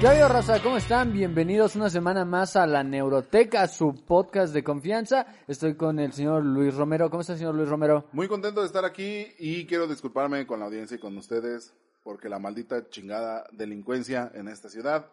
¿Qué 0.00 0.06
ha 0.06 0.12
habido, 0.12 0.28
raza? 0.28 0.62
¿Cómo 0.62 0.78
están? 0.78 1.12
Bienvenidos 1.12 1.76
una 1.76 1.90
semana 1.90 2.24
más 2.24 2.56
a 2.56 2.66
La 2.66 2.82
Neuroteca, 2.82 3.66
su 3.66 3.94
podcast 4.06 4.54
de 4.54 4.64
confianza. 4.64 5.26
Estoy 5.46 5.74
con 5.74 5.98
el 5.98 6.14
señor 6.14 6.42
Luis 6.42 6.74
Romero. 6.74 7.10
¿Cómo 7.10 7.20
está, 7.20 7.36
señor 7.36 7.54
Luis 7.54 7.68
Romero? 7.68 8.06
Muy 8.12 8.26
contento 8.26 8.60
de 8.62 8.66
estar 8.66 8.86
aquí 8.86 9.26
y 9.38 9.66
quiero 9.66 9.86
disculparme 9.86 10.46
con 10.46 10.60
la 10.60 10.66
audiencia 10.66 10.94
y 10.94 11.00
con 11.00 11.18
ustedes 11.18 11.74
porque 12.02 12.30
la 12.30 12.38
maldita 12.38 12.88
chingada 12.88 13.44
delincuencia 13.52 14.32
en 14.32 14.48
esta 14.48 14.70
ciudad 14.70 15.04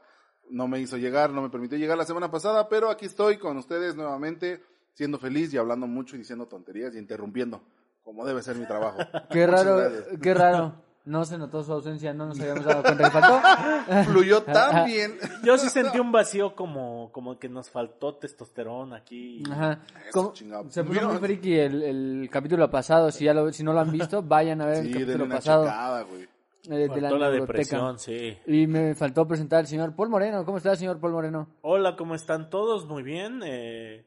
no 0.49 0.69
me 0.69 0.79
hizo 0.79 0.95
llegar, 0.95 1.31
no 1.31 1.41
me 1.41 1.49
permitió 1.49 1.77
llegar 1.77 1.97
la 1.97 2.05
semana 2.05 2.31
pasada, 2.31 2.69
pero 2.69 2.89
aquí 2.89 3.07
estoy 3.07 3.37
con 3.37 3.57
ustedes 3.57 3.97
nuevamente, 3.97 4.63
siendo 4.93 5.19
feliz 5.19 5.53
y 5.53 5.57
hablando 5.57 5.85
mucho 5.87 6.15
y 6.15 6.19
diciendo 6.19 6.47
tonterías 6.47 6.95
y 6.95 6.99
interrumpiendo, 6.99 7.61
como 8.03 8.25
debe 8.25 8.41
ser 8.41 8.55
mi 8.55 8.65
trabajo. 8.65 8.99
Qué 9.31 9.45
Muchas 9.45 9.65
raro, 9.65 9.77
gracias. 9.79 10.05
qué 10.21 10.33
raro. 10.33 10.86
No 11.07 11.23
se 11.23 11.37
notó 11.37 11.63
su 11.63 11.71
ausencia, 11.71 12.13
no 12.13 12.25
nos 12.25 12.37
habíamos 12.39 12.65
dado 12.65 12.83
cuenta 12.83 13.05
que 13.05 13.11
faltó. 13.19 14.11
Fluyó 14.11 14.43
tan 14.43 14.85
bien. 14.85 15.17
Yo 15.43 15.57
sí 15.57 15.69
sentí 15.69 15.99
un 15.99 16.11
vacío 16.11 16.53
como, 16.53 17.11
como 17.13 17.39
que 17.39 17.47
nos 17.47 17.69
faltó 17.69 18.15
testosterona 18.15 18.97
aquí. 18.97 19.41
Ajá. 19.49 19.79
Como- 20.11 20.33
se 20.69 20.83
puso 20.83 21.07
muy 21.07 21.17
friki 21.17 21.55
el, 21.57 21.81
el 21.83 22.29
capítulo 22.29 22.69
pasado. 22.69 23.09
Si 23.11 23.23
ya 23.23 23.33
lo, 23.33 23.51
si 23.53 23.63
no 23.63 23.71
lo 23.71 23.79
han 23.79 23.91
visto, 23.91 24.21
vayan 24.21 24.59
a 24.61 24.65
ver 24.65 24.83
Sí, 24.83 24.87
el 24.89 24.93
capítulo 24.93 25.23
una 25.25 25.35
pasado 25.35 25.63
checada, 25.63 26.01
güey. 26.03 26.23
eh, 26.23 26.27
de 26.75 26.87
Faltó 26.89 27.17
la, 27.17 27.29
la, 27.29 27.31
depresión, 27.31 27.99
sí. 27.99 28.37
Y 28.45 28.67
me 28.67 28.93
faltó 28.93 29.25
presentar 29.25 29.59
al 29.59 29.67
señor 29.67 29.95
Paul 29.95 30.09
Moreno. 30.09 30.43
¿Cómo 30.43 30.57
está, 30.57 30.75
señor 30.75 30.99
Paul 30.99 31.13
Moreno? 31.13 31.47
Hola, 31.61 31.95
¿cómo 31.95 32.15
están 32.15 32.49
todos? 32.49 32.85
Muy 32.85 33.03
bien. 33.03 33.39
eh, 33.45 34.05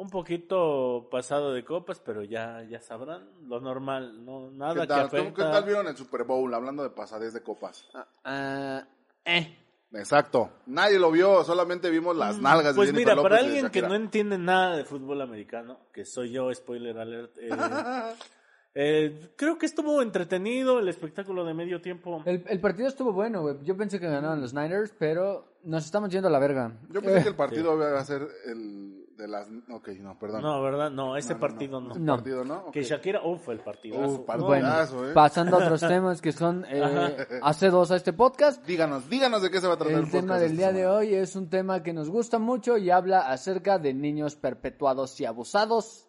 un 0.00 0.08
poquito 0.08 1.08
pasado 1.10 1.52
de 1.52 1.62
copas, 1.62 2.00
pero 2.00 2.22
ya, 2.24 2.62
ya 2.62 2.80
sabrán 2.80 3.28
lo 3.46 3.60
normal, 3.60 4.24
no 4.24 4.50
nada 4.50 4.72
¿Qué 4.72 4.86
que 4.86 4.94
afecta. 4.94 5.34
¿Qué 5.34 5.52
tal 5.52 5.64
vieron 5.64 5.86
el 5.88 5.96
Super 5.96 6.24
Bowl 6.24 6.52
hablando 6.54 6.82
de 6.82 6.88
pasadez 6.88 7.34
de 7.34 7.42
copas? 7.42 7.86
Ah, 8.24 8.82
eh. 9.26 9.58
Exacto. 9.92 10.52
Nadie 10.66 10.98
lo 10.98 11.10
vio, 11.10 11.44
solamente 11.44 11.90
vimos 11.90 12.16
las 12.16 12.38
nalgas 12.38 12.74
Pues 12.74 12.88
de 12.88 12.94
Jennifer 12.94 13.14
mira, 13.14 13.22
para 13.22 13.36
López 13.42 13.46
alguien 13.46 13.70
que 13.70 13.82
no 13.82 13.94
entiende 13.94 14.38
nada 14.38 14.74
de 14.76 14.84
fútbol 14.84 15.20
americano, 15.20 15.80
que 15.92 16.06
soy 16.06 16.32
yo, 16.32 16.50
spoiler 16.54 16.96
alert, 16.96 17.36
eh, 17.36 17.50
eh, 18.74 19.32
creo 19.36 19.58
que 19.58 19.66
estuvo 19.66 20.00
entretenido 20.00 20.78
el 20.78 20.88
espectáculo 20.88 21.44
de 21.44 21.52
medio 21.52 21.82
tiempo. 21.82 22.22
El, 22.24 22.42
el 22.48 22.60
partido 22.60 22.88
estuvo 22.88 23.12
bueno, 23.12 23.42
güey. 23.42 23.56
Yo 23.64 23.76
pensé 23.76 24.00
que 24.00 24.08
ganaban 24.08 24.40
los 24.40 24.54
Niners, 24.54 24.94
pero 24.98 25.58
nos 25.64 25.84
estamos 25.84 26.08
yendo 26.08 26.28
a 26.28 26.30
la 26.30 26.38
verga. 26.38 26.72
Yo 26.88 27.02
pensé 27.02 27.18
Eh, 27.18 27.22
que 27.24 27.28
el 27.28 27.36
partido 27.36 27.74
iba 27.76 28.00
a 28.00 28.04
ser 28.06 28.26
el 28.46 29.09
de 29.20 29.28
las... 29.28 29.46
Ok, 29.70 29.88
no, 30.00 30.18
perdón. 30.18 30.42
No, 30.42 30.60
¿verdad? 30.62 30.90
No, 30.90 31.16
ese 31.16 31.34
No, 31.34 31.40
partido 31.40 31.80
no. 31.80 31.94
no. 31.94 32.16
Partido, 32.16 32.44
¿no? 32.44 32.70
Que 32.72 32.82
Shakira, 32.82 33.20
uff, 33.24 33.48
el 33.50 33.60
partidazo. 33.60 34.08
Uf, 34.08 34.20
pal- 34.26 34.40
No, 34.40 34.46
Bueno, 34.46 34.68
¿eh? 34.68 35.12
pasando 35.14 35.56
a 35.56 35.64
otros 35.64 35.80
temas 35.80 36.20
que 36.20 36.32
son 36.32 36.64
eh, 36.68 37.26
hace 37.42 37.70
dos 37.70 37.90
a 37.90 37.96
este 37.96 38.12
podcast. 38.12 38.64
Díganos, 38.66 39.08
díganos 39.08 39.42
de 39.42 39.50
qué 39.50 39.60
se 39.60 39.66
va 39.68 39.74
a 39.74 39.76
tratar 39.76 39.94
el, 39.94 40.04
El 40.04 40.10
tema 40.10 40.38
del 40.38 40.56
día 40.56 40.72
de 40.72 40.86
hoy 40.86 41.14
es 41.14 41.36
un 41.36 41.48
tema 41.50 41.82
que 41.82 41.92
nos 41.92 42.08
gusta 42.10 42.38
mucho 42.38 42.76
y 42.78 42.90
habla 42.90 43.20
acerca 43.30 43.78
de 43.78 43.94
niños 43.94 44.36
perpetuados 44.36 45.20
y 45.20 45.26
abusados 45.26 46.06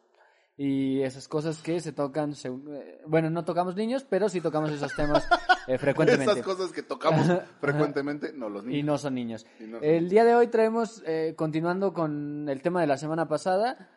y 0.57 1.01
esas 1.01 1.27
cosas 1.27 1.61
que 1.61 1.79
se 1.79 1.91
tocan, 1.91 2.35
se- 2.35 2.49
eh, 2.49 3.01
bueno, 3.07 3.29
no 3.29 3.43
tocamos 3.43 3.75
niños, 3.75 4.05
pero 4.07 4.29
sí 4.29 4.41
tocamos 4.41 4.69
esos 4.71 4.95
temas 4.95 5.27
eh, 5.67 5.77
frecuentemente. 5.77 6.31
Esas 6.33 6.43
cosas 6.45 6.71
que 6.71 6.83
tocamos 6.83 7.27
frecuentemente, 7.59 8.33
no 8.33 8.49
los 8.49 8.63
Y 8.65 8.67
niños. 8.67 8.85
no 8.85 8.97
son 8.97 9.15
niños. 9.15 9.45
Y 9.59 9.63
no 9.63 9.79
son 9.79 9.83
el 9.87 10.09
día 10.09 10.23
de 10.25 10.35
hoy 10.35 10.47
traemos, 10.47 11.03
eh, 11.05 11.33
continuando 11.35 11.93
con 11.93 12.47
el 12.49 12.61
tema 12.61 12.81
de 12.81 12.87
la 12.87 12.97
semana 12.97 13.27
pasada, 13.27 13.89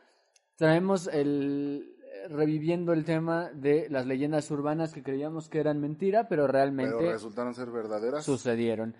traemos 0.56 1.06
el 1.08 1.90
reviviendo 2.30 2.92
el 2.94 3.04
tema 3.04 3.50
de 3.52 3.86
las 3.90 4.06
leyendas 4.06 4.50
urbanas 4.50 4.92
que 4.94 5.02
creíamos 5.02 5.48
que 5.50 5.60
eran 5.60 5.80
mentira, 5.80 6.26
pero 6.28 6.44
Pero 6.44 6.52
realmente 6.52 7.12
resultaron 7.12 7.54
ser 7.54 7.70
verdaderas. 7.70 8.24
sucedieron. 8.24 8.94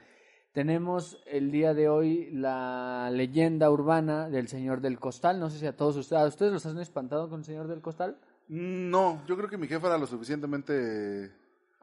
Tenemos 0.52 1.20
el 1.26 1.50
día 1.50 1.74
de 1.74 1.88
hoy 1.88 2.30
la 2.30 3.10
leyenda 3.10 3.70
urbana 3.70 4.28
del 4.28 4.46
Señor 4.48 4.80
del 4.82 5.00
Costal. 5.00 5.40
No 5.40 5.50
sé 5.50 5.58
si 5.58 5.66
a 5.66 5.74
todos 5.76 5.96
ustedes, 5.96 6.22
¿a 6.22 6.26
ustedes 6.26 6.52
los 6.52 6.66
han 6.66 6.78
espantado 6.78 7.28
con 7.28 7.40
el 7.40 7.44
Señor 7.44 7.66
del 7.66 7.80
Costal? 7.80 8.18
No, 8.46 9.22
yo 9.26 9.36
creo 9.36 9.48
que 9.48 9.56
mi 9.58 9.66
jefa 9.66 9.86
era 9.88 9.98
lo 9.98 10.06
suficientemente 10.06 11.32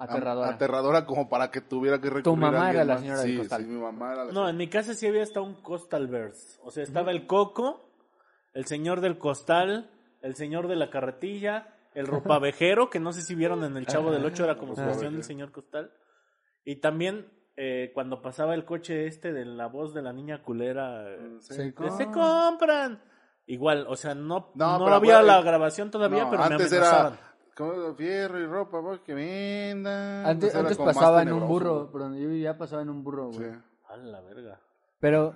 Aterradora. 0.04 0.50
aterradora 0.50 1.06
como 1.06 1.30
para 1.30 1.52
que 1.52 1.62
tuviera 1.62 2.00
que 2.00 2.10
recurrir 2.10 2.40
mamá 2.40 2.58
a 2.58 2.68
alguien 2.70 2.76
era 2.76 2.86
la 2.96 3.00
señora 3.00 3.22
del 3.22 3.38
costal. 3.38 3.62
Sí, 3.64 3.68
mi 3.68 3.82
mamá 3.82 4.14
era 4.14 4.26
la 4.26 4.32
No, 4.32 4.50
en 4.50 4.58
mi 4.58 4.68
casa 4.68 4.94
sí 4.94 5.08
había 5.08 5.24
hasta 5.24 5.42
un 5.42 5.56
Coastal 5.62 6.08
Verse. 6.08 6.60
O 6.64 6.72
sea, 6.72 6.84
estaba 6.84 7.12
el 7.12 7.28
Coco, 7.28 7.90
el 8.54 8.66
señor 8.66 9.02
del 9.02 9.18
costal, 9.18 9.90
el 10.22 10.36
señor 10.36 10.68
de 10.68 10.76
la 10.76 10.90
carretilla, 10.90 11.76
el 11.94 12.08
ropavejero, 12.08 12.90
que 12.90 13.00
no 13.00 13.14
sé 13.14 13.22
si 13.22 13.36
vieron 13.36 13.64
en 13.64 13.78
el 13.78 13.86
Chavo 13.86 14.12
del 14.12 14.26
Ocho, 14.26 14.44
era 14.44 14.58
como 14.58 14.76
su 14.76 14.82
versión 14.82 15.14
del 15.14 15.24
señor 15.24 15.52
costal. 15.52 15.92
Y 16.66 16.78
también 16.78 17.28
eh, 17.58 17.92
cuando 17.94 18.22
pasaba 18.22 18.56
el 18.56 18.66
coche 18.66 19.08
este 19.08 19.34
de 19.34 19.46
la 19.46 19.68
voz 19.68 19.94
de 19.94 20.02
la 20.02 20.14
niña 20.14 20.42
culera, 20.42 21.12
eh. 21.12 21.38
Se 21.42 21.56
de, 21.56 21.92
se 21.92 22.06
compran. 22.12 23.02
Igual, 23.48 23.86
o 23.90 23.96
sea, 23.96 24.16
no, 24.16 24.52
No, 24.56 24.80
no, 24.80 24.86
pero 24.86 24.96
había 24.96 25.22
la 25.22 25.42
grabación 25.42 25.92
todavía, 25.92 26.24
No, 26.24 26.30
pero 26.30 26.44
me 26.44 26.56
antes 26.56 26.72
amenazaban. 26.72 27.14
era 27.14 27.31
como 27.62 27.96
fierro 27.96 28.40
y 28.40 28.46
ropa, 28.46 28.82
pues, 28.82 29.00
que 29.02 29.14
vendan. 29.14 30.26
Antes, 30.26 30.52
Pues 30.52 30.64
antes 30.64 30.78
pasaba 30.78 31.22
en 31.22 31.32
un 31.32 31.48
burro, 31.48 31.90
por 31.92 32.02
donde 32.02 32.22
yo 32.22 32.30
vivía 32.30 32.58
pasaba 32.58 32.82
en 32.82 32.90
un 32.90 33.04
burro, 33.04 33.28
güey. 33.28 33.52
Sí. 33.52 33.58
A 33.90 33.98
la 33.98 34.22
verga. 34.22 34.60
Pero 35.02 35.34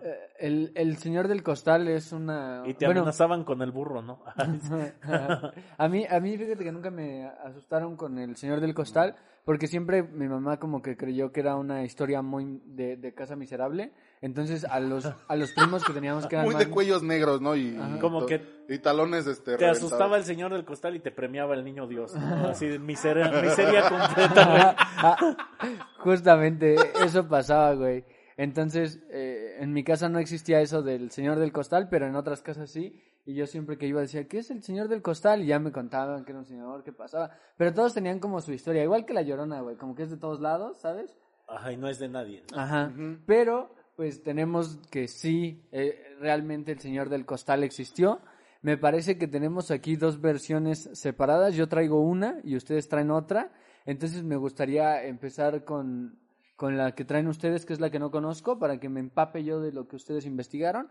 eh, 0.00 0.18
el, 0.38 0.72
el 0.76 0.96
Señor 0.96 1.26
del 1.26 1.42
Costal 1.42 1.88
es 1.88 2.12
una... 2.12 2.62
Y 2.64 2.74
te 2.74 2.86
bueno, 2.86 3.00
amenazaban 3.00 3.42
con 3.42 3.60
el 3.60 3.72
burro, 3.72 4.00
¿no? 4.00 4.22
a 5.78 5.88
mí, 5.88 6.06
a 6.08 6.20
mí 6.20 6.38
fíjate 6.38 6.62
que 6.62 6.70
nunca 6.70 6.90
me 6.92 7.26
asustaron 7.26 7.96
con 7.96 8.16
el 8.18 8.36
Señor 8.36 8.60
del 8.60 8.74
Costal, 8.74 9.16
porque 9.44 9.66
siempre 9.66 10.04
mi 10.04 10.28
mamá 10.28 10.60
como 10.60 10.82
que 10.82 10.96
creyó 10.96 11.32
que 11.32 11.40
era 11.40 11.56
una 11.56 11.82
historia 11.82 12.22
muy 12.22 12.62
de, 12.64 12.96
de 12.96 13.12
casa 13.12 13.34
miserable. 13.34 13.92
Entonces 14.22 14.64
a 14.64 14.80
los, 14.80 15.04
a 15.28 15.36
los 15.36 15.52
primos 15.52 15.84
que 15.84 15.92
teníamos 15.92 16.26
que 16.26 16.36
eran 16.36 16.46
Muy 16.46 16.54
más- 16.54 16.64
de 16.64 16.70
cuellos 16.70 17.02
negros, 17.02 17.40
¿no? 17.42 17.54
Y, 17.56 17.76
Ajá. 17.76 17.96
y 17.96 17.98
Como 17.98 18.20
to- 18.20 18.26
que 18.26 18.40
y 18.68 18.78
talones 18.78 19.26
este 19.26 19.44
Te 19.44 19.50
reventados. 19.58 19.78
asustaba 19.78 20.16
el 20.16 20.24
señor 20.24 20.52
del 20.52 20.64
costal 20.64 20.94
y 20.96 21.00
te 21.00 21.10
premiaba 21.10 21.54
el 21.54 21.64
niño 21.64 21.86
Dios. 21.88 22.14
¿no? 22.14 22.48
Así 22.48 22.66
de 22.68 22.78
miseria, 22.78 23.28
miseria 23.42 23.82
completa. 23.88 24.76
Ah, 24.78 25.36
Justamente, 25.98 26.76
eso 27.04 27.28
pasaba, 27.28 27.74
güey. 27.74 28.04
Entonces, 28.36 29.00
eh, 29.10 29.56
en 29.60 29.72
mi 29.72 29.84
casa 29.84 30.08
no 30.08 30.18
existía 30.18 30.60
eso 30.60 30.82
del 30.82 31.10
señor 31.10 31.38
del 31.38 31.52
costal, 31.52 31.88
pero 31.90 32.06
en 32.06 32.16
otras 32.16 32.42
casas 32.42 32.70
sí. 32.70 33.00
Y 33.24 33.34
yo 33.34 33.46
siempre 33.46 33.78
que 33.78 33.86
iba 33.86 34.00
decía, 34.00 34.26
¿qué 34.26 34.38
es 34.38 34.50
el 34.50 34.62
señor 34.64 34.88
del 34.88 35.00
costal? 35.02 35.42
Y 35.42 35.46
ya 35.46 35.58
me 35.60 35.70
contaban 35.70 36.24
que 36.24 36.32
era 36.32 36.40
un 36.40 36.44
señor, 36.46 36.82
qué 36.82 36.92
pasaba. 36.92 37.30
Pero 37.56 37.72
todos 37.72 37.94
tenían 37.94 38.18
como 38.18 38.40
su 38.40 38.52
historia, 38.52 38.82
igual 38.82 39.04
que 39.04 39.14
la 39.14 39.22
llorona, 39.22 39.60
güey, 39.60 39.76
como 39.76 39.94
que 39.94 40.02
es 40.04 40.10
de 40.10 40.16
todos 40.16 40.40
lados, 40.40 40.78
¿sabes? 40.80 41.16
Ajá, 41.46 41.70
y 41.72 41.76
no 41.76 41.88
es 41.88 41.98
de 42.00 42.08
nadie. 42.08 42.42
¿no? 42.52 42.58
Ajá. 42.60 42.90
Pero, 43.26 43.74
pues 43.96 44.22
tenemos 44.22 44.78
que 44.90 45.08
sí, 45.08 45.62
eh, 45.72 46.16
realmente 46.18 46.72
el 46.72 46.80
señor 46.80 47.08
del 47.08 47.26
costal 47.26 47.64
existió. 47.64 48.20
Me 48.62 48.78
parece 48.78 49.18
que 49.18 49.26
tenemos 49.26 49.70
aquí 49.70 49.96
dos 49.96 50.20
versiones 50.20 50.88
separadas. 50.92 51.54
Yo 51.54 51.68
traigo 51.68 52.00
una 52.00 52.40
y 52.44 52.56
ustedes 52.56 52.88
traen 52.88 53.10
otra. 53.10 53.52
Entonces 53.84 54.22
me 54.22 54.36
gustaría 54.36 55.04
empezar 55.04 55.64
con, 55.64 56.18
con 56.56 56.76
la 56.76 56.94
que 56.94 57.04
traen 57.04 57.26
ustedes, 57.26 57.66
que 57.66 57.72
es 57.72 57.80
la 57.80 57.90
que 57.90 57.98
no 57.98 58.10
conozco, 58.10 58.58
para 58.58 58.78
que 58.78 58.88
me 58.88 59.00
empape 59.00 59.42
yo 59.42 59.60
de 59.60 59.72
lo 59.72 59.88
que 59.88 59.96
ustedes 59.96 60.26
investigaron. 60.26 60.88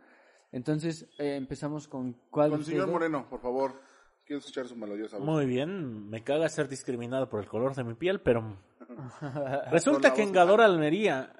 Entonces 0.51 1.07
eh, 1.17 1.35
empezamos 1.37 1.87
con 1.87 2.13
cuál 2.29 2.51
Con 2.51 2.59
el 2.59 2.65
señor? 2.65 2.89
Moreno, 2.89 3.27
por 3.29 3.39
favor. 3.39 3.81
Quiero 4.25 4.39
escuchar 4.39 4.67
su 4.67 4.75
melodiosa 4.75 5.17
voz. 5.17 5.25
Muy 5.25 5.45
bien, 5.45 6.09
me 6.09 6.23
caga 6.23 6.47
ser 6.49 6.67
discriminado 6.67 7.29
por 7.29 7.39
el 7.39 7.47
color 7.47 7.73
de 7.75 7.83
mi 7.83 7.95
piel, 7.95 8.21
pero 8.21 8.57
resulta 9.71 10.13
que 10.13 10.23
en 10.23 10.31
Gador 10.31 10.61
Almería, 10.61 11.33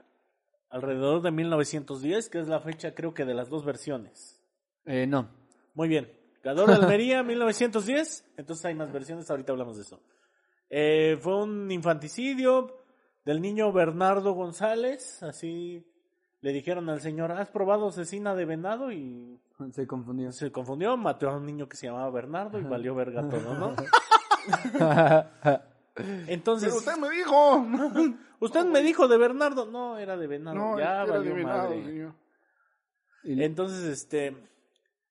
alrededor 0.72 1.22
de 1.22 1.32
1910, 1.32 2.30
que 2.30 2.40
es 2.40 2.48
la 2.48 2.60
fecha 2.60 2.96
creo 2.96 3.14
que 3.14 3.26
de 3.26 3.34
las 3.34 3.50
dos 3.50 3.64
versiones. 3.64 4.42
Eh, 4.86 5.06
no. 5.06 5.30
Muy 5.76 5.88
bien. 5.88 6.12
Gador 6.44 6.72
Almería, 6.72 7.22
1910. 7.24 8.34
Entonces 8.38 8.66
hay 8.66 8.76
más 8.76 8.92
versiones, 8.92 9.30
ahorita 9.30 9.52
hablamos 9.52 9.76
de 9.76 9.84
eso. 9.84 10.02
Eh, 10.70 11.18
fue 11.20 11.44
un 11.44 11.70
infanticidio 11.72 12.84
del 13.26 13.42
niño 13.42 13.72
Bernardo 13.72 14.34
González. 14.34 15.22
Así 15.22 15.86
le 16.40 16.54
dijeron 16.54 16.90
al 16.90 17.02
señor, 17.02 17.32
¿has 17.34 17.50
probado 17.50 17.92
cecina 17.92 18.34
de 18.34 18.46
venado? 18.46 18.92
Y 18.92 19.40
Se 19.72 19.86
confundió. 19.86 20.32
Se 20.32 20.52
confundió, 20.52 20.98
mató 20.98 21.30
a 21.30 21.38
un 21.38 21.46
niño 21.46 21.68
que 21.68 21.78
se 21.78 21.88
llamaba 21.88 22.10
Bernardo 22.10 22.60
y 22.60 22.64
valió 22.64 22.96
verga 22.96 23.28
todo, 23.28 23.54
¿no? 23.54 23.76
Entonces, 26.28 26.70
Pero 26.70 26.78
usted 26.80 26.98
me 26.98 27.10
dijo. 27.10 27.66
usted 28.40 28.66
me 28.66 28.82
dijo 28.82 29.08
de 29.08 29.18
Bernardo, 29.18 29.66
no, 29.66 29.98
era 29.98 30.18
de 30.18 30.28
Bernardo, 30.28 30.60
No, 30.60 30.80
ya 30.80 31.04
era 31.04 31.20
madre. 31.44 31.84
señor. 31.84 32.16
Y- 33.24 33.44
Entonces, 33.44 33.84
este, 33.86 34.36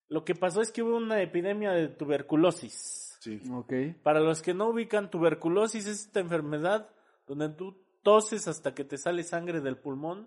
lo 0.09 0.25
que 0.25 0.35
pasó 0.35 0.61
es 0.63 0.73
que 0.73 0.83
hubo 0.83 0.97
una 0.97 1.21
epidemia 1.23 1.73
de 1.73 1.89
tuberculosis. 1.89 3.17
Sí. 3.21 3.41
ok. 3.53 3.73
Para 4.03 4.21
los 4.21 4.41
que 4.41 4.55
no 4.55 4.69
ubican, 4.71 5.11
tuberculosis 5.11 5.87
es 5.87 6.07
esta 6.07 6.21
enfermedad 6.21 6.89
donde 7.27 7.51
tú 7.51 7.77
toses 8.03 8.49
hasta 8.49 8.75
que 8.75 8.85
te 8.85 8.97
sale 8.97 9.23
sangre 9.23 9.61
del 9.61 9.77
pulmón. 9.77 10.27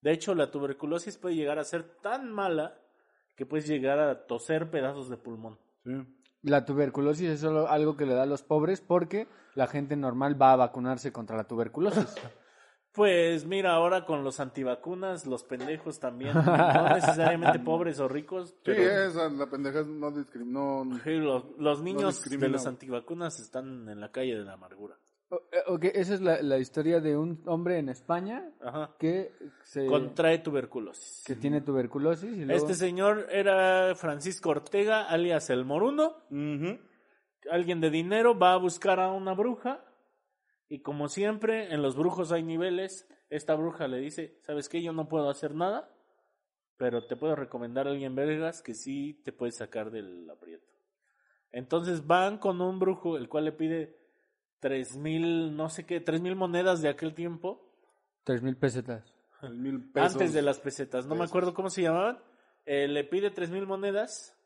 De 0.00 0.12
hecho, 0.12 0.34
la 0.34 0.50
tuberculosis 0.50 1.18
puede 1.18 1.34
llegar 1.34 1.58
a 1.58 1.64
ser 1.64 1.82
tan 2.00 2.30
mala 2.32 2.78
que 3.36 3.44
puedes 3.44 3.66
llegar 3.66 3.98
a 3.98 4.26
toser 4.26 4.70
pedazos 4.70 5.08
de 5.10 5.16
pulmón. 5.16 5.58
Sí. 5.84 5.90
La 6.42 6.64
tuberculosis 6.64 7.30
es 7.30 7.40
solo 7.40 7.68
algo 7.68 7.96
que 7.96 8.06
le 8.06 8.14
da 8.14 8.24
a 8.24 8.26
los 8.26 8.42
pobres 8.42 8.80
porque 8.80 9.28
la 9.54 9.66
gente 9.66 9.96
normal 9.96 10.40
va 10.40 10.52
a 10.52 10.56
vacunarse 10.56 11.12
contra 11.12 11.36
la 11.36 11.44
tuberculosis. 11.44 12.14
Pues 12.94 13.46
mira, 13.46 13.72
ahora 13.72 14.04
con 14.04 14.22
los 14.22 14.38
antivacunas, 14.38 15.26
los 15.26 15.44
pendejos 15.44 15.98
también, 15.98 16.34
no 16.34 16.88
necesariamente 16.90 17.58
pobres 17.64 17.98
o 18.00 18.06
ricos, 18.06 18.54
Sí, 18.66 18.72
esa, 18.72 19.30
la 19.30 19.46
pendeja 19.46 19.82
no 19.82 20.10
discriminó. 20.10 20.84
sí, 21.02 21.12
los, 21.12 21.44
los 21.56 21.82
niños 21.82 22.22
de 22.22 22.48
los 22.50 22.66
antivacunas 22.66 23.40
están 23.40 23.88
en 23.88 23.98
la 23.98 24.12
calle 24.12 24.36
de 24.36 24.44
la 24.44 24.52
amargura. 24.52 24.98
O- 25.34 25.40
eh, 25.50 25.62
ok, 25.66 25.84
esa 25.94 26.12
es 26.14 26.20
la, 26.20 26.42
la 26.42 26.58
historia 26.58 27.00
de 27.00 27.16
un 27.16 27.42
hombre 27.46 27.78
en 27.78 27.88
España 27.88 28.52
Ajá. 28.60 28.94
que, 28.98 29.32
se, 29.64 29.86
Contrae 29.86 30.38
tuberculosis. 30.40 31.24
que 31.26 31.36
tiene 31.36 31.62
tuberculosis 31.62 32.30
y 32.36 32.44
luego... 32.44 32.52
Este 32.52 32.74
señor 32.74 33.28
era 33.30 33.94
Francisco 33.94 34.50
Ortega, 34.50 35.08
alias 35.08 35.48
el 35.48 35.64
Moruno. 35.64 36.16
Alguien 37.50 37.80
de 37.80 37.90
dinero 37.90 38.38
va 38.38 38.52
a 38.52 38.58
buscar 38.58 39.00
a 39.00 39.10
una 39.10 39.32
bruja. 39.32 39.82
Y 40.68 40.80
como 40.82 41.08
siempre, 41.08 41.72
en 41.72 41.80
los 41.82 41.96
brujos 41.96 42.30
hay 42.30 42.42
niveles. 42.42 43.08
Esta 43.30 43.54
bruja 43.54 43.88
le 43.88 43.98
dice, 44.00 44.38
¿sabes 44.42 44.68
qué? 44.68 44.82
Yo 44.82 44.92
no 44.92 45.08
puedo 45.08 45.30
hacer 45.30 45.54
nada. 45.54 45.88
Pero 46.76 47.06
te 47.06 47.16
puedo 47.16 47.36
recomendar 47.36 47.86
a 47.86 47.90
alguien 47.90 48.14
vergas 48.14 48.60
que 48.62 48.74
sí 48.74 49.20
te 49.24 49.32
puede 49.32 49.52
sacar 49.52 49.90
del 49.90 50.28
aprieto. 50.28 50.66
Entonces 51.52 52.06
van 52.06 52.38
con 52.38 52.60
un 52.60 52.78
brujo, 52.78 53.16
el 53.16 53.28
cual 53.28 53.46
le 53.46 53.52
pide 53.52 54.01
tres 54.62 54.96
mil, 54.96 55.56
no 55.56 55.68
sé 55.68 55.84
qué, 55.84 56.00
tres 56.00 56.20
mil 56.22 56.36
monedas 56.36 56.80
de 56.80 56.88
aquel 56.88 57.14
tiempo. 57.14 57.60
Tres 58.22 58.42
mil 58.42 58.56
pesetas. 58.56 59.12
Tres 59.40 59.52
mil 59.52 59.90
pesos. 59.90 60.12
Antes 60.12 60.32
de 60.32 60.40
las 60.40 60.60
pesetas, 60.60 61.04
no 61.06 61.16
me 61.16 61.24
acuerdo 61.24 61.52
cómo 61.52 61.68
se 61.68 61.82
llamaban. 61.82 62.18
Eh, 62.64 62.86
le 62.86 63.02
pide 63.02 63.32
tres 63.32 63.50
mil 63.50 63.66
monedas 63.66 64.38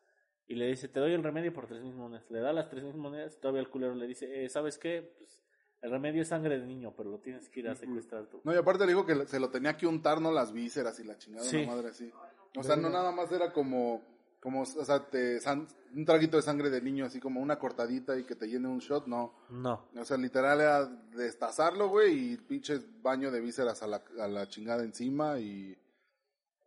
y 0.49 0.55
le 0.55 0.69
dice, 0.69 0.89
te 0.89 1.01
doy 1.01 1.13
el 1.13 1.23
remedio 1.23 1.53
por 1.53 1.67
tres 1.67 1.83
mil 1.83 1.95
monedas. 1.95 2.25
Le 2.31 2.41
da 2.41 2.55
las 2.55 2.71
tres 2.71 2.83
mil 2.83 2.97
monedas, 2.97 3.39
todavía 3.39 3.61
el 3.61 3.69
culero 3.69 3.95
le 3.95 4.07
dice, 4.07 4.45
eh, 4.45 4.49
¿sabes 4.49 4.79
qué? 4.79 5.03
Pues, 5.19 5.43
el 5.83 5.91
remedio 5.91 6.23
es 6.23 6.29
sangre 6.29 6.59
de 6.59 6.67
niño, 6.67 6.95
pero 6.97 7.11
lo 7.11 7.19
tienes 7.19 7.51
que 7.51 7.61
ir 7.61 7.69
a 7.69 7.75
secuestrar 7.75 8.27
tú. 8.27 8.41
No, 8.43 8.55
y 8.55 8.57
aparte 8.57 8.87
le 8.87 8.93
dijo 8.93 9.05
que 9.05 9.27
se 9.27 9.39
lo 9.39 9.51
tenía 9.51 9.77
que 9.77 9.87
untar, 9.87 10.23
¿no? 10.23 10.33
Las 10.33 10.51
vísceras 10.51 10.99
y 10.99 11.05
la 11.05 11.19
chingada, 11.19 11.45
Sí. 11.45 11.59
una 11.59 11.67
madre 11.67 11.89
así. 11.91 12.11
O 12.57 12.63
sea, 12.63 12.77
no 12.77 12.89
nada 12.89 13.13
más 13.13 13.31
era 13.31 13.53
como, 13.53 14.03
como, 14.47 14.63
o 14.63 14.85
sea, 14.85 15.01
te, 15.11 15.41
san- 15.41 15.67
un 15.93 16.05
traguito 16.05 16.37
de 16.37 16.43
sangre 16.45 16.71
de 16.71 16.81
niño, 16.81 17.05
así 17.07 17.19
como 17.19 17.41
una 17.41 17.59
cortadita 17.59 18.17
y 18.17 18.23
que 18.23 18.37
te 18.37 18.47
llene 18.47 18.69
un 18.69 18.79
shot, 18.79 19.09
no. 19.09 19.35
No. 19.51 19.89
O 19.99 20.05
sea, 20.05 20.17
literal 20.17 20.61
era 20.61 20.87
destazarlo, 20.87 21.89
güey, 21.89 22.35
y 22.35 22.37
pinches 22.37 22.81
baño 23.03 23.33
de 23.33 23.41
vísceras 23.41 23.83
a 23.83 23.89
la, 23.89 24.05
a 24.21 24.29
la 24.29 24.49
chingada 24.49 24.85
encima 24.85 25.41
y, 25.41 25.77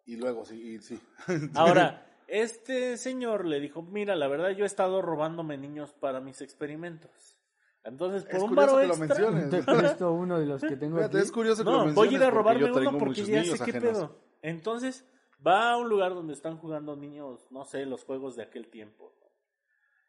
y 0.08 0.16
luego, 0.18 0.44
sí, 0.44 0.56
y 0.76 0.80
sí. 0.80 1.00
Ahora, 1.56 2.06
este 2.28 2.98
señor 2.98 3.46
le 3.46 3.62
dijo, 3.62 3.82
mira, 3.82 4.14
la 4.18 4.28
verdad 4.28 4.50
yo 4.50 4.66
he 4.66 4.68
estado 4.68 5.02
robándome 5.02 5.58
niños 5.58 5.94
para 5.94 6.20
mis 6.20 6.42
experimentos. 6.42 7.38
Entonces, 7.86 8.26
por 8.26 8.36
Es 8.36 8.42
un 8.44 8.50
curioso 8.50 8.76
varo 8.76 8.82
que 8.82 8.88
lo 9.00 9.06
extra... 9.06 9.32
menciones. 9.32 9.50
Te 9.66 9.72
presto 9.72 10.12
uno 10.12 10.38
de 10.38 10.46
los 10.48 10.62
que 10.62 10.76
tengo 10.76 10.98
Fíjate, 10.98 11.18
aquí. 11.18 11.26
es 11.26 11.32
curioso 11.32 11.64
que 11.64 11.70
lo 11.70 11.78
No, 11.78 11.86
menciones 11.86 11.96
voy 11.96 12.08
a 12.14 12.18
ir 12.18 12.24
a 12.26 12.30
robarme 12.30 12.72
uno 12.74 12.98
porque 12.98 13.24
ya 13.24 13.44
sé 13.46 13.58
qué 13.64 13.72
ajenos. 13.78 13.82
pedo. 13.98 14.20
Entonces, 14.42 15.06
va 15.46 15.72
a 15.72 15.78
un 15.78 15.90
lugar 15.90 16.14
donde 16.14 16.34
están 16.34 16.58
jugando 16.58 16.96
niños, 16.96 17.48
no 17.52 17.66
sé, 17.66 17.86
los 17.86 18.04
juegos 18.04 18.36
de 18.36 18.44
aquel 18.44 18.70
tiempo. 18.70 19.14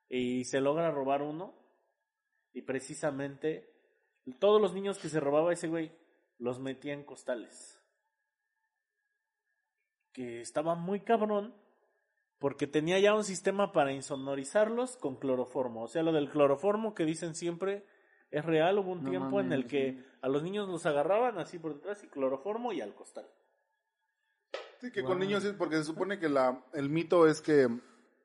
Y 0.08 0.44
se 0.44 0.60
logra 0.60 0.90
robar 0.90 1.22
uno. 1.22 1.54
Y 2.52 2.62
precisamente, 2.62 3.72
todos 4.40 4.60
los 4.60 4.74
niños 4.74 4.98
que 4.98 5.08
se 5.08 5.20
robaba 5.20 5.52
ese 5.52 5.68
güey, 5.68 5.92
los 6.38 6.58
metía 6.58 6.92
en 6.92 7.04
costales. 7.04 7.80
Que 10.12 10.40
estaba 10.40 10.74
muy 10.74 11.00
cabrón. 11.00 11.54
Porque 12.38 12.66
tenía 12.66 12.98
ya 12.98 13.14
un 13.14 13.22
sistema 13.22 13.70
para 13.70 13.92
insonorizarlos 13.92 14.96
con 14.96 15.16
cloroformo. 15.16 15.84
O 15.84 15.88
sea, 15.88 16.02
lo 16.02 16.10
del 16.10 16.30
cloroformo 16.30 16.94
que 16.94 17.04
dicen 17.04 17.34
siempre 17.34 17.86
es 18.30 18.44
real. 18.44 18.78
Hubo 18.78 18.92
un 18.92 19.04
No 19.04 19.10
tiempo 19.10 19.40
en 19.40 19.52
el 19.52 19.66
que 19.66 20.02
a 20.22 20.28
los 20.28 20.42
niños 20.42 20.66
los 20.68 20.86
agarraban 20.86 21.38
así 21.38 21.58
por 21.58 21.74
detrás 21.74 22.02
y 22.02 22.08
cloroformo 22.08 22.72
y 22.72 22.80
al 22.80 22.94
costal. 22.94 23.28
Sí, 24.80 24.90
que 24.90 25.02
con 25.02 25.18
niños 25.18 25.42
sí, 25.42 25.50
porque 25.56 25.76
se 25.76 25.84
supone 25.84 26.18
que 26.18 26.28
la, 26.28 26.62
el 26.72 26.88
mito 26.88 27.26
es 27.26 27.40
que 27.40 27.68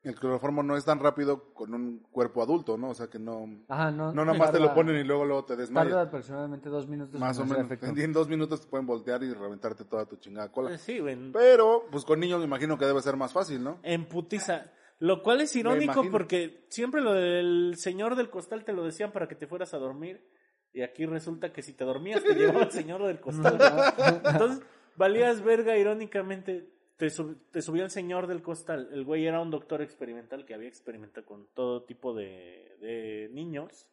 el 0.02 0.14
cloroformo 0.14 0.62
no 0.62 0.76
es 0.76 0.84
tan 0.84 1.00
rápido 1.00 1.52
con 1.52 1.74
un 1.74 1.98
cuerpo 2.12 2.40
adulto, 2.40 2.76
¿no? 2.78 2.90
O 2.90 2.94
sea, 2.94 3.08
que 3.08 3.18
no, 3.18 3.44
Ajá, 3.68 3.90
no. 3.90 4.12
no 4.12 4.24
nada 4.24 4.38
más 4.38 4.52
te 4.52 4.60
lo 4.60 4.66
tarda- 4.68 4.74
ponen 4.74 4.96
y 4.96 5.02
luego 5.04 5.24
luego 5.24 5.42
te 5.44 5.48
Tarda 5.54 5.62
desmayas. 5.62 5.94
aproximadamente 6.06 6.68
dos 6.68 6.86
minutos. 6.86 7.18
Más 7.20 7.36
en 7.38 7.42
o 7.42 7.46
menos. 7.46 7.64
efecto. 7.66 7.86
En 8.00 8.12
dos 8.12 8.28
minutos 8.28 8.60
te 8.60 8.68
pueden 8.68 8.86
voltear 8.86 9.22
y 9.24 9.32
reventarte 9.34 9.84
toda 9.84 10.06
tu 10.06 10.16
chingada 10.16 10.52
cola. 10.52 10.72
Eh, 10.74 10.78
Sí, 10.78 11.00
güey. 11.00 11.32
Pero, 11.32 11.86
pues 11.90 12.04
con 12.04 12.20
niños 12.20 12.38
me 12.38 12.44
imagino 12.46 12.78
que 12.78 12.84
debe 12.86 13.02
ser 13.02 13.16
más 13.16 13.32
fácil, 13.32 13.62
¿no? 13.64 13.80
En 13.82 14.06
putiza. 14.06 14.70
Lo 14.98 15.22
cual 15.22 15.40
es 15.42 15.54
irónico 15.56 16.04
porque 16.10 16.66
siempre 16.70 17.00
lo 17.02 17.12
del 17.12 17.74
señor 17.76 18.14
del 18.16 18.30
costal 18.30 18.64
te 18.64 18.72
lo 18.72 18.82
decían 18.84 19.12
para 19.12 19.26
que 19.28 19.34
te 19.34 19.46
fueras 19.48 19.74
a 19.74 19.78
dormir. 19.78 20.24
Y 20.72 20.82
aquí 20.82 21.04
resulta 21.04 21.52
que 21.52 21.62
si 21.62 21.72
te 21.74 21.84
dormías 21.84 22.22
te 22.22 22.32
llevaba 22.34 22.62
el 22.62 22.70
señor 22.70 23.02
del 23.04 23.20
costal. 23.20 23.58
Entonces, 24.24 24.62
valías 24.96 25.42
verga 25.42 25.76
irónicamente. 25.76 26.70
Te, 26.96 27.10
sub- 27.10 27.38
te 27.50 27.60
subía 27.60 27.84
el 27.84 27.90
señor 27.90 28.26
del 28.26 28.42
costal. 28.42 28.88
El 28.92 29.04
güey 29.04 29.26
era 29.26 29.40
un 29.40 29.50
doctor 29.50 29.82
experimental 29.82 30.46
que 30.46 30.54
había 30.54 30.68
experimentado 30.68 31.26
con 31.26 31.46
todo 31.54 31.84
tipo 31.84 32.14
de, 32.14 32.76
de 32.80 33.28
niños. 33.32 33.86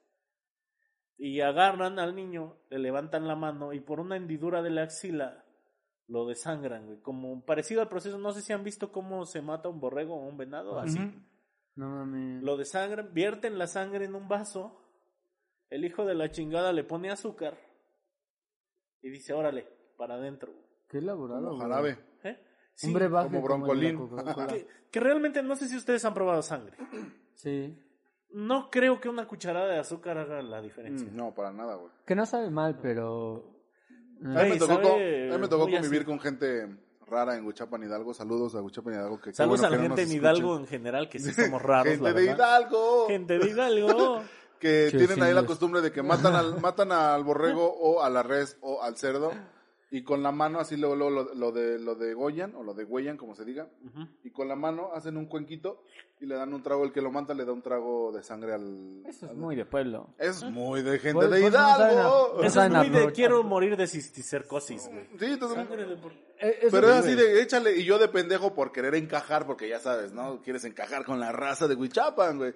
Y 1.17 1.41
agarran 1.41 1.99
al 1.99 2.15
niño, 2.15 2.57
le 2.69 2.79
levantan 2.79 3.27
la 3.27 3.35
mano 3.35 3.71
y 3.73 3.79
por 3.79 3.99
una 3.99 4.15
hendidura 4.17 4.61
de 4.61 4.71
la 4.71 4.83
axila 4.83 5.43
lo 6.07 6.25
desangran, 6.25 6.85
güey. 6.85 6.99
Como 7.01 7.45
parecido 7.45 7.81
al 7.81 7.89
proceso, 7.89 8.17
no 8.17 8.31
sé 8.33 8.41
si 8.41 8.51
han 8.51 8.63
visto 8.63 8.91
cómo 8.91 9.25
se 9.25 9.41
mata 9.41 9.69
un 9.69 9.79
borrego 9.79 10.15
o 10.15 10.25
un 10.27 10.37
venado, 10.37 10.79
así. 10.79 10.97
No 11.75 11.89
mames. 11.89 12.43
Lo 12.43 12.57
desangran, 12.57 13.13
vierten 13.13 13.57
la 13.57 13.67
sangre 13.67 14.05
en 14.05 14.15
un 14.15 14.27
vaso. 14.27 14.79
El 15.69 15.85
hijo 15.85 16.05
de 16.05 16.15
la 16.15 16.29
chingada 16.29 16.71
le 16.73 16.83
pone 16.83 17.09
azúcar 17.09 17.57
y 19.01 19.09
dice, 19.09 19.33
órale, 19.33 19.67
para 19.97 20.15
adentro. 20.15 20.51
Qué 20.93 20.99
elaborado. 20.99 21.41
Como 21.49 21.55
güey. 21.57 21.61
jarabe. 21.69 21.97
¿Eh? 22.23 22.39
Sí, 22.75 22.87
Un 22.87 22.93
brebaje 22.93 23.27
como 23.27 23.41
como 23.41 23.65
broncolín. 23.65 23.97
Coca-Cola. 23.97 24.47
que, 24.47 24.67
que 24.91 24.99
realmente 24.99 25.41
no 25.43 25.55
sé 25.55 25.67
si 25.67 25.75
ustedes 25.75 26.05
han 26.05 26.13
probado 26.13 26.41
sangre. 26.41 26.77
Sí. 27.33 27.77
No 28.31 28.69
creo 28.71 28.99
que 29.01 29.09
una 29.09 29.27
cucharada 29.27 29.67
de 29.73 29.79
azúcar 29.79 30.17
haga 30.19 30.41
la 30.41 30.61
diferencia. 30.61 31.07
Mm, 31.11 31.15
No, 31.15 31.33
para 31.33 31.51
nada, 31.51 31.75
güey. 31.75 31.91
Que 32.05 32.15
no 32.15 32.25
sabe 32.25 32.49
mal, 32.49 32.77
pero... 32.81 33.51
A 34.23 34.43
mí 34.43 34.49
me 34.51 34.57
tocó, 34.57 34.73
sabe 34.75 34.83
co- 34.83 34.93
a 34.95 35.35
mí 35.35 35.41
me 35.41 35.47
tocó 35.47 35.63
convivir 35.63 35.99
así. 36.01 36.05
con 36.05 36.19
gente 36.19 36.77
rara 37.07 37.35
en 37.35 37.45
Huichapan 37.45 37.83
Hidalgo. 37.83 38.13
Saludos 38.13 38.55
a 38.55 38.61
Huichapan 38.61 38.93
Hidalgo. 38.93 39.19
Que, 39.19 39.33
Saludos 39.33 39.59
bueno 39.61 39.75
a 39.75 39.77
la 39.77 39.83
gente 39.83 40.01
en 40.03 40.11
Hidalgo 40.13 40.53
escuchen. 40.53 40.61
en 40.63 40.67
general, 40.67 41.09
que 41.09 41.19
sí 41.19 41.33
somos 41.33 41.61
raros, 41.61 41.87
Gente 41.93 42.03
la 42.05 42.13
de. 42.13 42.23
Hidalgo. 42.25 43.07
Gente 43.07 43.37
de 43.39 43.49
Hidalgo. 43.49 44.21
que 44.59 44.87
tienen 44.91 45.21
ahí 45.21 45.33
la 45.33 45.45
costumbre 45.45 45.81
de 45.81 45.91
que 45.91 46.01
matan 46.01 46.35
al, 46.35 46.57
matan 46.61 46.91
al 46.93 47.23
borrego 47.25 47.67
o 47.67 48.01
a 48.01 48.09
la 48.09 48.23
res 48.23 48.57
o 48.61 48.81
al 48.81 48.95
cerdo 48.95 49.33
y 49.95 50.01
con 50.03 50.23
la 50.23 50.31
mano 50.31 50.59
así 50.59 50.75
luego, 50.75 50.95
luego 50.95 51.09
lo, 51.11 51.33
lo 51.35 51.51
de 51.51 51.77
lo 51.77 51.93
degollan 51.93 52.55
o 52.55 52.63
lo 52.63 52.73
degüellan 52.73 53.15
como 53.15 53.35
se 53.35 53.45
diga 53.45 53.67
y 54.23 54.31
con 54.31 54.47
la 54.47 54.55
mano 54.55 54.89
hacen 54.93 55.17
un 55.17 55.27
cuenquito 55.27 55.83
y 56.19 56.25
le 56.25 56.33
dan 56.35 56.51
un 56.53 56.63
trago 56.63 56.83
el 56.83 56.91
que 56.91 56.99
lo 57.01 57.11
mata 57.11 57.35
le 57.35 57.45
da 57.45 57.53
un 57.53 57.61
trago 57.61 58.11
de 58.11 58.23
sangre 58.23 58.53
al 58.53 59.03
Eso 59.05 59.25
es 59.27 59.31
al- 59.33 59.37
muy 59.37 59.55
de 59.55 59.65
pueblo. 59.65 60.09
es 60.17 60.43
muy 60.49 60.81
de 60.81 60.97
gente 60.97 61.13
Pues- 61.13 61.29
de 61.29 61.41
pues 61.41 61.53
no 61.53 61.59
saben 61.59 61.91
Hidalgo. 61.93 62.41
a- 62.41 62.45
Eso 62.47 62.63
es 62.63 62.71
muy 62.71 62.89
de 62.89 63.11
quiero 63.11 63.43
morir 63.43 63.77
de 63.77 63.85
cisticercosis, 63.85 64.89
güey. 64.89 65.05
sí 65.19 65.25
entonces 65.25 65.57
Sangre 65.57 65.85
de 65.85 65.95
por- 65.97 66.11
Eh, 66.39 66.67
pero 66.71 66.89
es 66.89 67.05
sí, 67.05 67.11
así 67.11 67.15
de 67.15 67.41
échale 67.43 67.77
y 67.77 67.85
yo 67.85 67.99
de 67.99 68.07
pendejo 68.07 68.55
por 68.55 68.71
querer 68.71 68.95
encajar 68.95 69.45
porque 69.45 69.69
ya 69.69 69.79
sabes 69.79 70.11
no 70.11 70.41
quieres 70.41 70.65
encajar 70.65 71.05
con 71.05 71.19
la 71.19 71.31
raza 71.31 71.67
de 71.67 71.75
Huichapan 71.75 72.37
güey 72.39 72.53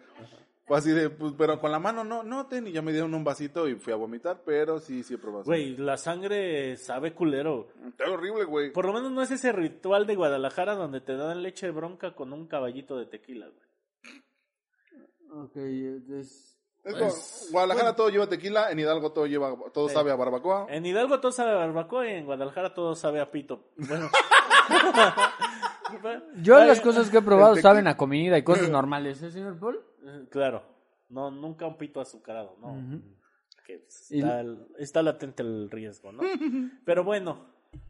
fue 0.68 0.78
así 0.78 0.92
de 0.92 1.10
pues, 1.10 1.34
pero 1.38 1.60
con 1.62 1.72
la 1.72 1.80
mano 1.80 2.04
no 2.04 2.24
no 2.24 2.46
ten 2.48 2.68
y 2.68 2.74
ya 2.74 2.82
me 2.82 2.92
dieron 2.92 3.14
un 3.14 3.24
vasito 3.24 3.70
y 3.70 3.76
fui 3.76 3.94
a 3.94 3.96
vomitar 3.96 4.42
pero 4.46 4.80
sí 4.80 5.02
sí 5.02 5.14
he 5.14 5.18
probado 5.18 5.46
Güey, 5.46 5.78
la 5.78 5.96
sangre 5.96 6.76
sabe 6.76 7.14
culero. 7.14 7.70
Está 7.88 8.12
horrible, 8.12 8.44
güey. 8.44 8.74
Por 8.74 8.86
lo 8.86 8.94
menos 8.94 9.12
no 9.12 9.22
es 9.22 9.32
ese 9.32 9.54
ritual 9.54 10.06
de 10.06 10.16
Guadalajara 10.16 10.76
donde 10.76 11.00
te 11.00 11.16
dan 11.16 11.42
leche 11.42 11.68
de 11.68 11.72
bronca 11.72 12.14
con 12.14 12.34
un 12.34 12.48
caballito 12.48 12.98
de 12.98 13.06
tequila, 13.06 13.48
güey. 13.48 13.68
Ok, 15.46 15.56
es... 15.56 16.58
Es 16.84 16.96
Pues, 16.96 17.00
como, 17.00 17.52
Guadalajara 17.52 17.96
todo 17.96 18.10
lleva 18.10 18.28
tequila, 18.28 18.72
en 18.72 18.80
Hidalgo 18.80 19.12
todo 19.12 19.26
lleva, 19.26 19.54
todo 19.74 19.90
sabe 19.90 20.12
a 20.12 20.16
barbacoa. 20.16 20.68
En 20.70 20.86
Hidalgo 20.86 21.20
todo 21.20 21.32
sabe 21.32 21.52
a 21.52 21.56
barbacoa 21.56 22.08
y 22.08 22.12
en 22.12 22.26
Guadalajara 22.26 22.74
todo 22.74 22.96
sabe 22.96 23.20
a 23.20 23.30
pito. 23.30 23.72
Bueno, 23.78 24.10
Yo 26.42 26.58
Ay, 26.58 26.68
las 26.68 26.82
cosas 26.82 27.10
que 27.10 27.18
he 27.18 27.22
probado 27.22 27.56
saben 27.58 27.88
a 27.88 27.98
comida 27.98 28.38
y 28.38 28.44
cosas 28.44 28.70
normales, 28.70 29.22
¿eh, 29.22 29.32
señor 29.32 29.58
Paul? 29.58 29.80
Claro, 30.30 30.64
no, 31.10 31.32
nunca 31.32 31.66
un 31.68 31.78
pito 31.78 32.00
azucarado, 32.02 32.58
no. 32.60 33.02
Que 33.66 33.80
pues, 33.80 34.12
está, 34.12 34.40
el- 34.42 34.68
está 34.80 35.02
latente 35.02 35.44
el 35.44 35.70
riesgo, 35.70 36.12
¿no? 36.12 36.22
Pero 36.86 37.04
bueno, 37.04 37.46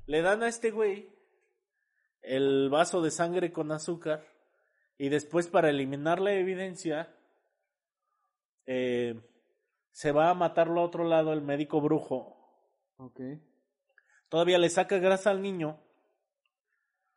le 0.07 0.21
dan 0.21 0.41
a 0.43 0.47
este 0.47 0.71
güey 0.71 1.09
el 2.21 2.69
vaso 2.69 3.01
de 3.01 3.11
sangre 3.11 3.51
con 3.51 3.71
azúcar 3.71 4.25
y 4.97 5.09
después 5.09 5.47
para 5.47 5.69
eliminar 5.69 6.19
la 6.19 6.33
evidencia 6.33 7.13
eh, 8.65 9.21
se 9.91 10.11
va 10.11 10.29
a 10.29 10.33
matarlo 10.33 10.81
a 10.81 10.85
otro 10.85 11.03
lado 11.03 11.33
el 11.33 11.41
médico 11.41 11.79
brujo. 11.81 12.35
Ok. 12.97 13.19
Todavía 14.29 14.57
le 14.57 14.69
saca 14.69 14.97
grasa 14.97 15.29
al 15.29 15.41
niño 15.41 15.79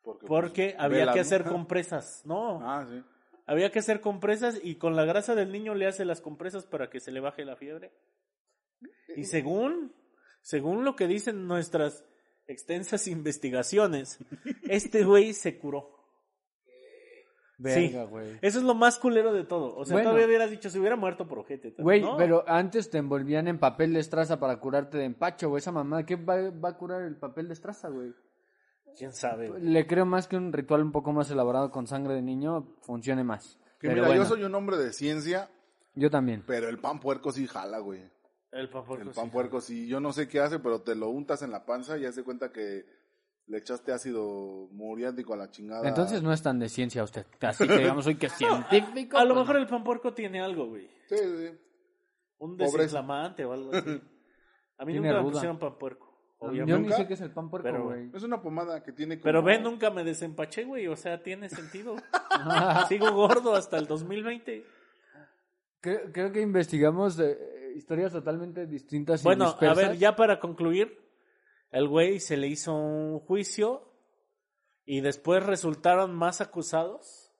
Porque, 0.02 0.26
porque 0.26 0.64
pues, 0.76 0.80
había 0.84 1.12
que 1.12 1.20
hacer 1.20 1.44
compresas. 1.44 2.22
No, 2.24 2.60
Ah, 2.62 2.86
sí. 2.88 3.02
Había 3.50 3.72
que 3.72 3.80
hacer 3.80 4.00
compresas 4.00 4.60
y 4.62 4.76
con 4.76 4.94
la 4.94 5.04
grasa 5.04 5.34
del 5.34 5.50
niño 5.50 5.74
le 5.74 5.88
hace 5.88 6.04
las 6.04 6.20
compresas 6.20 6.66
para 6.66 6.88
que 6.88 7.00
se 7.00 7.10
le 7.10 7.18
baje 7.18 7.44
la 7.44 7.56
fiebre. 7.56 7.90
Y 9.16 9.24
según, 9.24 9.92
según 10.40 10.84
lo 10.84 10.94
que 10.94 11.08
dicen 11.08 11.48
nuestras 11.48 12.04
extensas 12.46 13.08
investigaciones, 13.08 14.18
este 14.70 15.02
güey 15.02 15.32
se 15.32 15.58
curó. 15.58 15.98
Verga, 17.58 18.04
güey. 18.04 18.38
Eso 18.40 18.58
es 18.58 18.64
lo 18.64 18.76
más 18.76 18.98
culero 18.98 19.32
de 19.32 19.42
todo. 19.42 19.76
O 19.76 19.84
sea, 19.84 19.94
Bueno. 19.94 20.10
todavía 20.10 20.28
hubieras 20.28 20.50
dicho, 20.52 20.70
se 20.70 20.78
hubiera 20.78 20.94
muerto 20.94 21.26
por 21.26 21.40
ojete. 21.40 21.74
Güey, 21.76 22.02
¿no? 22.02 22.16
pero 22.16 22.44
antes 22.46 22.88
te 22.88 22.98
envolvían 22.98 23.48
en 23.48 23.58
papel 23.58 23.92
de 23.92 23.98
estraza 24.00 24.38
para 24.38 24.60
curarte 24.60 24.96
de 24.96 25.06
empacho, 25.06 25.48
güey. 25.48 25.58
Esa 25.58 25.72
mamá, 25.72 26.06
¿qué 26.06 26.14
va, 26.14 26.50
va 26.50 26.68
a 26.68 26.76
curar 26.78 27.02
el 27.02 27.16
papel 27.16 27.48
de 27.48 27.54
estraza, 27.54 27.88
güey? 27.88 28.14
¿Quién 28.96 29.12
sabe? 29.12 29.48
güey? 29.48 29.62
Le 29.62 29.86
creo 29.86 30.04
más 30.06 30.28
que 30.28 30.36
un 30.36 30.52
ritual 30.52 30.82
un 30.82 30.92
poco 30.92 31.12
más 31.12 31.30
elaborado 31.30 31.70
con 31.70 31.86
sangre 31.86 32.14
de 32.14 32.22
niño 32.22 32.66
funcione 32.82 33.24
más. 33.24 33.58
Que 33.78 33.88
Pero 33.88 33.94
mira, 33.94 34.06
bueno, 34.08 34.22
yo 34.22 34.28
soy 34.28 34.44
un 34.44 34.54
hombre 34.54 34.76
de 34.76 34.92
ciencia, 34.92 35.50
yo 35.94 36.10
también. 36.10 36.44
pero 36.46 36.68
el 36.68 36.78
pan 36.78 37.00
puerco 37.00 37.32
sí 37.32 37.46
jala, 37.46 37.78
güey. 37.78 38.02
El 38.52 38.68
pan 38.68 38.84
puerco 38.84 39.08
El 39.08 39.14
sí. 39.14 39.20
pan 39.20 39.30
puerco 39.30 39.60
sí, 39.60 39.86
yo 39.86 40.00
no 40.00 40.12
sé 40.12 40.28
qué 40.28 40.40
hace, 40.40 40.58
pero 40.58 40.82
te 40.82 40.94
lo 40.94 41.08
untas 41.08 41.42
en 41.42 41.50
la 41.50 41.64
panza 41.64 41.96
y 41.98 42.04
hace 42.04 42.22
cuenta 42.24 42.50
que 42.52 42.84
le 43.46 43.58
echaste 43.58 43.92
ácido 43.92 44.68
muriático 44.72 45.34
a 45.34 45.36
la 45.36 45.50
chingada. 45.50 45.88
Entonces 45.88 46.22
no 46.22 46.32
es 46.32 46.42
tan 46.42 46.58
de 46.58 46.68
ciencia 46.68 47.02
usted. 47.02 47.26
Así 47.40 47.66
que 47.66 47.78
digamos 47.78 48.06
hoy 48.06 48.16
que 48.16 48.26
es 48.26 48.32
científico. 48.34 49.16
A 49.18 49.24
lo 49.24 49.34
pues, 49.34 49.46
mejor 49.46 49.56
el 49.60 49.66
pan 49.66 49.82
puerco 49.84 50.12
tiene 50.14 50.40
algo, 50.40 50.66
güey. 50.66 50.88
Sí, 51.08 51.16
sí. 51.16 51.58
Un 52.38 52.56
Pobreza. 52.56 52.78
desinflamante 52.78 53.44
o 53.44 53.52
algo 53.52 53.72
así. 53.72 54.00
A 54.78 54.84
mí 54.84 54.92
Tiene 54.92 55.08
nunca 55.08 55.22
me 55.22 55.30
pusieron 55.30 55.58
pan 55.58 55.76
puerco. 55.78 56.09
Yo 56.40 56.78
ni 56.78 56.90
sé 56.92 57.06
qué 57.06 57.14
es 57.14 57.20
el 57.20 57.32
pan 57.32 57.50
puerco, 57.50 57.84
güey. 57.84 58.10
Es 58.14 58.22
una 58.22 58.40
pomada 58.40 58.82
que 58.82 58.92
tiene 58.92 59.16
como... 59.16 59.24
Pero 59.24 59.42
ve, 59.42 59.60
nunca 59.60 59.90
me 59.90 60.04
desempaché, 60.04 60.64
güey. 60.64 60.86
O 60.86 60.96
sea, 60.96 61.22
tiene 61.22 61.50
sentido. 61.50 61.96
Sigo 62.88 63.12
gordo 63.12 63.54
hasta 63.54 63.76
el 63.76 63.86
2020. 63.86 64.64
Creo, 65.80 66.12
creo 66.12 66.32
que 66.32 66.40
investigamos 66.40 67.18
eh, 67.20 67.72
historias 67.76 68.12
totalmente 68.12 68.66
distintas 68.66 69.22
y 69.22 69.24
Bueno, 69.24 69.54
a 69.60 69.74
ver, 69.74 69.96
ya 69.96 70.16
para 70.16 70.40
concluir, 70.40 70.98
el 71.70 71.88
güey 71.88 72.20
se 72.20 72.36
le 72.36 72.48
hizo 72.48 72.74
un 72.74 73.20
juicio 73.20 73.90
y 74.84 75.00
después 75.00 75.44
resultaron 75.44 76.14
más 76.14 76.40
acusados 76.40 77.30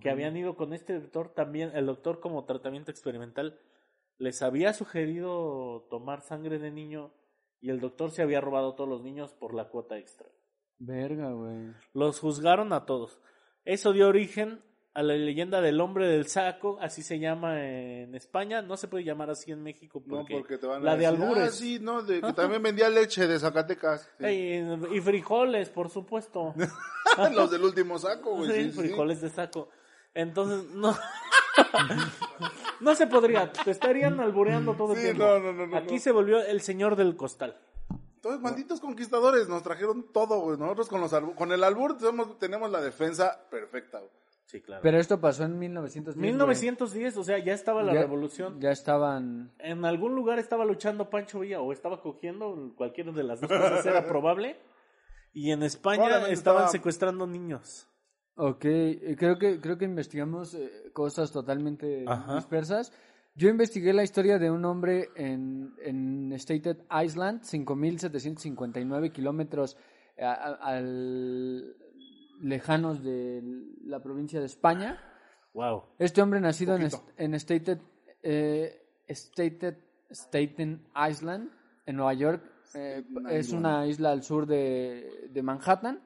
que 0.00 0.10
habían 0.10 0.36
ido 0.36 0.56
con 0.56 0.72
este 0.72 0.98
doctor 0.98 1.32
también, 1.32 1.70
el 1.74 1.86
doctor 1.86 2.18
como 2.18 2.44
tratamiento 2.44 2.90
experimental 2.90 3.60
les 4.18 4.42
había 4.42 4.72
sugerido 4.72 5.86
tomar 5.90 6.22
sangre 6.22 6.58
de 6.58 6.70
niño 6.70 7.12
y 7.60 7.70
el 7.70 7.80
doctor 7.80 8.10
se 8.10 8.22
había 8.22 8.40
robado 8.40 8.70
a 8.70 8.76
todos 8.76 8.88
los 8.88 9.02
niños 9.02 9.32
por 9.34 9.54
la 9.54 9.68
cuota 9.68 9.98
extra. 9.98 10.26
Verga, 10.78 11.32
güey. 11.32 11.72
Los 11.94 12.20
juzgaron 12.20 12.72
a 12.72 12.84
todos. 12.84 13.20
Eso 13.64 13.92
dio 13.92 14.08
origen 14.08 14.62
a 14.96 15.02
la 15.02 15.14
leyenda 15.14 15.60
del 15.60 15.78
hombre 15.82 16.08
del 16.08 16.26
saco, 16.26 16.78
así 16.80 17.02
se 17.02 17.18
llama 17.18 17.62
en 17.62 18.14
España, 18.14 18.62
no 18.62 18.78
se 18.78 18.88
puede 18.88 19.04
llamar 19.04 19.28
así 19.28 19.52
en 19.52 19.62
México 19.62 20.02
No, 20.06 20.20
porque, 20.20 20.38
porque 20.38 20.56
te 20.56 20.66
van 20.66 20.80
a 20.80 20.84
la 20.84 20.96
de 20.96 21.04
decir, 21.04 21.22
albures. 21.22 21.48
Ah, 21.48 21.50
sí, 21.50 21.78
no, 21.78 22.02
de 22.02 22.22
que 22.22 22.32
también 22.32 22.62
vendía 22.62 22.88
leche 22.88 23.26
de 23.26 23.38
Zacatecas. 23.38 24.08
Sí. 24.18 24.62
Y 24.92 25.00
frijoles, 25.02 25.68
por 25.68 25.90
supuesto. 25.90 26.54
Los 27.34 27.50
del 27.50 27.64
último 27.64 27.98
saco, 27.98 28.36
güey. 28.36 28.50
Sí, 28.50 28.54
sí, 28.54 28.64
sí, 28.64 28.70
sí. 28.70 28.78
frijoles 28.78 29.20
de 29.20 29.28
saco. 29.28 29.68
Entonces, 30.14 30.64
no. 30.70 30.96
no 32.80 32.94
se 32.94 33.06
podría. 33.06 33.50
Te 33.52 33.70
estarían 33.70 34.20
albureando 34.20 34.74
todo 34.74 34.92
el 34.92 34.98
Sí, 34.98 35.04
tiempo. 35.04 35.24
no, 35.24 35.38
no, 35.40 35.52
no, 35.52 35.66
no, 35.66 35.76
Aquí 35.76 35.94
no. 35.94 36.00
se 36.00 36.12
volvió 36.12 36.42
el 36.42 36.60
señor 36.60 36.96
del 36.96 37.16
costal. 37.16 37.58
Entonces, 38.16 38.40
malditos 38.42 38.80
conquistadores, 38.80 39.48
nos 39.48 39.62
trajeron 39.62 40.12
todo, 40.12 40.40
güey. 40.40 40.58
Nosotros 40.58 40.88
con 40.88 41.00
los 41.00 41.12
con 41.36 41.52
el 41.52 41.62
albur 41.62 41.96
somos- 42.00 42.38
tenemos 42.38 42.70
la 42.70 42.80
defensa 42.80 43.38
perfecta, 43.50 43.98
güey. 43.98 44.10
Sí, 44.46 44.60
claro. 44.60 44.80
Pero 44.82 44.98
esto 44.98 45.20
pasó 45.20 45.42
en 45.44 45.58
1910. 45.58 46.16
güey. 46.16 46.30
1910, 46.32 47.16
o 47.16 47.24
sea, 47.24 47.38
ya 47.38 47.52
estaba 47.52 47.82
la 47.82 47.92
Ya- 47.94 48.00
revolución. 48.02 48.60
Ya 48.60 48.70
estaban. 48.70 49.52
En 49.58 49.84
algún 49.84 50.14
lugar 50.14 50.38
estaba 50.38 50.64
luchando 50.64 51.10
Pancho 51.10 51.40
Villa 51.40 51.60
o 51.60 51.72
estaba 51.72 52.00
cogiendo, 52.00 52.72
cualquiera 52.76 53.10
de 53.12 53.24
las 53.24 53.40
dos 53.40 53.50
cosas 53.50 53.84
era 53.86 54.06
probable. 54.06 54.56
Y 55.32 55.50
en 55.50 55.62
España 55.64 56.06
estaban 56.06 56.30
estaba- 56.30 56.68
secuestrando 56.68 57.26
niños. 57.26 57.88
Ok, 58.36 58.64
eh, 58.66 59.16
creo 59.18 59.38
que, 59.38 59.60
creo 59.60 59.78
que 59.78 59.86
investigamos 59.86 60.54
eh, 60.54 60.90
cosas 60.92 61.32
totalmente 61.32 62.04
Ajá. 62.06 62.36
dispersas. 62.36 62.92
Yo 63.34 63.48
investigué 63.48 63.92
la 63.92 64.02
historia 64.02 64.38
de 64.38 64.50
un 64.50 64.64
hombre 64.64 65.08
en, 65.14 65.74
en 65.82 66.32
Stated 66.38 66.78
Island, 67.04 67.42
5.759 67.42 69.12
kilómetros 69.12 69.76
eh, 70.16 70.24
al- 70.24 71.76
lejanos 72.40 73.02
de 73.02 73.42
la 73.84 74.02
provincia 74.02 74.40
de 74.40 74.46
España. 74.46 75.00
Wow. 75.54 75.84
Este 75.98 76.20
hombre 76.20 76.40
nacido 76.40 76.76
en, 76.76 76.88
en 77.16 77.34
Stated, 77.40 77.78
eh, 78.22 78.82
Stated, 79.08 79.76
Staten 80.10 80.82
Island, 81.10 81.50
en 81.86 81.96
Nueva 81.96 82.14
York, 82.14 82.42
eh, 82.74 83.02
es 83.30 83.52
una 83.52 83.86
isla 83.86 84.12
al 84.12 84.22
sur 84.22 84.46
de, 84.46 85.28
de 85.30 85.42
Manhattan. 85.42 86.00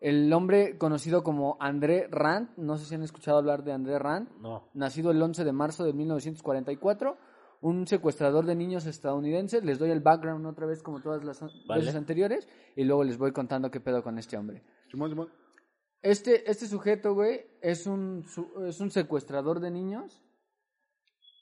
El 0.00 0.32
hombre 0.32 0.78
conocido 0.78 1.22
como 1.22 1.56
André 1.60 2.08
Rand, 2.10 2.56
no 2.56 2.78
sé 2.78 2.86
si 2.86 2.94
han 2.94 3.02
escuchado 3.02 3.36
hablar 3.38 3.64
de 3.64 3.72
André 3.72 3.98
Rand, 3.98 4.30
No. 4.40 4.68
nacido 4.72 5.10
el 5.10 5.20
11 5.20 5.44
de 5.44 5.52
marzo 5.52 5.84
de 5.84 5.92
1944, 5.92 7.18
un 7.60 7.86
secuestrador 7.86 8.46
de 8.46 8.54
niños 8.54 8.86
estadounidense. 8.86 9.60
Les 9.60 9.78
doy 9.78 9.90
el 9.90 10.00
background 10.00 10.46
otra 10.46 10.66
vez 10.66 10.82
como 10.82 11.02
todas 11.02 11.22
las 11.22 11.40
Vale. 11.66 11.80
veces 11.82 11.94
anteriores 11.96 12.48
y 12.76 12.84
luego 12.84 13.04
les 13.04 13.18
voy 13.18 13.32
contando 13.32 13.70
qué 13.70 13.80
pedo 13.80 14.02
con 14.02 14.18
este 14.18 14.38
hombre. 14.38 14.62
Simón, 14.90 15.10
Simón. 15.10 15.28
Este, 16.00 16.50
este 16.50 16.66
sujeto, 16.66 17.12
güey, 17.12 17.42
es 17.60 17.86
un, 17.86 18.24
su- 18.26 18.64
es 18.66 18.80
un 18.80 18.90
secuestrador 18.90 19.60
de 19.60 19.70
niños 19.70 20.22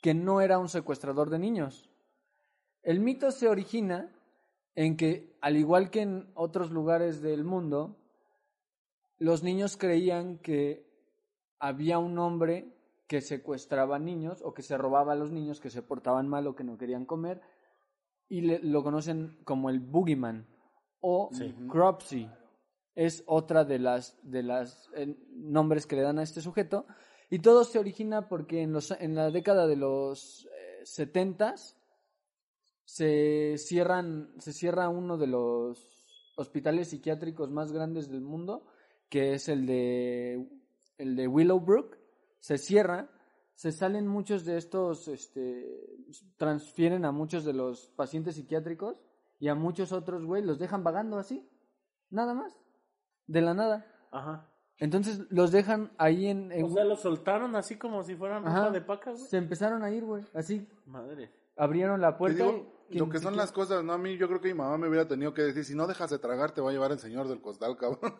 que 0.03 0.15
no 0.15 0.41
era 0.41 0.59
un 0.59 0.69
secuestrador 0.69 1.31
de 1.31 1.39
niños. 1.39 1.89
El 2.83 2.99
mito 2.99 3.31
se 3.31 3.47
origina 3.49 4.13
en 4.75 4.97
que, 4.97 5.37
al 5.41 5.57
igual 5.57 5.91
que 5.91 6.01
en 6.03 6.33
otros 6.35 6.73
lugares 6.73 7.23
del 7.23 7.45
mundo, 7.45 7.97
los 9.19 9.43
niños 9.43 9.77
creían 9.77 10.39
que 10.39 10.87
había 11.59 11.99
un 11.99 12.19
hombre 12.19 12.75
que 13.07 13.21
secuestraba 13.21 13.99
niños 13.99 14.43
o 14.45 14.53
que 14.55 14.63
se 14.63 14.77
robaba 14.79 15.13
a 15.13 15.17
los 15.17 15.31
niños 15.33 15.61
que 15.61 15.71
se 15.71 15.83
portaban 15.83 16.29
mal 16.29 16.47
o 16.47 16.55
que 16.55 16.65
no 16.65 16.77
querían 16.79 17.07
comer 17.07 17.41
y 18.29 18.43
le- 18.43 18.61
lo 18.61 18.83
conocen 18.83 19.39
como 19.45 19.71
el 19.71 19.81
boogeyman 19.81 20.47
o 21.01 21.31
Sí. 21.33 21.55
Cropsy. 21.71 22.29
Es 22.95 23.23
otra 23.27 23.65
de 23.65 23.79
las 23.79 24.19
de 24.23 24.43
las 24.43 24.91
eh, 24.95 25.17
nombres 25.31 25.87
que 25.87 25.97
le 25.97 26.03
dan 26.03 26.19
a 26.19 26.23
este 26.23 26.41
sujeto 26.41 26.87
y 27.31 27.39
todo 27.39 27.65
se 27.65 27.79
origina 27.79 28.29
porque 28.29 28.63
en 28.63 28.73
los 28.73 28.91
en 28.91 29.15
la 29.15 29.31
década 29.31 29.67
de 29.67 29.77
los 29.77 30.49
setentas 30.85 31.77
se 32.85 33.57
cierran 33.59 34.33
se 34.39 34.53
cierra 34.53 34.89
uno 34.89 35.17
de 35.19 35.27
los 35.27 36.33
hospitales 36.37 36.89
psiquiátricos 36.89 37.51
más 37.51 37.73
grandes 37.73 38.09
del 38.11 38.21
mundo 38.23 38.65
que 39.09 39.35
es 39.35 39.49
el 39.49 39.67
de 39.67 40.49
el 40.99 41.17
de 41.17 41.29
Willowbrook 41.29 41.97
se 42.41 42.59
cierra 42.59 43.09
se 43.55 43.73
salen 43.73 44.07
muchos 44.07 44.45
de 44.45 44.57
estos 44.57 45.09
este 45.09 45.97
transfieren 46.37 47.05
a 47.05 47.13
muchos 47.13 47.45
de 47.45 47.53
los 47.53 47.89
pacientes 47.97 48.35
psiquiátricos 48.37 48.97
y 49.39 49.49
a 49.49 49.55
muchos 49.55 49.93
otros 49.93 50.25
güey 50.25 50.43
los 50.43 50.59
dejan 50.59 50.85
vagando 50.85 51.19
así 51.19 51.49
nada 52.11 52.35
más 52.35 52.57
de 53.27 53.41
la 53.41 53.55
nada 53.55 53.87
Ajá. 54.11 54.49
entonces 54.79 55.21
los 55.31 55.51
dejan 55.53 55.93
ahí 55.99 56.27
en, 56.27 56.51
en- 56.53 56.65
O 56.65 56.69
sea, 56.71 56.85
lo 56.85 56.97
soltaron 56.97 57.57
así 57.57 57.77
como 57.77 58.03
si 58.03 58.15
fueran 58.17 58.47
Ajá. 58.47 58.61
ropa 58.67 58.71
de 58.73 58.81
paca, 58.81 59.11
güey. 59.13 59.23
se 59.25 59.37
empezaron 59.37 59.83
a 59.83 59.91
ir 59.91 60.05
güey 60.05 60.25
así 60.35 60.67
Madre. 60.87 61.31
abrieron 61.57 62.01
la 62.01 62.17
puerta 62.17 62.45
digo, 62.45 62.73
y- 62.91 62.99
lo 62.99 63.09
que 63.11 63.19
son 63.19 63.37
las 63.37 63.53
cosas, 63.53 63.85
¿no? 63.85 63.93
A 63.93 63.99
mí 63.99 64.17
yo 64.17 64.29
creo 64.29 64.41
que 64.41 64.49
mi 64.49 64.55
mamá 64.55 64.79
me 64.79 64.89
hubiera 64.89 65.07
tenido 65.07 65.35
que 65.35 65.43
decir, 65.43 65.63
si 65.63 65.75
no 65.75 65.87
dejas 65.87 66.09
de 66.09 66.19
tragar, 66.19 66.53
te 66.53 66.63
va 66.63 66.71
a 66.71 66.73
llevar 66.73 66.91
el 66.91 66.99
señor 66.99 67.29
del 67.29 67.43
costal, 67.43 67.77
cabrón. 67.77 68.15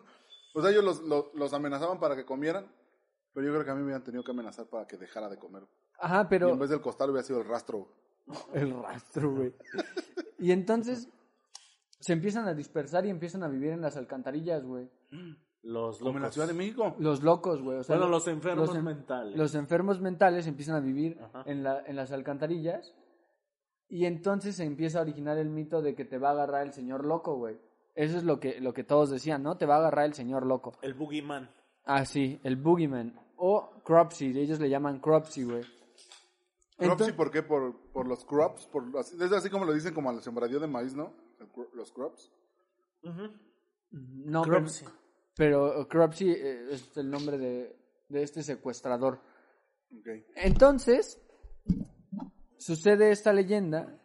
O 0.53 0.61
sea, 0.61 0.71
ellos 0.71 0.83
los, 0.83 1.01
los, 1.03 1.33
los 1.33 1.53
amenazaban 1.53 1.99
para 1.99 2.15
que 2.15 2.25
comieran, 2.25 2.71
pero 3.33 3.45
yo 3.45 3.53
creo 3.53 3.63
que 3.65 3.71
a 3.71 3.73
mí 3.75 3.79
me 3.79 3.85
hubieran 3.85 4.03
tenido 4.03 4.23
que 4.23 4.31
amenazar 4.31 4.67
para 4.67 4.87
que 4.87 4.97
dejara 4.97 5.29
de 5.29 5.37
comer. 5.37 5.63
ajá 5.99 6.21
Y 6.23 6.25
pero 6.29 6.49
en 6.49 6.59
vez 6.59 6.69
del 6.69 6.81
costal 6.81 7.09
hubiera 7.11 7.23
sido 7.25 7.39
el 7.41 7.47
rastro. 7.47 7.87
El 8.53 8.73
rastro, 8.81 9.31
güey. 9.33 9.53
y 10.37 10.51
entonces, 10.51 11.07
se 11.99 12.13
empiezan 12.13 12.47
a 12.47 12.53
dispersar 12.53 13.05
y 13.05 13.09
empiezan 13.09 13.43
a 13.43 13.47
vivir 13.47 13.71
en 13.71 13.81
las 13.81 13.97
alcantarillas, 13.97 14.63
güey. 14.63 14.89
Los 15.63 15.97
Como 15.97 16.11
en 16.11 16.15
la 16.15 16.21
locos. 16.21 16.33
Ciudad 16.35 16.47
de 16.47 16.53
México. 16.53 16.95
Los 16.99 17.21
locos, 17.23 17.61
güey. 17.61 17.79
O 17.79 17.83
sea, 17.83 17.95
Bueno, 17.95 18.05
lo- 18.09 18.17
los 18.17 18.27
enfermos 18.27 18.67
los 18.67 18.77
en- 18.77 18.83
mentales. 18.85 19.35
Los 19.35 19.55
enfermos 19.55 19.99
mentales 19.99 20.47
empiezan 20.47 20.75
a 20.75 20.79
vivir 20.79 21.19
en, 21.45 21.63
la, 21.63 21.83
en 21.85 21.95
las 21.95 22.11
alcantarillas 22.11 22.93
y 23.89 24.05
entonces 24.05 24.55
se 24.55 24.63
empieza 24.63 24.99
a 24.99 25.01
originar 25.01 25.37
el 25.37 25.49
mito 25.49 25.81
de 25.81 25.95
que 25.95 26.05
te 26.05 26.17
va 26.19 26.29
a 26.29 26.31
agarrar 26.33 26.65
el 26.65 26.71
señor 26.73 27.05
loco, 27.05 27.35
güey. 27.35 27.59
Eso 27.99 28.17
es 28.17 28.23
lo 28.23 28.39
que, 28.39 28.61
lo 28.61 28.73
que 28.73 28.85
todos 28.85 29.09
decían, 29.09 29.43
¿no? 29.43 29.57
Te 29.57 29.65
va 29.65 29.75
a 29.75 29.79
agarrar 29.79 30.05
el 30.05 30.13
señor 30.13 30.45
loco. 30.45 30.71
El 30.81 30.93
boogeyman. 30.93 31.49
Ah, 31.83 32.05
sí, 32.05 32.39
el 32.43 32.55
boogeyman. 32.55 33.19
O 33.35 33.71
Cropsy, 33.83 34.27
ellos 34.39 34.59
le 34.59 34.69
llaman 34.69 34.99
Cropsy, 34.99 35.43
güey. 35.43 35.63
Cropsy, 36.77 37.11
¿por 37.11 37.29
qué? 37.29 37.43
Por, 37.43 37.91
por 37.91 38.07
los 38.07 38.23
crops. 38.23 38.67
Por, 38.67 38.85
así- 38.97 39.17
es 39.21 39.31
así 39.33 39.49
como 39.49 39.65
lo 39.65 39.73
dicen 39.73 39.93
como 39.93 40.09
al 40.09 40.21
sembradío 40.21 40.61
de 40.61 40.67
maíz, 40.67 40.95
¿no? 40.95 41.13
Los 41.73 41.91
crops. 41.91 42.31
No, 43.91 44.43
Cropsy. 44.43 44.85
pero, 45.35 45.71
pero 45.73 45.87
Cropsy 45.89 46.31
eh, 46.31 46.67
es 46.71 46.95
el 46.95 47.09
nombre 47.09 47.37
de, 47.37 47.75
de 48.07 48.23
este 48.23 48.43
secuestrador. 48.43 49.19
Ok. 49.91 50.07
Entonces, 50.35 51.21
sucede 52.57 53.11
esta 53.11 53.33
leyenda 53.33 53.99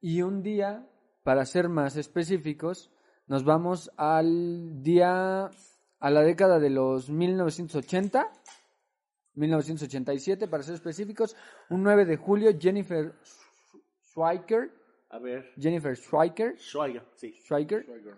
y 0.00 0.20
un 0.22 0.42
día, 0.42 0.86
para 1.26 1.44
ser 1.44 1.68
más 1.68 1.96
específicos, 1.96 2.88
nos 3.26 3.42
vamos 3.42 3.90
al 3.96 4.80
día, 4.80 5.50
a 5.98 6.10
la 6.10 6.22
década 6.22 6.60
de 6.60 6.70
los 6.70 7.10
1980, 7.10 8.30
1987 9.34 10.46
para 10.46 10.62
ser 10.62 10.76
específicos, 10.76 11.34
un 11.68 11.82
9 11.82 12.04
de 12.04 12.16
julio, 12.16 12.52
Jennifer 12.56 13.12
Schweiker, 14.12 14.70
A 15.10 15.18
ver. 15.18 15.52
Jennifer 15.58 15.96
Schweiker, 15.96 16.56
Schweiger, 16.60 17.02
sí. 17.16 17.32
Schweiker, 17.44 17.82
Schweiger. 17.82 18.16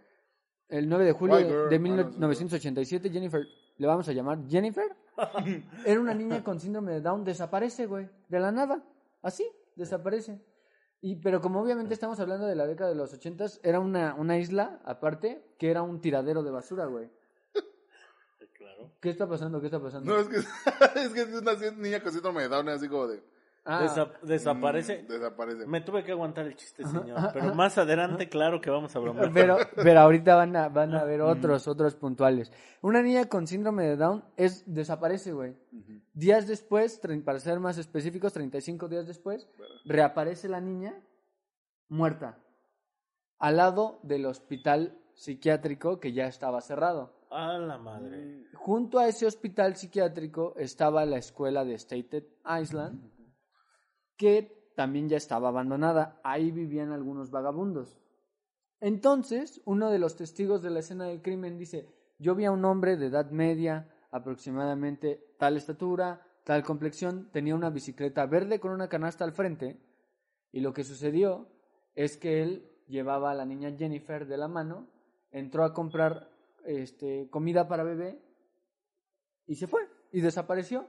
el 0.69 0.87
9 0.87 1.05
de 1.07 1.13
julio 1.13 1.37
de- 1.37 1.45
Schweiger. 1.45 1.69
de 1.71 1.77
Ah, 1.77 1.79
no, 1.79 2.29
1987, 2.29 3.09
Jennifer, 3.11 3.43
le 3.79 3.87
vamos 3.87 4.07
a 4.07 4.13
llamar 4.13 4.39
Jennifer, 4.51 4.95
era 5.87 5.99
una 5.99 6.13
niña 6.13 6.45
con 6.45 6.61
síndrome 6.61 6.93
de 6.93 7.01
Down, 7.01 7.25
desaparece, 7.25 7.87
güey, 7.87 8.07
de 8.29 8.39
la 8.39 8.53
nada, 8.53 8.85
así, 9.23 9.49
desaparece. 9.77 10.39
Y, 11.01 11.17
pero 11.17 11.41
como 11.41 11.61
obviamente 11.61 11.95
estamos 11.95 12.19
hablando 12.19 12.47
de 12.47 12.57
la 12.57 12.67
década 12.67 12.91
de 12.91 12.97
los 12.97 13.13
80, 13.13 13.47
era 13.63 13.79
una, 13.79 14.15
una 14.15 14.39
isla 14.39 14.81
aparte 14.85 15.45
que 15.59 15.71
era 15.71 15.83
un 15.83 16.01
tiradero 16.01 16.43
de 16.43 16.51
basura, 16.51 16.87
güey. 16.87 17.09
Claro. 18.55 18.91
¿Qué 19.01 19.11
está 19.11 19.29
pasando? 19.29 19.61
¿Qué 19.61 19.67
está 19.67 19.81
pasando? 19.81 20.13
No, 20.13 20.21
es 20.21 20.29
que 20.29 20.39
es, 21.01 21.09
que 21.11 21.21
es 21.21 21.29
una 21.29 21.53
niña 21.77 22.03
con 22.03 22.13
síndrome 22.13 22.43
de 22.43 22.49
Down, 22.49 22.69
así 22.71 22.89
como 22.89 23.07
de... 23.07 23.23
Ah, 23.65 23.83
Desa- 23.83 24.19
desaparece. 24.23 25.03
mm, 25.03 25.07
desaparece. 25.09 25.67
Me 25.67 25.81
tuve 25.83 26.03
que 26.03 26.13
aguantar 26.13 26.47
el 26.47 26.57
chiste, 26.57 26.85
señor. 26.85 27.19
Pero 27.35 27.55
más 27.55 27.77
adelante, 27.77 28.29
claro 28.29 28.61
que 28.63 28.71
vamos 28.71 28.95
a 28.97 28.99
bromear. 28.99 29.31
pero, 29.33 29.59
pero 29.77 30.01
ahorita 30.01 30.37
van 30.37 30.57
a, 30.57 30.69
van 30.71 30.95
a 30.95 31.05
ver 31.05 31.21
otros, 31.21 31.69
otros 31.69 31.95
puntuales. 31.95 32.51
Una 32.81 33.03
niña 33.03 33.27
con 33.29 33.47
síndrome 33.47 33.85
de 33.85 33.97
Down 33.97 34.25
es, 34.39 34.65
desaparece, 34.73 35.33
güey. 35.33 35.55
Días 36.15 36.47
después, 36.49 37.01
para 37.25 37.39
ser 37.41 37.61
más 37.61 37.77
específicos, 37.77 38.33
35 38.33 38.89
días 38.89 39.07
después, 39.07 39.47
reaparece 39.85 40.49
la 40.49 40.61
niña 40.63 40.95
muerta. 41.89 42.39
Al 43.39 43.57
lado 43.59 44.01
del 44.03 44.27
hospital 44.27 44.99
psiquiátrico 45.15 46.01
que 46.01 46.13
ya 46.13 46.27
estaba 46.27 46.61
cerrado. 46.61 47.13
A 47.31 47.59
la 47.59 47.77
madre. 47.77 48.47
Junto 48.55 48.99
a 48.99 49.07
ese 49.09 49.27
hospital 49.27 49.77
psiquiátrico 49.77 50.55
estaba 50.57 51.05
la 51.05 51.19
escuela 51.19 51.65
de 51.65 51.75
Staten 51.79 52.27
Island, 52.63 53.01
que 54.19 54.71
también 54.77 55.09
ya 55.09 55.17
estaba 55.17 55.49
abandonada. 55.49 56.21
Ahí 56.23 56.51
vivían 56.51 56.93
algunos 56.93 57.31
vagabundos. 57.31 57.99
Entonces, 58.81 59.63
uno 59.65 59.91
de 59.91 59.99
los 59.99 60.17
testigos 60.17 60.63
de 60.63 60.71
la 60.71 60.81
escena 60.81 61.07
del 61.07 61.23
crimen 61.23 61.57
dice, 61.57 61.89
yo 62.19 62.35
vi 62.35 62.45
a 62.45 62.53
un 62.53 62.65
hombre 62.67 62.97
de 62.97 63.07
edad 63.07 63.31
media, 63.31 63.89
aproximadamente 64.11 65.35
tal 65.39 65.57
estatura, 65.57 66.21
tal 66.45 66.63
complexión, 66.63 67.31
tenía 67.33 67.55
una 67.55 67.71
bicicleta 67.71 68.27
verde 68.27 68.61
con 68.61 68.73
una 68.73 68.89
canasta 68.89 69.25
al 69.25 69.33
frente, 69.33 69.81
y 70.53 70.61
lo 70.61 70.73
que 70.73 70.85
sucedió 70.85 71.49
es 71.95 72.17
que 72.17 72.43
él 72.43 72.71
llevaba 72.87 73.31
a 73.31 73.35
la 73.35 73.45
niña 73.45 73.75
Jennifer 73.77 74.27
de 74.27 74.37
la 74.37 74.49
mano, 74.49 74.87
entró 75.31 75.65
a 75.65 75.75
comprar 75.75 76.31
este, 76.65 77.29
comida 77.31 77.69
para 77.69 77.83
bebé 77.83 78.21
y 79.47 79.57
se 79.57 79.67
fue 79.67 79.83
y 80.13 80.21
desapareció. 80.21 80.87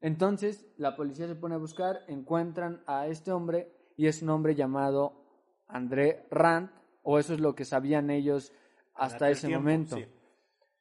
Entonces 0.00 0.66
la 0.76 0.94
policía 0.96 1.26
se 1.26 1.34
pone 1.34 1.54
a 1.54 1.58
buscar, 1.58 2.04
encuentran 2.08 2.82
a 2.86 3.06
este 3.08 3.32
hombre 3.32 3.72
y 3.96 4.06
es 4.06 4.22
un 4.22 4.30
hombre 4.30 4.54
llamado 4.54 5.24
André 5.66 6.26
Rand, 6.30 6.70
o 7.02 7.18
eso 7.18 7.34
es 7.34 7.40
lo 7.40 7.54
que 7.54 7.64
sabían 7.64 8.10
ellos 8.10 8.52
hasta 8.94 9.30
ese 9.30 9.46
tiempo, 9.48 9.62
momento. 9.64 9.96
sí. 9.96 10.06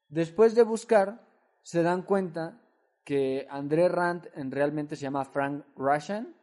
Después 0.09 0.55
de 0.55 0.63
buscar, 0.63 1.25
se 1.61 1.83
dan 1.83 2.03
cuenta 2.03 2.61
que 3.03 3.47
André 3.49 3.89
Rand 3.89 4.27
en 4.35 4.51
realmente 4.51 4.95
se 4.95 5.03
llama 5.03 5.25
Frank 5.25 5.63
Russian 5.75 6.33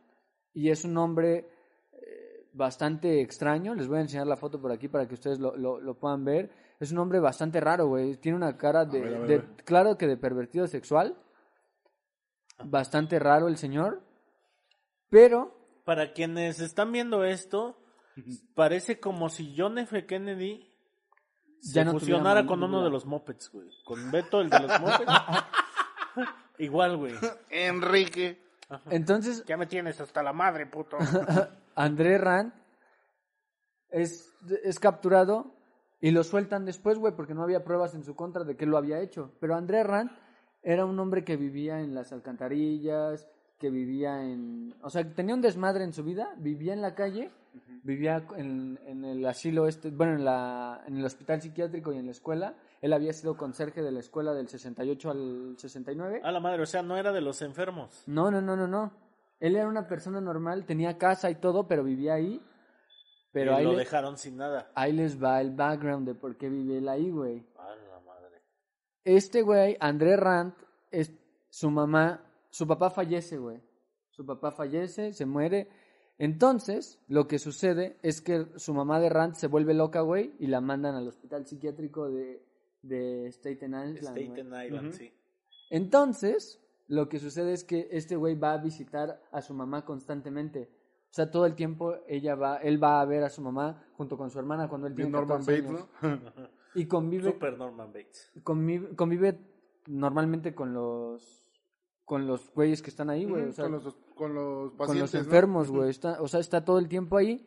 y 0.53 0.71
es 0.71 0.85
un 0.85 0.97
hombre 0.97 1.49
eh, 1.93 2.49
bastante 2.53 3.21
extraño. 3.21 3.75
Les 3.75 3.87
voy 3.89 3.99
a 3.99 4.03
enseñar 4.03 4.27
la 4.27 4.37
foto 4.37 4.61
por 4.61 4.73
aquí 4.73 4.89
para 4.89 5.07
que 5.07 5.15
ustedes 5.15 5.39
lo, 5.39 5.57
lo- 5.57 5.81
lo 5.81 5.95
puedan 5.99 6.25
ver. 6.25 6.51
Es 6.81 6.93
un 6.93 6.99
hombre 6.99 7.21
bastante 7.21 7.61
raro, 7.61 7.87
güey. 7.89 8.17
Tiene 8.17 8.37
una 8.37 8.57
cara 8.57 8.85
de, 8.85 9.01
ver, 9.01 9.15
a 9.15 9.19
ver, 9.21 9.29
de- 9.29 9.35
a 9.35 9.39
ver. 9.39 9.47
claro 9.65 9.97
que 9.97 10.07
de 10.07 10.17
pervertido 10.17 10.67
sexual. 10.67 11.17
Bastante 12.63 13.19
raro 13.19 13.49
el 13.49 13.57
señor. 13.57 14.03
Pero 15.11 15.57
Para 15.85 16.13
quienes 16.13 16.61
están 16.61 16.93
viendo 16.93 17.25
esto, 17.25 17.79
parece 18.55 19.01
como 19.01 19.29
si 19.29 19.55
John 19.57 19.79
F. 19.79 20.07
Kennedy 20.07 20.73
se 21.61 21.75
Ya 21.75 21.85
no 21.85 21.93
fusionara 21.93 22.47
con 22.47 22.63
uno 22.63 22.83
de 22.83 22.91
los 22.91 23.07
Muppets, 23.07 23.51
güey. 23.51 23.69
Con 23.85 24.11
Beto, 24.11 24.41
el 24.41 24.51
de 24.51 24.61
los 24.61 24.81
Muppets. 24.81 25.13
Igual, 26.59 26.97
güey. 26.97 27.15
Enrique. 27.51 28.43
entonces 28.91 29.45
Ya 29.47 29.57
me 29.57 29.67
tienes 29.67 30.01
hasta 30.01 30.23
la 30.23 30.33
madre, 30.33 30.67
puto. 30.67 30.99
André 31.75 32.19
Rand 32.19 32.53
es, 33.91 34.33
es 34.63 34.79
capturado 34.79 35.55
y 36.01 36.11
lo 36.11 36.23
sueltan 36.23 36.65
después, 36.65 36.99
güey, 36.99 37.15
porque 37.15 37.35
no 37.35 37.43
había 37.43 37.65
pruebas 37.65 37.95
en 37.95 38.05
su 38.05 38.15
contra 38.15 38.45
de 38.45 38.57
que 38.57 38.67
lo 38.67 38.77
había 38.77 39.01
hecho. 39.01 39.33
Pero 39.41 39.55
André 39.55 39.83
Rand 39.83 40.11
era 40.65 40.87
un 40.87 40.99
hombre 40.99 41.25
que 41.25 41.37
vivía 41.37 41.81
en 41.81 41.95
las 41.95 42.13
alcantarillas, 42.13 43.29
que 43.59 43.71
vivía 43.71 44.23
en... 44.23 44.75
O 44.83 44.91
sea, 44.91 45.05
que 45.05 45.11
tenía 45.11 45.35
un 45.35 45.43
desmadre 45.43 45.85
en 45.85 45.93
su 45.93 46.03
vida, 46.03 46.35
vivía 46.39 46.73
en 46.73 46.81
la 46.83 46.95
calle, 46.95 47.31
vivía 47.83 48.27
en, 48.37 48.81
en 48.87 49.05
el 49.05 49.25
asilo, 49.27 49.69
este, 49.69 49.91
bueno, 49.91 50.15
en, 50.15 50.25
la, 50.25 50.83
en 50.87 50.97
el 50.97 51.05
hospital 51.05 51.41
psiquiátrico 51.43 51.93
y 51.93 51.99
en 51.99 52.07
la 52.07 52.13
escuela. 52.13 52.55
Él 52.81 52.93
había 52.93 53.13
sido 53.13 53.37
conserje 53.37 53.83
de 53.83 53.93
la 53.93 54.01
escuela 54.01 54.33
del 54.33 54.49
68 54.49 55.11
al 55.11 55.55
69. 55.59 56.23
A 56.25 56.33
la 56.33 56.41
madre, 56.41 56.63
o 56.63 56.67
sea, 56.67 56.83
no 56.83 56.97
era 56.97 57.13
de 57.13 57.21
los 57.21 57.43
enfermos. 57.43 58.03
No, 58.07 58.31
no, 58.31 58.41
no, 58.41 58.57
no, 58.57 58.67
no. 58.67 58.93
Él 59.41 59.57
era 59.57 59.69
una 59.69 59.87
persona 59.87 60.21
normal, 60.21 60.65
tenía 60.65 60.97
casa 60.97 61.31
y 61.31 61.35
todo, 61.35 61.69
pero 61.69 61.85
vivía 61.85 62.15
ahí. 62.15 62.41
Pero 63.33 63.53
y 63.53 63.55
ahí, 63.57 63.65
lo 63.65 63.77
dejaron 63.77 64.17
sin 64.17 64.37
nada. 64.37 64.71
ahí 64.75 64.93
les 64.93 65.23
va 65.23 65.41
el 65.41 65.51
background 65.51 66.07
de 66.07 66.15
por 66.15 66.37
qué 66.37 66.49
vive 66.49 66.79
él 66.79 66.89
ahí, 66.89 67.11
güey. 67.11 67.45
Este 69.05 69.43
güey, 69.43 69.77
André 69.81 70.17
Rand, 70.17 70.55
es 70.91 71.13
su 71.51 71.71
mamá, 71.71 72.25
su 72.51 72.67
papá 72.67 72.91
fallece, 72.91 73.39
güey. 73.39 73.61
Su 74.11 74.25
papá 74.25 74.51
fallece, 74.51 75.13
se 75.13 75.27
muere. 75.27 75.69
Entonces, 76.19 77.01
lo 77.09 77.27
que 77.27 77.39
sucede 77.39 77.99
es 78.03 78.21
que 78.21 78.47
su 78.57 78.73
mamá 78.73 79.01
de 79.01 79.09
Rand 79.09 79.35
se 79.35 79.49
vuelve 79.49 79.75
loca, 79.75 80.01
güey, 80.01 80.35
y 80.39 80.47
la 80.47 80.61
mandan 80.61 80.95
al 80.95 81.09
hospital 81.09 81.47
psiquiátrico 81.47 82.09
de, 82.09 82.43
de 82.83 83.27
Staten 83.33 83.73
Island. 83.75 84.11
güey. 84.11 84.27
Staten 84.27 84.47
Island, 84.67 84.93
sí. 84.93 85.13
Entonces, 85.71 86.61
lo 86.87 87.09
que 87.09 87.19
sucede 87.19 87.53
es 87.53 87.65
que 87.65 87.89
este 87.91 88.17
güey 88.17 88.37
va 88.37 88.53
a 88.53 88.59
visitar 88.59 89.21
a 89.33 89.43
su 89.43 89.55
mamá 89.55 89.85
constantemente. 89.85 90.71
O 91.11 91.15
sea, 91.15 91.31
todo 91.31 91.47
el 91.47 91.55
tiempo 91.55 91.97
ella 92.09 92.35
va, 92.35 92.57
él 92.59 92.83
va 92.83 93.01
a 93.01 93.05
ver 93.05 93.25
a 93.25 93.31
su 93.31 93.41
mamá 93.43 93.85
junto 93.97 94.17
con 94.17 94.31
su 94.31 94.39
hermana 94.39 94.69
cuando 94.69 94.87
él 94.87 94.95
tiene 94.95 95.11
Norman 95.11 95.45
14 95.45 95.63
Bates, 95.63 95.87
años. 96.03 96.23
¿no? 96.33 96.49
Y 96.75 96.87
convive, 96.87 97.33
Super 97.33 97.57
Norman 97.57 97.93
Bates. 97.93 98.33
convive, 98.43 98.95
convive 98.97 99.39
normalmente 99.87 100.55
con 100.55 100.75
los 100.75 101.41
con 102.05 102.27
los 102.27 102.53
güeyes 102.53 102.83
que 102.83 102.91
están 102.91 103.09
ahí, 103.09 103.25
güey. 103.25 103.45
o 103.45 103.53
sea, 103.53 103.65
con, 103.65 103.73
los, 103.73 103.95
con 104.15 104.35
los 104.35 104.71
con 104.71 104.77
pacientes, 104.77 105.15
los 105.15 105.15
¿no? 105.15 105.21
enfermos, 105.21 105.71
güey. 105.71 105.91
Está, 105.91 106.21
o 106.21 106.29
sea, 106.29 106.41
está 106.41 106.65
todo 106.65 106.79
el 106.79 106.89
tiempo 106.89 107.17
ahí. 107.17 107.47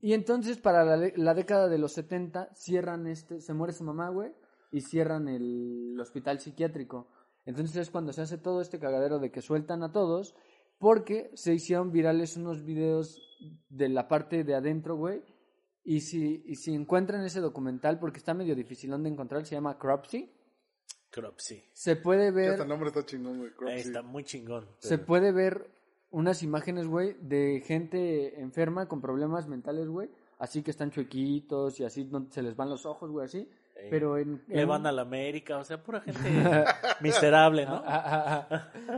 Y 0.00 0.12
entonces, 0.12 0.58
para 0.58 0.84
la, 0.84 1.10
la 1.16 1.34
década 1.34 1.68
de 1.68 1.78
los 1.78 1.92
70, 1.92 2.54
cierran 2.54 3.06
este, 3.06 3.40
se 3.40 3.54
muere 3.54 3.72
su 3.72 3.84
mamá, 3.84 4.10
güey, 4.10 4.32
y 4.70 4.80
cierran 4.80 5.28
el, 5.28 5.98
hospital 6.00 6.40
psiquiátrico. 6.40 7.08
Entonces 7.44 7.76
es 7.76 7.90
cuando 7.90 8.12
se 8.12 8.22
hace 8.22 8.38
todo 8.38 8.60
este 8.60 8.78
cagadero 8.78 9.18
de 9.18 9.30
que 9.30 9.42
sueltan 9.42 9.82
a 9.82 9.92
todos, 9.92 10.34
porque 10.78 11.30
se 11.34 11.54
hicieron 11.54 11.92
virales 11.92 12.36
unos 12.36 12.64
videos 12.64 13.20
de 13.68 13.88
la 13.88 14.08
parte 14.08 14.44
de 14.44 14.54
adentro, 14.54 14.96
güey. 14.96 15.22
Y 15.82 16.00
si, 16.00 16.42
y 16.46 16.56
si 16.56 16.74
encuentran 16.74 17.24
ese 17.24 17.40
documental, 17.40 17.98
porque 17.98 18.18
está 18.18 18.34
medio 18.34 18.54
dificilón 18.54 19.02
de 19.02 19.10
encontrar, 19.10 19.46
se 19.46 19.54
llama 19.54 19.78
Cropsy, 19.78 20.30
Cropsy. 21.10 21.62
se 21.72 21.96
puede 21.96 22.30
ver 22.30 22.60
el 22.60 22.68
nombre 22.68 22.88
está 22.88 23.04
chingón, 23.04 23.38
güey. 23.38 23.78
Está 23.78 24.02
muy 24.02 24.24
chingón. 24.24 24.68
se 24.78 24.98
puede 24.98 25.32
ver 25.32 25.70
unas 26.10 26.42
imágenes, 26.42 26.86
güey, 26.86 27.16
de 27.20 27.62
gente 27.64 28.40
enferma 28.40 28.88
con 28.88 29.00
problemas 29.00 29.48
mentales, 29.48 29.88
güey, 29.88 30.10
así 30.38 30.62
que 30.62 30.70
están 30.70 30.90
chuequitos 30.90 31.80
y 31.80 31.84
así 31.84 32.04
no, 32.04 32.26
se 32.30 32.42
les 32.42 32.56
van 32.56 32.68
los 32.68 32.84
ojos, 32.84 33.10
güey, 33.10 33.24
así. 33.24 33.48
Pero 33.88 34.18
en, 34.18 34.42
Le 34.48 34.62
en- 34.62 34.68
van 34.68 34.86
a 34.86 34.92
la 34.92 35.02
América, 35.02 35.58
o 35.58 35.64
sea, 35.64 35.82
pura 35.82 36.00
gente 36.00 36.20
miserable, 37.00 37.66
¿no? 37.66 37.82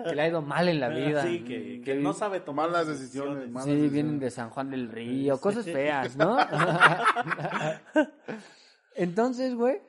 Que 0.04 0.14
le 0.14 0.22
ha 0.22 0.28
ido 0.28 0.42
mal 0.42 0.68
en 0.68 0.80
la 0.80 0.88
vida. 0.88 1.22
Sí, 1.22 1.44
que, 1.44 1.80
que 1.82 1.94
no 1.94 2.12
sabe 2.12 2.40
tomar 2.40 2.70
sus 2.74 2.88
decisiones, 2.98 3.48
malas 3.48 3.64
Sí, 3.66 3.70
decisiones. 3.70 3.92
vienen 3.92 4.18
de 4.18 4.30
San 4.30 4.50
Juan 4.50 4.70
del 4.70 4.90
Río, 4.90 5.38
cosas 5.40 5.64
feas, 5.64 6.16
¿no? 6.16 6.36
entonces, 8.94 9.54
güey, 9.54 9.80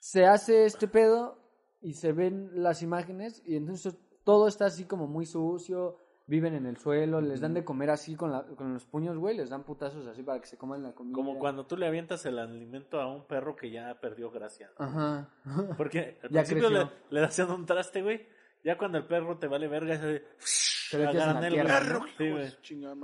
se 0.00 0.26
hace 0.26 0.64
este 0.66 0.88
pedo 0.88 1.38
y 1.80 1.94
se 1.94 2.12
ven 2.12 2.50
las 2.54 2.82
imágenes 2.82 3.42
y 3.44 3.56
entonces 3.56 3.96
todo 4.24 4.48
está 4.48 4.66
así 4.66 4.84
como 4.84 5.06
muy 5.06 5.26
sucio, 5.26 5.98
viven 6.26 6.54
en 6.54 6.66
el 6.66 6.76
suelo, 6.76 7.20
les 7.20 7.40
dan 7.40 7.54
de 7.54 7.64
comer 7.64 7.90
así 7.90 8.16
con, 8.16 8.32
la- 8.32 8.42
con 8.44 8.72
los 8.74 8.84
puños, 8.84 9.16
güey, 9.16 9.36
les 9.36 9.48
dan 9.50 9.62
putazos 9.64 10.06
así 10.08 10.22
para 10.22 10.40
que 10.40 10.46
se 10.46 10.56
coman 10.58 10.82
la 10.82 10.92
comida. 10.92 11.14
Como 11.14 11.38
cuando 11.38 11.66
tú 11.66 11.76
le 11.76 11.86
avientas 11.86 12.24
el 12.26 12.38
alimento 12.38 13.00
a 13.00 13.06
un 13.06 13.26
perro 13.26 13.54
que 13.54 13.70
ya 13.70 13.98
perdió 14.00 14.30
gracia. 14.30 14.70
Ajá. 14.78 15.28
Porque 15.76 16.18
al 16.22 16.30
Ya 16.30 16.42
principio 16.42 16.70
le, 16.70 16.90
le 17.10 17.24
hacían 17.24 17.50
un 17.50 17.64
traste, 17.66 18.02
güey. 18.02 18.26
Ya 18.64 18.76
cuando 18.76 18.98
el 18.98 19.06
perro 19.06 19.38
te 19.38 19.46
vale 19.46 19.68
verga, 19.68 19.96
se 20.38 20.98
granel, 20.98 21.52
tierra, 21.52 21.80
güey. 21.80 21.92
¿no? 21.92 22.06
Sí, 22.18 22.30
güey. 22.30 22.52
Chingada. 22.62 22.96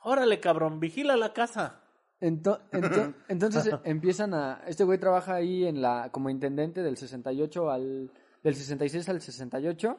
Órale, 0.00 0.40
cabrón, 0.40 0.80
vigila 0.80 1.16
la 1.16 1.32
casa. 1.32 1.80
Ento- 2.20 2.60
ento- 2.72 3.14
entonces 3.28 3.72
empiezan 3.84 4.34
a... 4.34 4.62
Este 4.66 4.82
güey 4.82 4.98
trabaja 4.98 5.34
ahí 5.34 5.64
en 5.66 5.80
la 5.80 6.10
como 6.10 6.30
intendente 6.30 6.82
del 6.82 6.96
68 6.96 7.70
al... 7.70 8.10
Del 8.42 8.54
66 8.54 9.08
al 9.08 9.20
68. 9.20 9.98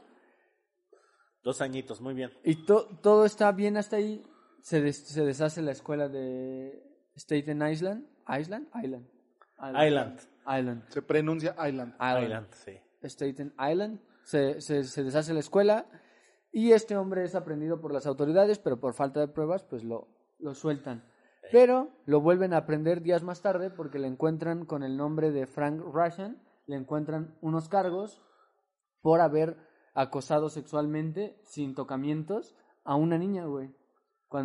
Dos 1.45 1.61
añitos, 1.61 2.01
muy 2.01 2.13
bien. 2.15 2.31
Y 2.43 2.65
to- 2.65 2.87
todo 3.01 3.23
está 3.23 3.51
bien 3.53 3.77
hasta 3.77 3.95
ahí. 3.97 4.21
Se, 4.61 4.81
des- 4.81 5.07
se 5.07 5.23
deshace 5.23 5.61
la 5.61 5.71
escuela 5.71 6.09
de 6.09 6.83
Staten 7.15 7.61
Island. 7.71 8.03
¿Island? 8.27 8.67
Island. 8.83 9.07
Island. 9.59 10.19
Island. 10.47 10.89
Se 10.89 11.01
pronuncia 11.03 11.51
Island. 11.51 11.93
Island. 11.99 12.23
Island, 12.23 12.47
sí. 12.51 12.71
Staten 13.03 13.53
Island. 13.59 13.99
Se, 14.23 14.59
se, 14.59 14.83
se 14.83 15.03
deshace 15.03 15.33
la 15.35 15.39
escuela. 15.39 15.85
Y 16.51 16.71
este 16.71 16.97
hombre 16.97 17.23
es 17.23 17.35
aprendido 17.35 17.79
por 17.79 17.93
las 17.93 18.07
autoridades, 18.07 18.57
pero 18.57 18.79
por 18.79 18.93
falta 18.95 19.19
de 19.19 19.27
pruebas, 19.27 19.63
pues 19.63 19.83
lo, 19.83 20.07
lo 20.39 20.55
sueltan. 20.55 21.03
Pero 21.51 21.91
lo 22.07 22.21
vuelven 22.21 22.53
a 22.53 22.57
aprender 22.57 23.01
días 23.03 23.21
más 23.21 23.41
tarde 23.43 23.69
porque 23.69 23.99
le 23.99 24.07
encuentran 24.07 24.65
con 24.65 24.81
el 24.81 24.97
nombre 24.97 25.31
de 25.31 25.45
Frank 25.45 25.79
Russian, 25.79 26.41
le 26.65 26.75
encuentran 26.75 27.37
unos 27.41 27.69
cargos 27.69 28.19
por 29.01 29.19
haber 29.21 29.57
acosado 29.95 30.49
sexualmente, 30.49 31.39
sin 31.43 31.73
tocamientos, 31.73 32.55
a 32.83 32.95
una 32.95 33.17
niña, 33.17 33.45
güey, 33.45 33.73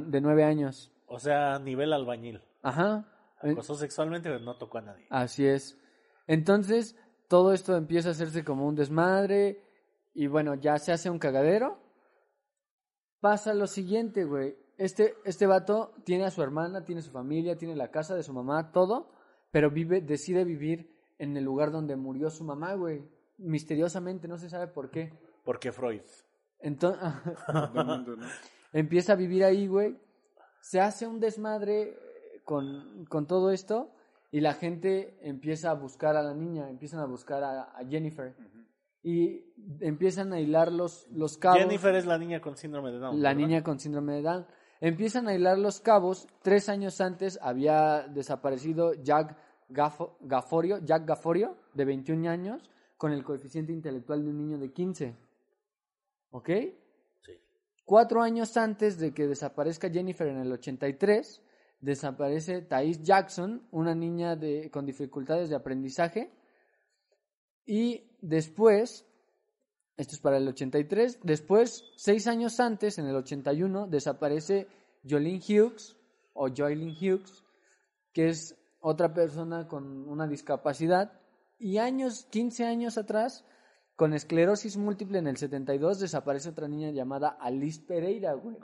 de 0.07 0.21
nueve 0.21 0.45
años. 0.45 0.93
O 1.07 1.19
sea, 1.19 1.59
nivel 1.59 1.93
albañil. 1.93 2.43
Ajá. 2.63 3.07
Acosó 3.41 3.75
sexualmente, 3.75 4.31
pero 4.31 4.41
no 4.41 4.57
tocó 4.57 4.79
a 4.79 4.83
nadie. 4.83 5.07
Así 5.11 5.45
es. 5.47 5.79
Entonces, 6.27 6.97
todo 7.29 7.53
esto 7.53 7.77
empieza 7.77 8.11
a 8.11 8.13
hacerse 8.13 8.45
como 8.45 8.67
un 8.67 8.77
desmadre 8.77 9.63
y 10.15 10.29
bueno, 10.29 10.55
ya 10.55 10.79
se 10.79 10.93
hace 10.93 11.11
un 11.11 11.19
cagadero. 11.19 11.79
Pasa 13.21 13.53
lo 13.53 13.67
siguiente, 13.67 14.25
güey. 14.25 14.57
Este, 14.79 15.15
este 15.25 15.47
vato 15.47 15.95
tiene 16.05 16.25
a 16.25 16.31
su 16.31 16.43
hermana, 16.43 16.85
tiene 16.85 17.03
su 17.03 17.11
familia, 17.11 17.59
tiene 17.59 17.77
la 17.77 17.91
casa 17.91 18.15
de 18.15 18.23
su 18.23 18.33
mamá, 18.33 18.73
todo, 18.73 19.11
pero 19.51 19.71
vive, 19.71 20.01
decide 20.01 20.45
vivir 20.45 20.97
en 21.19 21.37
el 21.37 21.45
lugar 21.45 21.71
donde 21.71 21.97
murió 21.97 22.31
su 22.31 22.45
mamá, 22.45 22.75
güey. 22.75 23.05
Misteriosamente, 23.37 24.29
no 24.29 24.39
se 24.39 24.49
sabe 24.49 24.69
por 24.69 24.91
qué. 24.91 25.13
Porque 25.45 25.73
Freud. 25.73 26.03
Entonces, 26.61 27.03
empieza 28.73 29.13
a 29.15 29.17
vivir 29.17 29.45
ahí, 29.45 29.67
güey. 29.67 29.97
Se 30.61 30.81
hace 30.81 31.07
un 31.07 31.21
desmadre 31.21 31.97
con, 32.45 33.05
con 33.07 33.27
todo 33.27 33.51
esto 33.51 33.91
y 34.31 34.41
la 34.41 34.55
gente 34.55 35.19
empieza 35.23 35.71
a 35.71 35.75
buscar 35.75 36.17
a 36.17 36.23
la 36.23 36.35
niña, 36.35 36.69
empiezan 36.69 37.01
a 37.01 37.07
buscar 37.07 37.43
a, 37.43 37.63
a 37.77 37.85
Jennifer. 37.89 38.35
Y 39.03 39.47
empiezan 39.81 40.33
a 40.35 40.41
hilar 40.41 40.71
los, 40.71 41.09
los 41.11 41.39
cabos. 41.39 41.59
Jennifer 41.59 41.95
es 41.95 42.05
la 42.05 42.19
niña 42.19 42.41
con 42.43 42.57
síndrome 42.57 42.91
de 42.93 42.99
Down. 42.99 43.23
la 43.23 43.31
¿verdad? 43.31 43.47
niña 43.47 43.63
con 43.63 43.81
síndrome 43.81 44.13
de 44.17 44.23
Down. 44.23 44.47
Empiezan 44.83 45.27
a 45.29 45.35
hilar 45.35 45.59
los 45.59 45.81
cabos. 45.81 46.27
Tres 46.43 46.69
años 46.69 47.01
antes 47.01 47.39
había 47.41 48.07
desaparecido 48.09 48.93
Jack 49.03 49.37
Gaffo- 49.71 50.17
Gafforio, 50.21 50.79
Jack 50.85 51.07
Gafforio, 51.07 51.57
de 51.73 51.85
21 51.87 52.29
años, 52.29 52.71
con 52.99 53.13
el 53.13 53.25
coeficiente 53.25 53.73
intelectual 53.73 54.23
de 54.23 54.29
un 54.31 54.37
niño 54.37 54.59
de 54.59 54.71
15. 54.71 55.17
¿Ok? 56.31 56.49
Sí. 57.23 57.33
Cuatro 57.85 58.23
años 58.23 58.57
antes 58.57 58.99
de 58.99 59.13
que 59.13 59.27
desaparezca 59.27 59.91
Jennifer 59.91 60.29
en 60.29 60.39
el 60.39 60.53
83, 60.53 61.43
desaparece 61.81 62.63
Thais 62.63 63.03
Jackson, 63.03 63.67
una 63.71 63.95
niña 63.95 64.37
de, 64.37 64.71
con 64.71 64.87
dificultades 64.87 65.49
de 65.49 65.57
aprendizaje. 65.57 66.31
Y 67.65 68.17
después, 68.21 69.07
esto 69.97 70.15
es 70.15 70.21
para 70.21 70.37
el 70.37 70.49
83, 70.49 71.21
después, 71.23 71.85
seis 71.97 72.27
años 72.27 72.61
antes, 72.61 72.99
en 72.99 73.07
el 73.07 73.17
81, 73.17 73.87
desaparece 73.87 74.69
Jolene 75.09 75.41
Hughes, 75.41 75.97
o 76.33 76.49
Joylene 76.49 76.93
Hughes, 76.93 77.45
que 78.13 78.29
es 78.29 78.57
otra 78.81 79.13
persona 79.13 79.69
con 79.69 80.09
una 80.09 80.27
discapacidad. 80.27 81.13
Y 81.59 81.79
años, 81.79 82.27
15 82.31 82.65
años 82.65 82.97
atrás, 82.97 83.45
con 84.01 84.15
esclerosis 84.15 84.79
múltiple 84.79 85.19
en 85.19 85.27
el 85.27 85.37
72, 85.37 86.01
desaparece 86.01 86.49
otra 86.49 86.67
niña 86.69 86.89
llamada 86.91 87.29
Alice 87.39 87.83
Pereira, 87.87 88.33
güey. 88.33 88.57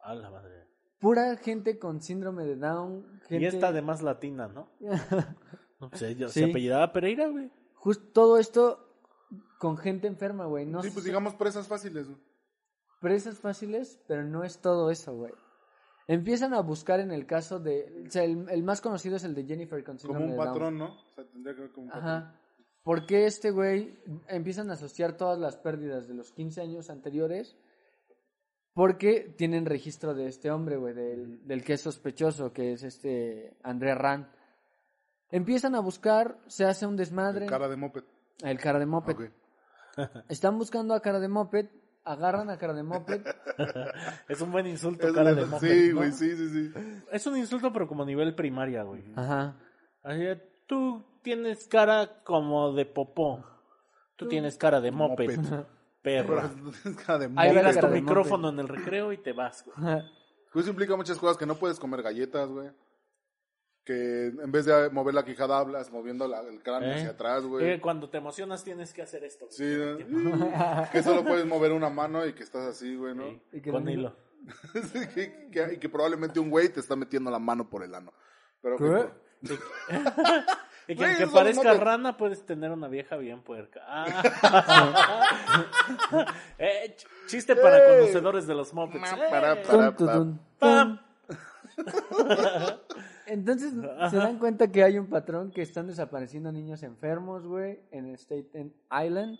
A 0.00 0.14
la 0.14 0.28
madre. 0.30 0.66
Pura 0.98 1.34
gente 1.38 1.78
con 1.78 2.02
síndrome 2.02 2.44
de 2.44 2.56
Down. 2.56 3.20
Gente... 3.26 3.42
Y 3.42 3.46
esta 3.46 3.68
además 3.68 4.02
latina, 4.02 4.48
¿no? 4.48 4.68
No 5.80 5.88
sé, 5.94 6.14
Sí. 6.14 6.28
se 6.28 6.44
apellidaba 6.44 6.92
Pereira, 6.92 7.26
güey. 7.28 7.50
Justo 7.72 8.04
todo 8.12 8.36
esto 8.36 8.86
con 9.58 9.78
gente 9.78 10.08
enferma, 10.08 10.44
güey. 10.44 10.66
No 10.66 10.82
Sí, 10.82 10.90
pues 10.90 11.04
sé- 11.04 11.08
digamos 11.08 11.34
presas 11.36 11.66
fáciles. 11.66 12.06
güey. 12.06 12.20
presas 13.00 13.38
fáciles, 13.38 13.98
pero 14.06 14.22
no 14.24 14.44
es 14.44 14.58
todo 14.60 14.90
eso, 14.90 15.14
güey. 15.14 15.32
Empiezan 16.06 16.52
a 16.52 16.60
buscar 16.60 17.00
en 17.00 17.12
el 17.12 17.24
caso 17.24 17.60
de... 17.60 18.04
O 18.06 18.10
sea, 18.10 18.24
el, 18.24 18.46
el 18.50 18.62
más 18.62 18.82
conocido 18.82 19.16
es 19.16 19.24
el 19.24 19.34
de 19.34 19.44
Jennifer 19.46 19.82
con 19.82 19.96
Como 19.96 20.00
síndrome 20.00 20.24
un 20.26 20.30
de 20.32 20.36
Down. 20.36 20.46
patrón, 20.48 20.78
¿no? 20.78 20.94
O 21.00 21.12
sea, 21.14 21.24
tendría 21.24 21.54
que 21.54 21.60
ver 21.62 21.72
como 21.72 21.86
un 21.86 21.92
patrón. 21.92 22.08
Ajá. 22.10 22.34
¿Por 22.34 22.39
qué 23.06 23.26
este 23.26 23.50
güey 23.50 23.98
empiezan 24.28 24.70
a 24.70 24.74
asociar 24.74 25.16
todas 25.16 25.38
las 25.38 25.56
pérdidas 25.56 26.08
de 26.08 26.14
los 26.14 26.32
15 26.32 26.60
años 26.60 26.90
anteriores? 26.90 27.56
Porque 28.72 29.34
tienen 29.36 29.66
registro 29.66 30.14
de 30.14 30.28
este 30.28 30.50
hombre, 30.50 30.76
güey, 30.76 30.94
del, 30.94 31.46
del 31.46 31.64
que 31.64 31.74
es 31.74 31.80
sospechoso, 31.80 32.52
que 32.52 32.72
es 32.72 32.82
este 32.82 33.56
André 33.62 33.94
Rand. 33.94 34.26
Empiezan 35.30 35.74
a 35.74 35.80
buscar, 35.80 36.38
se 36.46 36.64
hace 36.64 36.86
un 36.86 36.96
desmadre. 36.96 37.44
El 37.44 37.50
cara 37.50 37.68
de 37.68 37.76
moped. 37.76 38.04
El 38.42 38.58
cara 38.58 38.78
de 38.78 38.86
moped. 38.86 39.14
Ok. 39.14 39.22
Están 40.28 40.56
buscando 40.56 40.94
a 40.94 41.00
cara 41.00 41.20
de 41.20 41.28
moped, 41.28 41.66
agarran 42.04 42.48
a 42.48 42.58
cara 42.58 42.72
de 42.74 42.82
moped. 42.82 43.22
Es 44.28 44.40
un 44.40 44.52
buen 44.52 44.66
insulto, 44.66 45.08
Es 45.08 45.12
cara 45.12 45.34
de 45.34 45.44
moped, 45.44 45.68
Sí, 45.68 45.88
¿no? 45.90 45.96
güey, 45.96 46.12
sí, 46.12 46.36
sí, 46.36 46.48
sí. 46.48 46.72
Es 47.12 47.26
un 47.26 47.36
insulto, 47.36 47.72
pero 47.72 47.86
como 47.86 48.04
nivel 48.04 48.34
primaria, 48.34 48.82
güey. 48.84 49.04
Ajá. 49.16 49.56
Así 50.02 50.24
tú 50.70 51.04
tienes 51.22 51.66
cara 51.66 52.22
como 52.22 52.72
de 52.72 52.86
popó. 52.86 53.44
Tú 54.14 54.28
tienes 54.28 54.56
cara 54.56 54.80
de 54.80 54.92
moped. 54.92 55.36
Moped. 55.36 55.64
Perro. 56.00 56.36
Pero 56.36 56.48
no 56.62 56.70
tienes 56.70 57.04
cara 57.04 57.18
de 57.18 57.30
Ahí 57.36 57.52
Dejas 57.54 57.78
tu 57.80 57.88
micrófono 57.88 58.48
en 58.50 58.58
el 58.60 58.68
recreo 58.68 59.12
y 59.12 59.18
te 59.18 59.32
vas, 59.32 59.64
güey. 59.66 59.76
Pues 60.52 60.64
eso 60.64 60.70
implica 60.70 60.96
muchas 60.96 61.16
cosas, 61.18 61.36
que 61.36 61.46
no 61.46 61.54
puedes 61.54 61.78
comer 61.78 62.02
galletas, 62.02 62.48
güey. 62.48 62.70
Que 63.84 64.26
en 64.26 64.50
vez 64.52 64.64
de 64.66 64.90
mover 64.90 65.14
la 65.14 65.24
quijada 65.24 65.58
hablas 65.58 65.90
moviendo 65.92 66.26
la- 66.28 66.40
el 66.40 66.60
cráneo 66.62 66.90
¿Eh? 66.90 66.94
hacia 66.94 67.10
atrás, 67.10 67.44
Eh, 67.44 67.46
güey. 67.46 67.80
cuando 67.80 68.08
te 68.10 68.18
emocionas 68.18 68.62
tienes 68.64 68.92
que 68.92 69.02
hacer 69.02 69.22
esto. 69.24 69.46
güey. 69.46 69.56
Sí, 69.56 70.04
¿no? 70.08 70.50
que 70.92 71.02
solo 71.02 71.24
puedes 71.24 71.46
mover 71.46 71.72
una 71.72 71.88
mano 71.88 72.26
y 72.26 72.32
que 72.32 72.42
estás 72.42 72.66
así, 72.66 72.94
güey, 72.96 73.14
¿no? 73.14 73.24
Sí, 73.28 73.40
Y 73.52 73.60
que 73.60 73.70
Con 73.70 73.88
hilo. 73.88 74.14
Sí, 74.92 75.06
que, 75.14 75.48
que- 75.52 75.74
y 75.74 75.78
que 75.78 75.88
probablemente 75.88 76.40
un 76.40 76.50
güey 76.50 76.68
te 76.68 76.80
está 76.80 76.96
metiendo 76.96 77.30
la 77.30 77.38
mano 77.38 77.68
por 77.70 77.82
el 77.84 77.94
ano. 77.94 78.12
Pero 78.60 78.76
que- 78.76 79.29
¿Qué? 79.46 79.54
Y 80.88 80.96
que 80.96 81.04
aunque 81.04 81.26
parezca 81.28 81.72
no 81.72 81.78
te- 81.78 81.84
rana, 81.84 82.16
puedes 82.16 82.44
tener 82.44 82.70
una 82.72 82.88
vieja 82.88 83.16
bien 83.16 83.42
puerca. 83.42 83.80
Ah. 83.86 84.06
Eh, 86.58 86.96
ch- 86.96 87.06
chiste 87.26 87.56
para 87.56 87.78
Eh. 87.78 87.98
conocedores 88.00 88.46
de 88.46 88.54
los 88.54 88.72
Eh. 89.18 89.26
para- 89.30 89.62
para- 89.62 89.96
Pam. 90.58 91.00
Entonces 93.26 93.72
se 94.10 94.16
dan 94.16 94.38
cuenta 94.38 94.68
que 94.72 94.82
hay 94.82 94.98
un 94.98 95.08
patrón 95.08 95.52
que 95.52 95.62
están 95.62 95.86
desapareciendo 95.86 96.50
niños 96.50 96.82
enfermos, 96.82 97.46
güey, 97.46 97.80
en 97.92 98.12
Staten 98.16 98.74
Island. 98.90 99.38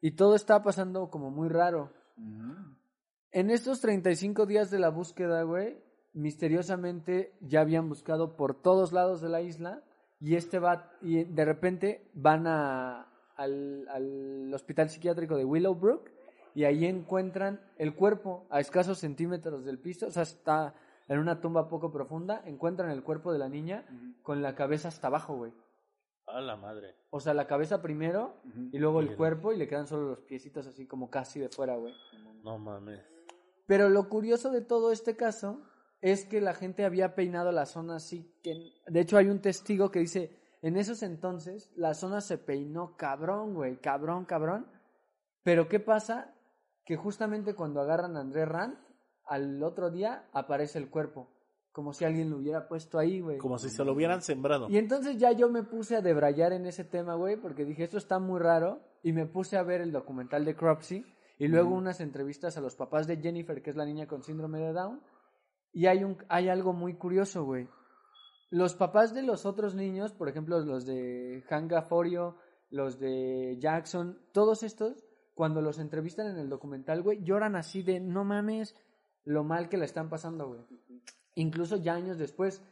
Y 0.00 0.12
todo 0.12 0.34
está 0.34 0.62
pasando 0.62 1.10
como 1.10 1.30
muy 1.30 1.48
raro. 1.48 1.92
En 3.32 3.50
estos 3.50 3.80
35 3.82 4.46
días 4.46 4.70
de 4.70 4.78
la 4.78 4.88
búsqueda, 4.88 5.42
güey, 5.42 5.78
misteriosamente 6.16 7.32
ya 7.40 7.60
habían 7.60 7.88
buscado 7.88 8.36
por 8.36 8.54
todos 8.60 8.92
lados 8.92 9.20
de 9.20 9.28
la 9.28 9.40
isla. 9.42 9.82
Y 10.18 10.34
este 10.36 10.58
va, 10.58 10.90
y 11.02 11.24
de 11.24 11.44
repente 11.44 12.10
van 12.14 12.46
a, 12.46 13.02
al, 13.36 13.86
al 13.88 14.52
hospital 14.54 14.88
psiquiátrico 14.88 15.36
de 15.36 15.44
Willowbrook. 15.44 16.10
Y 16.54 16.64
ahí 16.64 16.86
encuentran 16.86 17.60
el 17.76 17.94
cuerpo 17.94 18.46
a 18.48 18.60
escasos 18.60 18.98
centímetros 18.98 19.64
del 19.64 19.78
piso. 19.78 20.06
O 20.06 20.10
sea, 20.10 20.22
está, 20.22 20.74
en 21.06 21.18
una 21.18 21.40
tumba 21.40 21.68
poco 21.68 21.92
profunda, 21.92 22.40
encuentran 22.46 22.90
el 22.90 23.02
cuerpo 23.02 23.30
de 23.32 23.38
la 23.38 23.48
niña 23.50 23.84
con 24.22 24.40
la 24.40 24.54
cabeza 24.54 24.88
hasta 24.88 25.08
abajo, 25.08 25.36
güey. 25.36 25.52
A 26.26 26.40
la 26.40 26.56
madre. 26.56 26.94
O 27.10 27.20
sea, 27.20 27.34
la 27.34 27.46
cabeza 27.46 27.82
primero 27.82 28.34
y 28.72 28.78
luego 28.78 29.00
el- 29.00 29.14
cuerpo 29.16 29.52
y 29.52 29.56
le 29.58 29.68
quedan 29.68 29.86
solo 29.86 30.08
los 30.08 30.20
piecitos 30.22 30.66
así 30.66 30.86
como 30.86 31.10
casi 31.10 31.38
de 31.40 31.50
fuera, 31.50 31.76
güey. 31.76 31.94
No 32.42 32.58
mames. 32.58 33.00
Pero 33.66 33.90
lo 33.90 34.08
curioso 34.08 34.50
de 34.50 34.62
todo 34.62 34.92
este 34.92 35.14
caso 35.14 35.60
es 36.00 36.24
que 36.24 36.40
la 36.40 36.54
gente 36.54 36.84
había 36.84 37.14
peinado 37.14 37.52
la 37.52 37.66
zona 37.66 37.96
así 37.96 38.38
que... 38.42 38.72
De 38.86 39.00
hecho, 39.00 39.16
hay 39.16 39.28
un 39.28 39.40
testigo 39.40 39.90
que 39.90 40.00
dice, 40.00 40.36
en 40.62 40.76
esos 40.76 41.02
entonces 41.02 41.70
la 41.76 41.94
zona 41.94 42.20
se 42.20 42.38
peinó 42.38 42.96
cabrón, 42.96 43.54
güey, 43.54 43.76
cabrón, 43.80 44.24
cabrón. 44.24 44.66
Pero 45.42 45.68
¿qué 45.68 45.80
pasa? 45.80 46.34
Que 46.84 46.96
justamente 46.96 47.54
cuando 47.54 47.80
agarran 47.80 48.16
a 48.16 48.20
André 48.20 48.46
Rand, 48.46 48.76
al 49.26 49.62
otro 49.62 49.90
día 49.90 50.28
aparece 50.32 50.78
el 50.78 50.90
cuerpo. 50.90 51.30
Como 51.72 51.92
si 51.92 52.06
alguien 52.06 52.30
lo 52.30 52.38
hubiera 52.38 52.68
puesto 52.68 52.98
ahí, 52.98 53.20
güey. 53.20 53.36
Como 53.36 53.58
si 53.58 53.68
se 53.68 53.84
lo 53.84 53.92
hubieran 53.92 54.22
sembrado. 54.22 54.70
Y 54.70 54.78
entonces 54.78 55.18
ya 55.18 55.32
yo 55.32 55.50
me 55.50 55.62
puse 55.62 55.96
a 55.96 56.00
debrayar 56.00 56.54
en 56.54 56.64
ese 56.64 56.84
tema, 56.84 57.16
güey, 57.16 57.36
porque 57.36 57.66
dije, 57.66 57.84
esto 57.84 57.98
está 57.98 58.18
muy 58.18 58.40
raro. 58.40 58.80
Y 59.02 59.12
me 59.12 59.26
puse 59.26 59.58
a 59.58 59.62
ver 59.62 59.82
el 59.82 59.92
documental 59.92 60.46
de 60.46 60.56
Cropsy. 60.56 61.04
Y 61.38 61.48
luego 61.48 61.74
unas 61.74 62.00
entrevistas 62.00 62.56
a 62.56 62.62
los 62.62 62.76
papás 62.76 63.06
de 63.06 63.18
Jennifer, 63.18 63.62
que 63.62 63.68
es 63.68 63.76
la 63.76 63.84
niña 63.84 64.06
con 64.06 64.22
síndrome 64.22 64.58
de 64.58 64.72
Down. 64.72 65.02
Y 65.76 65.88
hay, 65.88 66.04
un, 66.04 66.16
hay 66.30 66.48
algo 66.48 66.72
muy 66.72 66.94
curioso, 66.94 67.44
güey. 67.44 67.68
Los 68.48 68.74
papás 68.74 69.12
de 69.12 69.22
los 69.22 69.44
otros 69.44 69.74
niños, 69.74 70.14
por 70.14 70.30
ejemplo, 70.30 70.58
los 70.60 70.86
de 70.86 71.44
Hanga 71.50 71.82
Forio, 71.82 72.38
los 72.70 72.98
de 72.98 73.58
Jackson, 73.60 74.18
todos 74.32 74.62
estos, 74.62 75.04
cuando 75.34 75.60
los 75.60 75.78
entrevistan 75.78 76.28
en 76.28 76.38
el 76.38 76.48
documental, 76.48 77.02
güey, 77.02 77.22
lloran 77.22 77.56
así 77.56 77.82
de, 77.82 78.00
no 78.00 78.24
mames, 78.24 78.74
lo 79.24 79.44
mal 79.44 79.68
que 79.68 79.76
la 79.76 79.84
están 79.84 80.08
pasando, 80.08 80.48
güey. 80.48 80.60
Incluso 81.34 81.76
ya 81.76 81.92
años 81.92 82.16
después. 82.16 82.62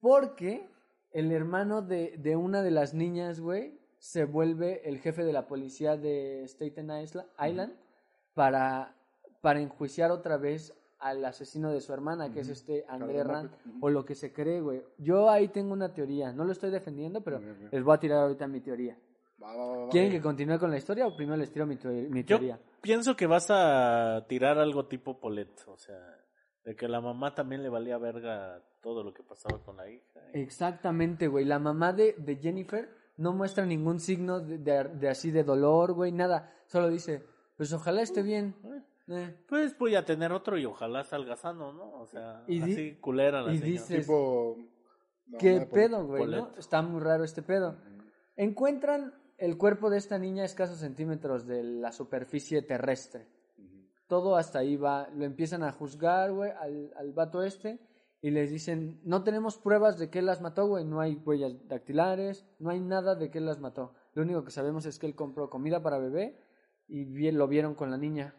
Porque 0.00 0.70
el 1.10 1.32
hermano 1.32 1.82
de, 1.82 2.14
de 2.18 2.36
una 2.36 2.62
de 2.62 2.70
las 2.70 2.94
niñas, 2.94 3.40
güey, 3.40 3.80
se 3.98 4.26
vuelve 4.26 4.88
el 4.88 5.00
jefe 5.00 5.24
de 5.24 5.32
la 5.32 5.48
policía 5.48 5.96
de 5.96 6.44
Staten 6.46 6.90
Isla- 7.02 7.26
Island 7.44 7.72
para, 8.34 8.94
para 9.40 9.60
enjuiciar 9.60 10.12
otra 10.12 10.36
vez 10.36 10.72
al 11.00 11.24
asesino 11.24 11.70
de 11.72 11.80
su 11.80 11.92
hermana, 11.92 12.30
que 12.32 12.40
es 12.40 12.48
este 12.48 12.84
André 12.88 13.22
Rand, 13.24 13.50
o 13.80 13.88
lo 13.90 14.04
que 14.04 14.14
se 14.14 14.32
cree, 14.32 14.60
güey. 14.60 14.82
Yo 14.98 15.30
ahí 15.30 15.48
tengo 15.48 15.72
una 15.72 15.92
teoría, 15.92 16.32
no 16.32 16.44
lo 16.44 16.52
estoy 16.52 16.70
defendiendo, 16.70 17.20
pero 17.22 17.38
Bien, 17.38 17.56
bien. 17.58 17.68
les 17.72 17.84
voy 17.84 17.94
a 17.94 18.00
tirar 18.00 18.18
ahorita 18.22 18.46
mi 18.48 18.60
teoría. 18.60 18.98
Va, 19.42 19.54
va, 19.54 19.66
va, 19.66 19.76
va. 19.84 19.88
¿Quieren 19.90 20.10
que 20.10 20.20
continúe 20.20 20.58
con 20.58 20.70
la 20.70 20.78
historia 20.78 21.06
o 21.06 21.14
primero 21.16 21.36
les 21.36 21.52
tiro 21.52 21.64
mi, 21.66 21.76
mi 22.10 22.20
Yo 22.22 22.26
teoría? 22.38 22.58
pienso 22.80 23.14
que 23.14 23.26
vas 23.26 23.46
a 23.50 24.24
tirar 24.28 24.58
algo 24.58 24.86
tipo 24.86 25.20
Polet. 25.20 25.50
O 25.68 25.76
sea, 25.76 25.96
de 26.64 26.74
que 26.74 26.88
la 26.88 27.00
mamá 27.00 27.34
también 27.34 27.62
le 27.62 27.68
valía 27.68 27.96
verga 27.98 28.60
todo 28.82 29.04
lo 29.04 29.14
que 29.14 29.22
pasaba 29.22 29.62
con 29.62 29.76
la 29.76 29.88
hija. 29.88 30.20
Exactamente, 30.32 31.28
güey. 31.28 31.44
La 31.44 31.60
mamá 31.60 31.92
de, 31.92 32.14
de 32.18 32.36
Jennifer 32.36 32.88
no 33.16 33.32
muestra 33.32 33.64
ningún 33.64 34.00
signo 34.00 34.40
de, 34.40 34.58
de- 34.58 34.84
de 34.84 35.08
así 35.08 35.30
de 35.30 35.44
dolor, 35.44 35.92
güey, 35.92 36.10
nada. 36.10 36.52
Solo 36.66 36.88
dice, 36.88 37.22
pues 37.56 37.72
ojalá 37.72 38.02
esté 38.02 38.22
bien. 38.22 38.56
Eh. 39.10 39.34
Pues 39.48 39.76
voy 39.78 39.94
a 39.94 40.04
tener 40.04 40.32
otro 40.32 40.58
y 40.58 40.66
ojalá 40.66 41.02
salga 41.04 41.34
sano, 41.36 41.72
¿no? 41.72 41.92
O 42.00 42.06
sea, 42.06 42.44
Y 42.46 42.60
di- 42.60 42.72
así 42.72 42.94
culera 43.00 43.40
la 43.42 43.52
y 43.54 43.58
señora. 43.58 43.72
dice- 43.82 43.98
Tipo... 44.00 44.56
la 45.28 45.38
¿Qué 45.38 45.60
Pol- 45.60 45.68
pedo, 45.68 46.06
güey? 46.06 46.26
¿no? 46.26 46.52
Está 46.58 46.82
muy 46.82 47.00
raro 47.00 47.24
este 47.24 47.42
pedo. 47.42 47.76
Encuentran 48.36 49.14
el 49.38 49.56
cuerpo 49.56 49.90
de 49.90 49.98
esta 49.98 50.18
niña 50.18 50.42
a 50.42 50.46
escasos 50.46 50.78
centímetros 50.78 51.46
de 51.46 51.62
la 51.62 51.92
superficie 51.92 52.62
terrestre. 52.62 53.26
Todo 54.06 54.36
hasta 54.36 54.60
ahí 54.60 54.76
va. 54.76 55.08
Lo 55.14 55.24
empiezan 55.24 55.62
a 55.62 55.72
juzgar, 55.72 56.32
güey, 56.32 56.50
al, 56.50 56.92
al 56.96 57.12
vato 57.12 57.42
este. 57.42 57.78
Y 58.20 58.30
les 58.30 58.50
dicen, 58.50 59.00
no 59.04 59.22
tenemos 59.22 59.58
pruebas 59.58 59.98
de 59.98 60.10
que 60.10 60.18
él 60.18 60.26
las 60.26 60.40
mató, 60.40 60.66
güey. 60.66 60.84
No 60.84 61.00
hay 61.00 61.14
huellas 61.24 61.52
dactilares, 61.68 62.46
no 62.58 62.70
hay 62.70 62.80
nada 62.80 63.14
de 63.14 63.30
que 63.30 63.38
él 63.38 63.46
las 63.46 63.60
mató. 63.60 63.94
Lo 64.14 64.22
único 64.22 64.42
que 64.44 64.50
sabemos 64.50 64.86
es 64.86 64.98
que 64.98 65.06
él 65.06 65.14
compró 65.14 65.50
comida 65.50 65.82
para 65.82 65.98
bebé 65.98 66.40
y 66.88 67.04
vi- 67.04 67.30
lo 67.32 67.46
vieron 67.46 67.74
con 67.74 67.90
la 67.90 67.96
niña. 67.98 68.34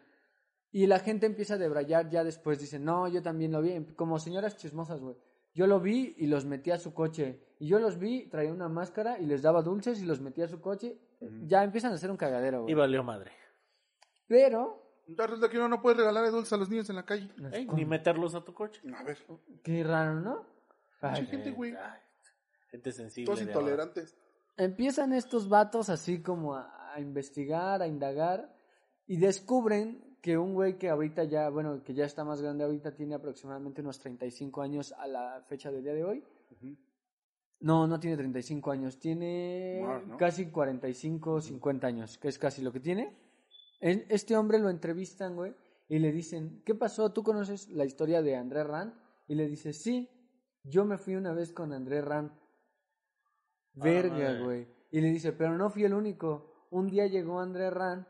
Y 0.72 0.86
la 0.86 0.98
gente 1.00 1.26
empieza 1.26 1.54
a 1.54 1.58
debrayar 1.58 2.08
ya 2.10 2.22
después. 2.24 2.58
Dicen, 2.60 2.84
no, 2.84 3.08
yo 3.08 3.22
también 3.22 3.52
lo 3.52 3.60
vi. 3.60 3.84
Como 3.96 4.18
señoras 4.18 4.56
chismosas, 4.56 5.00
güey. 5.00 5.16
Yo 5.52 5.66
lo 5.66 5.80
vi 5.80 6.14
y 6.18 6.26
los 6.28 6.44
metí 6.46 6.70
a 6.70 6.78
su 6.78 6.94
coche. 6.94 7.40
Y 7.58 7.66
yo 7.66 7.80
los 7.80 7.98
vi, 7.98 8.28
traía 8.28 8.52
una 8.52 8.68
máscara 8.68 9.18
y 9.18 9.26
les 9.26 9.42
daba 9.42 9.62
dulces 9.62 10.00
y 10.00 10.04
los 10.06 10.20
metí 10.20 10.42
a 10.42 10.48
su 10.48 10.60
coche. 10.60 10.96
Ya 11.46 11.64
empiezan 11.64 11.90
a 11.92 11.96
hacer 11.96 12.10
un 12.10 12.16
cagadero, 12.16 12.60
Y 12.60 12.62
güey. 12.62 12.74
valió 12.76 13.02
madre. 13.02 13.32
Pero, 14.26 14.86
Resulta 15.08 15.48
que 15.48 15.56
uno 15.58 15.66
no 15.68 15.82
puede 15.82 15.96
regalar 15.96 16.30
dulces 16.30 16.52
a 16.52 16.56
los 16.56 16.70
niños 16.70 16.88
en 16.88 16.94
la 16.96 17.04
calle. 17.04 17.28
Ey, 17.52 17.66
ni 17.74 17.84
meterlos 17.84 18.36
a 18.36 18.44
tu 18.44 18.54
coche. 18.54 18.80
A 18.96 19.02
ver, 19.02 19.18
qué 19.64 19.82
raro, 19.82 20.20
¿no? 20.20 20.46
Ay, 21.00 21.22
Mucha 21.22 21.30
gente, 21.32 21.50
güey. 21.50 21.72
Ay, 21.74 21.98
gente 22.70 22.92
sensible. 22.92 23.26
Todos 23.26 23.40
ahora. 23.40 23.50
intolerantes. 23.52 24.16
empiezan 24.56 25.12
estos 25.12 25.48
vatos 25.48 25.88
así 25.90 26.22
como 26.22 26.54
a, 26.54 26.94
a 26.94 27.00
investigar, 27.00 27.82
a 27.82 27.88
indagar 27.88 28.54
y 29.08 29.16
descubren 29.16 30.09
que 30.20 30.36
un 30.38 30.54
güey 30.54 30.78
que 30.78 30.88
ahorita 30.90 31.24
ya, 31.24 31.48
bueno, 31.50 31.82
que 31.82 31.94
ya 31.94 32.04
está 32.04 32.24
más 32.24 32.40
grande 32.42 32.64
ahorita 32.64 32.94
tiene 32.94 33.14
aproximadamente 33.14 33.80
unos 33.80 33.98
35 33.98 34.62
años 34.62 34.92
a 34.92 35.06
la 35.06 35.42
fecha 35.48 35.70
del 35.70 35.82
día 35.82 35.94
de 35.94 36.04
hoy. 36.04 36.24
No, 37.60 37.86
no 37.86 38.00
tiene 38.00 38.16
35 38.16 38.70
años, 38.70 38.98
tiene 38.98 39.80
Más, 39.84 40.06
¿no? 40.06 40.16
casi 40.16 40.46
45, 40.50 41.40
50 41.42 41.86
años, 41.86 42.16
que 42.18 42.28
es 42.28 42.38
casi 42.38 42.62
lo 42.62 42.72
que 42.72 42.80
tiene. 42.80 43.14
En- 43.80 44.04
Este 44.08 44.34
hombre 44.36 44.58
lo 44.58 44.70
entrevistan, 44.70 45.36
güey, 45.36 45.54
y 45.88 45.98
le 45.98 46.10
dicen, 46.10 46.62
¿qué 46.64 46.74
pasó? 46.74 47.12
¿Tú 47.12 47.22
conoces 47.22 47.68
la 47.68 47.84
historia 47.84 48.22
de 48.22 48.36
André 48.36 48.64
Rand? 48.64 48.94
Y 49.28 49.34
le 49.34 49.46
dice, 49.46 49.72
sí, 49.74 50.08
yo 50.64 50.84
me 50.86 50.96
fui 50.98 51.16
una 51.16 51.32
vez 51.34 51.52
con 51.52 51.72
André 51.72 52.00
Rand. 52.00 52.30
Verga, 53.74 54.14
madre. 54.14 54.42
güey. 54.44 54.68
Y 54.90 55.00
le 55.00 55.08
dice, 55.10 55.32
pero 55.32 55.56
no 55.56 55.70
fui 55.70 55.84
el 55.84 55.94
único. 55.94 56.66
Un 56.70 56.88
día 56.88 57.06
llegó 57.06 57.40
André 57.40 57.70
Rand, 57.70 58.06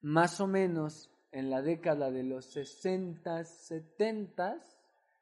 más 0.00 0.40
o 0.40 0.46
menos 0.46 1.10
en 1.32 1.50
la 1.50 1.62
década 1.62 2.10
de 2.10 2.22
los 2.22 2.46
60, 2.52 3.44
70, 3.44 4.64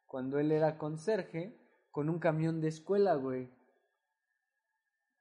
cuando 0.06 0.38
él 0.38 0.52
era 0.52 0.78
conserje, 0.78 1.58
con 1.90 2.08
un 2.08 2.18
camión 2.18 2.60
de 2.60 2.68
escuela, 2.68 3.14
güey. 3.14 3.50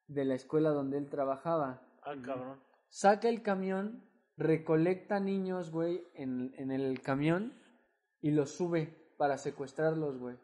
De 0.08 0.26
la 0.26 0.36
escuela 0.36 0.72
donde 0.72 0.98
él 0.98 1.10
trabajaba. 1.10 1.82
Ah, 2.04 2.16
cabrón. 2.24 2.60
Saca 2.90 3.30
el 3.30 3.42
camión, 3.42 4.08
recolecta 4.38 5.20
niños, 5.20 5.72
güey, 5.72 6.04
en, 6.14 6.54
en 6.58 6.72
el 6.72 7.02
camión 7.02 7.54
y 8.22 8.32
los 8.32 8.52
sube 8.52 9.14
para 9.18 9.38
secuestrarlos, 9.38 10.18
güey. 10.20 10.38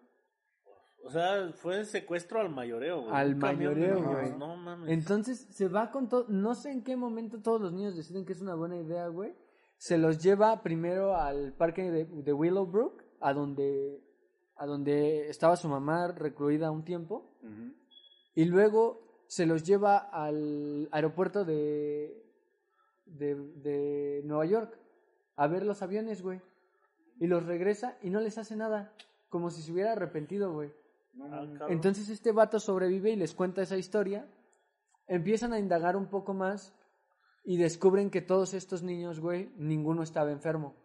O 1.04 1.10
sea, 1.10 1.52
fue 1.54 1.84
secuestro 1.86 2.40
al 2.40 2.50
mayoreo, 2.50 3.02
güey. 3.02 3.14
Al 3.14 3.36
mayoreo, 3.36 4.04
güey. 4.04 4.38
No 4.38 4.56
mames. 4.56 4.90
Entonces 4.90 5.48
se 5.50 5.68
va 5.68 5.92
con 5.92 6.08
todo. 6.10 6.26
No 6.30 6.54
sé 6.54 6.72
en 6.72 6.84
qué 6.84 6.96
momento 6.96 7.42
todos 7.42 7.60
los 7.60 7.74
niños 7.74 7.96
deciden 7.96 8.26
que 8.26 8.34
es 8.34 8.42
una 8.42 8.56
buena 8.56 8.78
idea, 8.78 9.08
güey. 9.08 9.34
Se 9.78 9.98
los 9.98 10.22
lleva 10.22 10.62
primero 10.62 11.16
al 11.16 11.54
parque 11.54 11.90
de, 11.90 12.06
de 12.06 12.34
Willowbrook, 12.34 13.04
a 13.20 13.34
donde, 13.34 14.04
a 14.56 14.68
donde 14.68 15.28
estaba 15.30 15.56
su 15.56 15.68
mamá 15.68 16.10
recluida 16.10 16.70
un 16.70 16.84
tiempo. 16.86 17.36
Y 18.36 18.46
luego 18.46 19.26
se 19.28 19.46
los 19.46 19.64
lleva 19.64 19.98
al 19.98 20.88
aeropuerto 20.92 21.46
de, 21.46 22.24
de, 23.06 23.36
de 23.36 24.22
Nueva 24.24 24.46
York 24.46 24.78
a 25.36 25.48
ver 25.48 25.66
los 25.66 25.82
aviones, 25.82 26.22
güey. 26.22 26.42
Y 27.20 27.28
los 27.28 27.46
regresa 27.46 27.98
y 28.02 28.12
no 28.12 28.20
les 28.20 28.38
hace 28.38 28.56
nada. 28.56 28.94
Como 29.30 29.50
si 29.50 29.62
se 29.64 29.72
hubiera 29.72 29.94
arrepentido, 29.94 30.54
güey. 30.54 30.72
Ah. 31.20 31.46
Entonces 31.70 32.10
este 32.10 32.32
vato 32.32 32.60
sobrevive 32.60 33.12
y 33.12 33.16
les 33.16 33.34
cuenta 33.34 33.62
esa 33.62 33.78
historia. 33.78 34.28
Empiezan 35.08 35.54
a 35.54 35.60
indagar 35.60 35.96
un 35.98 36.08
poco 36.08 36.34
más 36.34 36.74
y 37.44 37.58
descubren 37.58 38.10
que 38.10 38.22
todos 38.22 38.54
estos 38.54 38.84
niños, 38.84 39.20
güey, 39.20 39.52
ninguno 39.58 40.04
estaba 40.04 40.32
enfermo. 40.32 40.76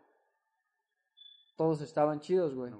Todos 1.57 1.81
estaban 1.81 2.21
chidos, 2.21 2.55
güey. 2.55 2.73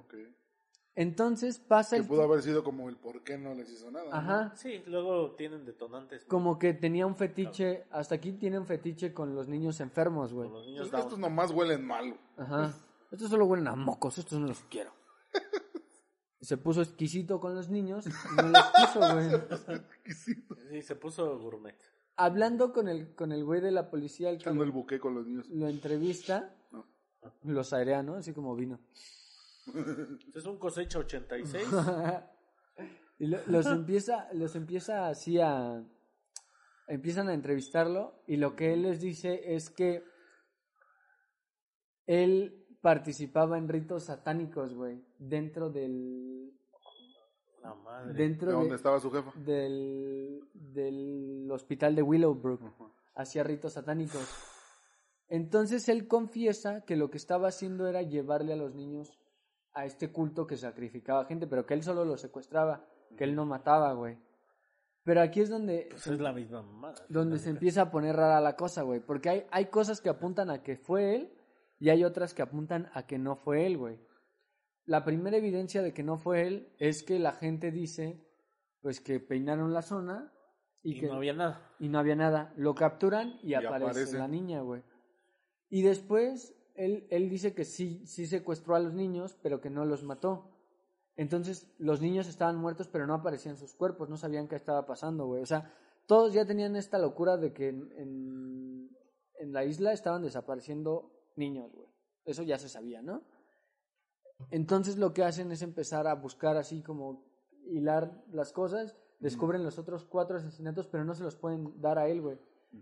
Entonces 0.95 1.59
pasa 1.59 1.95
Que 1.95 2.01
el... 2.01 2.07
pudo 2.07 2.23
haber 2.23 2.41
sido 2.41 2.63
como 2.63 2.89
el 2.89 2.97
por 2.97 3.23
qué 3.23 3.37
no 3.37 3.53
les 3.53 3.69
hizo 3.71 3.91
nada. 3.91 4.05
¿no? 4.09 4.15
Ajá. 4.15 4.55
Sí, 4.55 4.81
luego 4.87 5.35
tienen 5.35 5.63
detonantes. 5.63 6.21
güey. 6.23 6.29
Como 6.29 6.57
que 6.57 6.73
tenía 6.73 7.05
un 7.05 7.15
fetiche, 7.15 7.85
hasta 7.91 8.15
aquí 8.15 8.33
tiene 8.33 8.57
un 8.57 8.65
fetiche 8.65 9.13
con 9.13 9.35
los 9.35 9.47
niños 9.47 9.79
enfermos, 9.79 10.33
güey. 10.33 10.49
Los 10.49 10.65
niños 10.65 10.89
Pues 10.89 11.03
estos 11.03 11.19
nomás 11.19 11.51
huelen 11.51 11.85
mal. 11.85 12.19
Ajá. 12.35 12.73
Estos 13.11 13.29
solo 13.29 13.45
huelen 13.45 13.67
a 13.67 13.75
mocos, 13.75 14.17
estos 14.17 14.39
no 14.39 14.47
los 14.47 14.61
quiero. 14.63 14.91
Se 16.47 16.55
puso 16.55 16.81
exquisito 16.81 17.41
con 17.41 17.55
los 17.55 17.67
niños 17.69 18.07
y 18.07 18.09
no 18.37 18.47
los 18.47 18.71
quiso, 18.71 18.99
güey. 18.99 19.27
Sí, 20.71 20.81
se 20.81 20.95
puso 20.95 21.37
gourmet. 21.39 21.75
Hablando 22.15 22.71
con 22.71 22.87
el, 22.87 23.13
con 23.15 23.33
el 23.33 23.43
güey 23.43 23.59
de 23.59 23.71
la 23.71 23.89
policía, 23.89 24.29
el 24.29 24.37
que 24.37 24.43
Echando 24.43 24.63
el 24.63 24.71
buque 24.71 24.97
con 24.97 25.13
los 25.13 25.27
niños. 25.27 25.49
lo 25.49 25.67
entrevista, 25.67 26.55
No. 26.71 26.85
los 27.43 27.73
airea, 27.73 28.01
¿no? 28.01 28.15
Así 28.15 28.31
como 28.33 28.55
vino. 28.55 28.79
Es 30.33 30.45
un 30.45 30.57
cosecha 30.57 30.99
86. 30.99 31.67
y 33.19 33.27
lo- 33.27 33.45
los 33.47 33.65
empieza, 33.65 34.29
los 34.31 34.55
empieza 34.55 35.09
así 35.09 35.41
a, 35.41 35.83
empiezan 36.87 37.27
a 37.27 37.33
entrevistarlo 37.33 38.23
y 38.25 38.37
lo 38.37 38.55
que 38.55 38.71
él 38.71 38.83
les 38.83 39.01
dice 39.01 39.53
es 39.53 39.69
que 39.69 40.01
él 42.05 42.65
participaba 42.91 43.57
en 43.57 43.67
ritos 43.67 44.03
satánicos, 44.05 44.73
güey, 44.73 45.03
dentro 45.19 45.69
del 45.69 46.53
La 47.61 47.75
madre. 47.75 48.13
dentro 48.13 48.47
¿De 48.47 48.53
de- 48.53 48.59
dónde 48.61 48.75
estaba 48.77 48.97
su 49.01 49.11
jefa? 49.11 49.33
del, 49.35 50.39
del 50.53 51.49
hospital 51.51 51.95
de 51.97 52.01
Willowbrook. 52.01 52.61
Hacía 53.13 53.43
ritos 53.43 53.73
satánicos. 53.73 54.25
Entonces 55.27 55.89
él 55.89 56.07
confiesa 56.07 56.85
que 56.85 56.95
lo 56.95 57.09
que 57.09 57.17
estaba 57.17 57.49
haciendo 57.49 57.87
era 57.87 58.03
llevarle 58.03 58.53
a 58.53 58.55
los 58.55 58.73
niños 58.73 59.19
a 59.73 59.83
este 59.85 60.09
culto 60.13 60.47
que 60.47 60.55
sacrificaba 60.55 61.25
gente, 61.25 61.45
pero 61.45 61.65
que 61.65 61.73
él 61.73 61.83
solo 61.83 62.05
los 62.05 62.21
secuestraba, 62.21 62.85
que 63.17 63.25
él 63.25 63.35
no 63.35 63.45
mataba, 63.45 63.91
güey. 63.91 64.17
Pero 65.03 65.19
aquí 65.21 65.41
es 65.41 65.49
donde, 65.49 65.87
Pues 65.91 66.07
es 66.07 66.21
la 66.21 66.31
misma 66.31 66.61
mamada. 66.61 66.95
donde 67.09 67.37
se 67.37 67.49
empieza 67.49 67.81
a 67.81 67.91
poner 67.91 68.15
rara 68.15 68.39
la 68.39 68.55
cosa, 68.55 68.83
güey. 68.83 69.01
Porque 69.01 69.27
hay, 69.29 69.45
hay 69.51 69.65
cosas 69.65 69.99
que 69.99 70.07
apuntan 70.07 70.49
a 70.49 70.63
que 70.63 70.77
fue 70.77 71.15
él 71.15 71.33
y 71.79 71.89
hay 71.89 72.03
otras 72.03 72.33
que 72.33 72.41
apuntan 72.41 72.89
a 72.93 73.05
que 73.05 73.17
no 73.17 73.35
fue 73.35 73.65
él, 73.65 73.77
güey. 73.77 73.99
La 74.85 75.03
primera 75.03 75.37
evidencia 75.37 75.81
de 75.81 75.93
que 75.93 76.03
no 76.03 76.17
fue 76.17 76.47
él 76.47 76.73
es 76.79 77.03
que 77.03 77.19
la 77.19 77.33
gente 77.33 77.71
dice, 77.71 78.25
pues 78.81 79.01
que 79.01 79.19
peinaron 79.19 79.73
la 79.73 79.81
zona 79.81 80.33
y, 80.81 80.93
Y 80.95 80.99
que 81.01 81.07
no 81.07 81.15
había 81.15 81.33
nada. 81.33 81.75
y 81.79 81.89
no 81.89 81.99
había 81.99 82.15
nada. 82.15 82.53
Lo 82.55 82.73
capturan 82.73 83.37
y, 83.43 83.49
Y 83.49 83.53
aparece, 83.55 83.89
aparece. 83.91 84.17
la 84.17 84.27
niña, 84.27 84.61
güey. 84.61 84.83
Y 85.69 85.81
después 85.81 86.55
él, 86.75 87.07
él 87.09 87.29
dice 87.29 87.53
que 87.53 87.65
sí, 87.65 88.05
sí 88.05 88.25
secuestró 88.27 88.75
a 88.75 88.79
los 88.79 88.93
niños, 88.93 89.37
pero 89.43 89.59
que 89.59 89.69
no 89.69 89.83
los 89.85 90.03
mató. 90.03 90.53
Entonces 91.17 91.73
los 91.79 91.99
niños 92.01 92.27
estaban 92.27 92.55
muertos, 92.55 92.87
pero 92.87 93.05
no 93.07 93.15
aparecían 93.15 93.57
sus 93.57 93.73
cuerpos, 93.73 94.07
no 94.07 94.17
sabían 94.17 94.47
qué 94.47 94.55
estaba 94.55 94.85
pasando, 94.85 95.25
güey. 95.25 95.41
O 95.41 95.45
sea, 95.47 95.73
todos 96.05 96.33
ya 96.33 96.45
tenían 96.45 96.75
esta 96.75 96.97
locura 96.99 97.35
de 97.37 97.51
que 97.53 97.69
en, 97.69 97.91
en, 97.97 98.97
en 99.39 99.51
la 99.51 99.65
isla 99.65 99.91
estaban 99.91 100.21
desapareciendo 100.21 101.11
niños, 101.37 101.73
güey. 101.73 101.87
Eso 102.25 102.43
ya 102.43 102.57
se 102.57 102.69
sabía, 102.69 103.01
¿no? 103.01 103.23
Entonces 104.51 104.97
lo 104.97 105.13
que 105.13 105.23
hacen 105.23 105.51
es 105.51 105.61
empezar 105.61 106.07
a 106.07 106.15
buscar 106.15 106.57
así 106.57 106.81
como 106.81 107.25
hilar 107.65 108.23
las 108.31 108.51
cosas, 108.51 108.95
descubren 109.19 109.63
los 109.63 109.79
otros 109.79 110.05
cuatro 110.05 110.37
asesinatos, 110.37 110.87
pero 110.87 111.03
no 111.03 111.15
se 111.15 111.23
los 111.23 111.35
pueden 111.35 111.79
dar 111.81 111.97
a 111.97 112.07
él, 112.07 112.21
güey. 112.21 112.37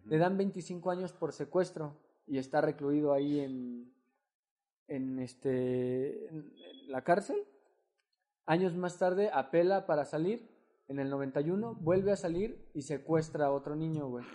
Le 0.06 0.18
dan 0.18 0.38
25 0.38 0.92
años 0.92 1.14
por 1.14 1.32
secuestro 1.32 1.98
y 2.28 2.38
está 2.38 2.62
recluido 2.62 3.14
ahí 3.14 3.40
en, 3.40 3.94
en 4.88 5.20
este 5.20 6.28
en 6.28 6.52
la 6.88 7.04
cárcel. 7.04 7.38
Años 8.46 8.76
más 8.76 8.98
tarde 8.98 9.30
apela 9.34 9.86
para 9.86 10.06
salir 10.06 10.50
en 10.88 11.00
el 11.00 11.10
91, 11.10 11.76
vuelve 11.76 12.12
a 12.12 12.16
salir 12.16 12.70
y 12.74 12.84
secuestra 12.84 13.48
a 13.48 13.52
otro 13.52 13.76
niño, 13.76 14.08
güey. 14.08 14.26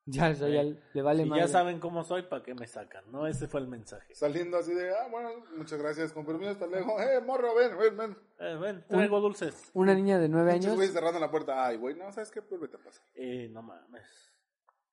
Ya, 0.06 0.30
eso 0.30 0.48
ya 0.48 0.62
le 0.64 1.02
vale 1.02 1.24
madre. 1.26 1.42
ya 1.42 1.48
saben 1.48 1.78
cómo 1.78 2.02
soy, 2.02 2.22
¿para 2.22 2.42
qué 2.42 2.54
me 2.54 2.66
sacan? 2.66 3.04
No, 3.12 3.26
ese 3.26 3.46
fue 3.46 3.60
el 3.60 3.68
mensaje. 3.68 4.12
Saliendo 4.14 4.56
así 4.56 4.72
de, 4.74 4.90
ah, 4.90 5.06
bueno, 5.10 5.30
muchas 5.56 5.78
gracias, 5.78 6.12
con 6.12 6.24
permiso, 6.26 6.50
hasta 6.50 6.66
luego. 6.66 7.00
Eh, 7.00 7.20
morro, 7.20 7.54
ven, 7.54 7.76
ven, 7.78 7.96
ven. 7.96 8.16
Eh, 8.40 8.56
ven, 8.60 8.84
traigo 8.88 9.20
dulces. 9.20 9.70
Una 9.74 9.94
niña 9.94 10.18
de 10.18 10.28
nueve 10.28 10.52
años, 10.52 10.74
güeyes 10.74 10.94
cerrando 10.94 11.20
la 11.20 11.30
puerta. 11.30 11.64
Ay, 11.64 11.76
güey, 11.76 11.94
no, 11.96 12.10
¿sabes 12.12 12.30
qué? 12.30 12.42
Pues 12.42 12.60
vete 12.60 12.76
a 12.76 12.80
pasar. 12.82 13.04
Eh, 13.14 13.48
no 13.52 13.62
mames. 13.62 14.32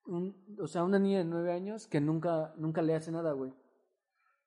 un- 0.06 0.58
o 0.62 0.68
sea, 0.68 0.84
una 0.84 1.00
niña 1.00 1.20
de 1.20 1.26
nueve 1.26 1.52
años 1.52 1.88
que 1.88 2.00
nunca, 2.00 2.54
nunca 2.58 2.82
le 2.82 2.94
hace 2.96 3.12
nada, 3.12 3.32
güey. 3.34 3.54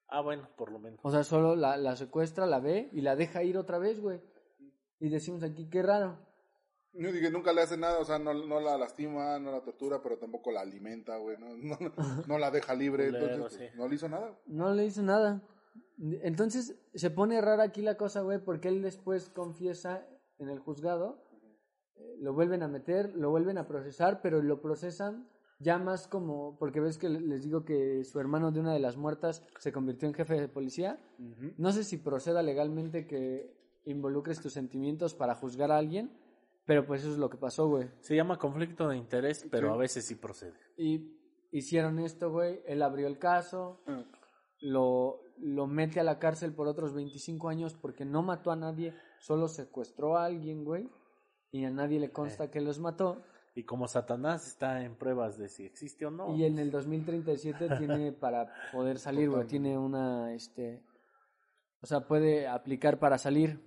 Ah, 0.07 0.21
bueno, 0.21 0.47
por 0.57 0.71
lo 0.71 0.79
menos. 0.79 0.99
O 1.03 1.11
sea, 1.11 1.23
solo 1.23 1.55
la, 1.55 1.77
la 1.77 1.95
secuestra, 1.95 2.45
la 2.45 2.59
ve 2.59 2.89
y 2.93 3.01
la 3.01 3.15
deja 3.15 3.43
ir 3.43 3.57
otra 3.57 3.77
vez, 3.77 3.99
güey. 3.99 4.21
Y 4.99 5.09
decimos 5.09 5.43
aquí, 5.43 5.69
qué 5.69 5.81
raro. 5.83 6.17
Yo 6.93 7.11
dije, 7.11 7.31
nunca 7.31 7.53
le 7.53 7.61
hace 7.61 7.77
nada, 7.77 7.99
o 7.99 8.05
sea, 8.05 8.19
no, 8.19 8.33
no 8.33 8.59
la 8.59 8.77
lastima, 8.77 9.39
no 9.39 9.51
la 9.51 9.61
tortura, 9.61 10.01
pero 10.03 10.17
tampoco 10.17 10.51
la 10.51 10.61
alimenta, 10.61 11.17
güey, 11.17 11.37
no, 11.37 11.55
no, 11.55 11.77
no 12.27 12.37
la 12.37 12.51
deja 12.51 12.75
libre, 12.75 13.07
entonces 13.07 13.37
pues, 13.39 13.53
sí. 13.53 13.77
no 13.77 13.87
le 13.87 13.95
hizo 13.95 14.09
nada. 14.09 14.37
No 14.45 14.73
le 14.73 14.85
hizo 14.85 15.01
nada. 15.01 15.41
Entonces 16.23 16.75
se 16.93 17.09
pone 17.11 17.39
rara 17.41 17.63
aquí 17.63 17.81
la 17.81 17.95
cosa, 17.95 18.21
güey, 18.21 18.39
porque 18.43 18.67
él 18.67 18.81
después 18.81 19.29
confiesa 19.29 20.05
en 20.39 20.49
el 20.49 20.59
juzgado, 20.59 21.23
eh, 21.95 22.15
lo 22.19 22.33
vuelven 22.33 22.63
a 22.63 22.67
meter, 22.67 23.15
lo 23.15 23.29
vuelven 23.29 23.57
a 23.57 23.67
procesar, 23.67 24.21
pero 24.21 24.41
lo 24.41 24.61
procesan 24.61 25.29
ya 25.59 25.77
más 25.77 26.07
como, 26.07 26.57
porque 26.57 26.79
ves 26.79 26.97
que 26.97 27.07
le- 27.07 27.21
les 27.21 27.43
digo 27.43 27.63
que 27.65 28.03
su 28.03 28.19
hermano 28.19 28.51
de 28.51 28.59
una 28.59 28.73
de 28.73 28.79
las 28.79 28.97
muertas 28.97 29.45
se 29.59 29.71
convirtió 29.71 30.07
en 30.07 30.15
jefe 30.15 30.33
de 30.41 30.47
policía. 30.47 30.99
No 31.57 31.71
sé 31.71 31.83
si 31.83 31.97
proceda 31.97 32.41
legalmente 32.41 33.05
que 33.05 33.55
involucres 33.85 34.41
tus 34.41 34.53
sentimientos 34.53 35.13
para 35.13 35.35
juzgar 35.35 35.71
a 35.71 35.77
alguien, 35.77 36.11
pero 36.65 36.85
pues 36.85 37.01
eso 37.01 37.11
es 37.11 37.17
lo 37.17 37.29
que 37.29 37.37
pasó, 37.37 37.67
güey. 37.67 37.89
Se 38.01 38.15
llama 38.15 38.37
conflicto 38.37 38.87
de 38.89 38.97
interés, 38.97 39.47
pero 39.51 39.69
Sí. 39.69 39.73
a 39.73 39.77
veces 39.77 40.05
sí 40.05 40.15
procede. 40.15 40.53
Y 40.77 41.17
hicieron 41.51 41.99
esto, 41.99 42.31
güey. 42.31 42.61
Él 42.65 42.81
abrió 42.81 43.07
el 43.07 43.17
caso, 43.19 43.81
lo, 44.59 45.19
lo 45.37 45.67
mete 45.67 45.99
a 45.99 46.03
la 46.03 46.19
cárcel 46.19 46.53
por 46.53 46.67
otros 46.67 46.93
25 46.93 47.49
años 47.49 47.73
porque 47.73 48.05
no 48.05 48.21
mató 48.21 48.51
a 48.51 48.55
nadie, 48.55 48.93
solo 49.19 49.47
secuestró 49.47 50.17
a 50.17 50.25
alguien, 50.25 50.63
güey. 50.63 50.89
Y 51.51 51.65
a 51.65 51.69
nadie 51.71 51.99
le 51.99 52.11
consta 52.11 52.49
que 52.49 52.61
los 52.61 52.79
mató. 52.79 53.23
Y 53.53 53.65
como 53.65 53.87
Satanás 53.89 54.47
está 54.47 54.83
en 54.85 54.95
pruebas 54.95 55.37
de 55.37 55.49
si 55.49 55.65
existe 55.65 56.05
o 56.05 56.11
no. 56.11 56.33
Y 56.37 56.45
en 56.45 56.57
el 56.59 56.71
2037 56.71 57.67
tiene 57.77 58.13
para 58.13 58.53
poder 58.71 58.97
salir, 58.99 59.29
güey. 59.29 59.45
Tiene 59.47 59.77
una, 59.77 60.33
este... 60.33 60.81
O 61.81 61.87
sea, 61.87 62.07
puede 62.07 62.47
aplicar 62.47 62.99
para 62.99 63.17
salir. 63.17 63.59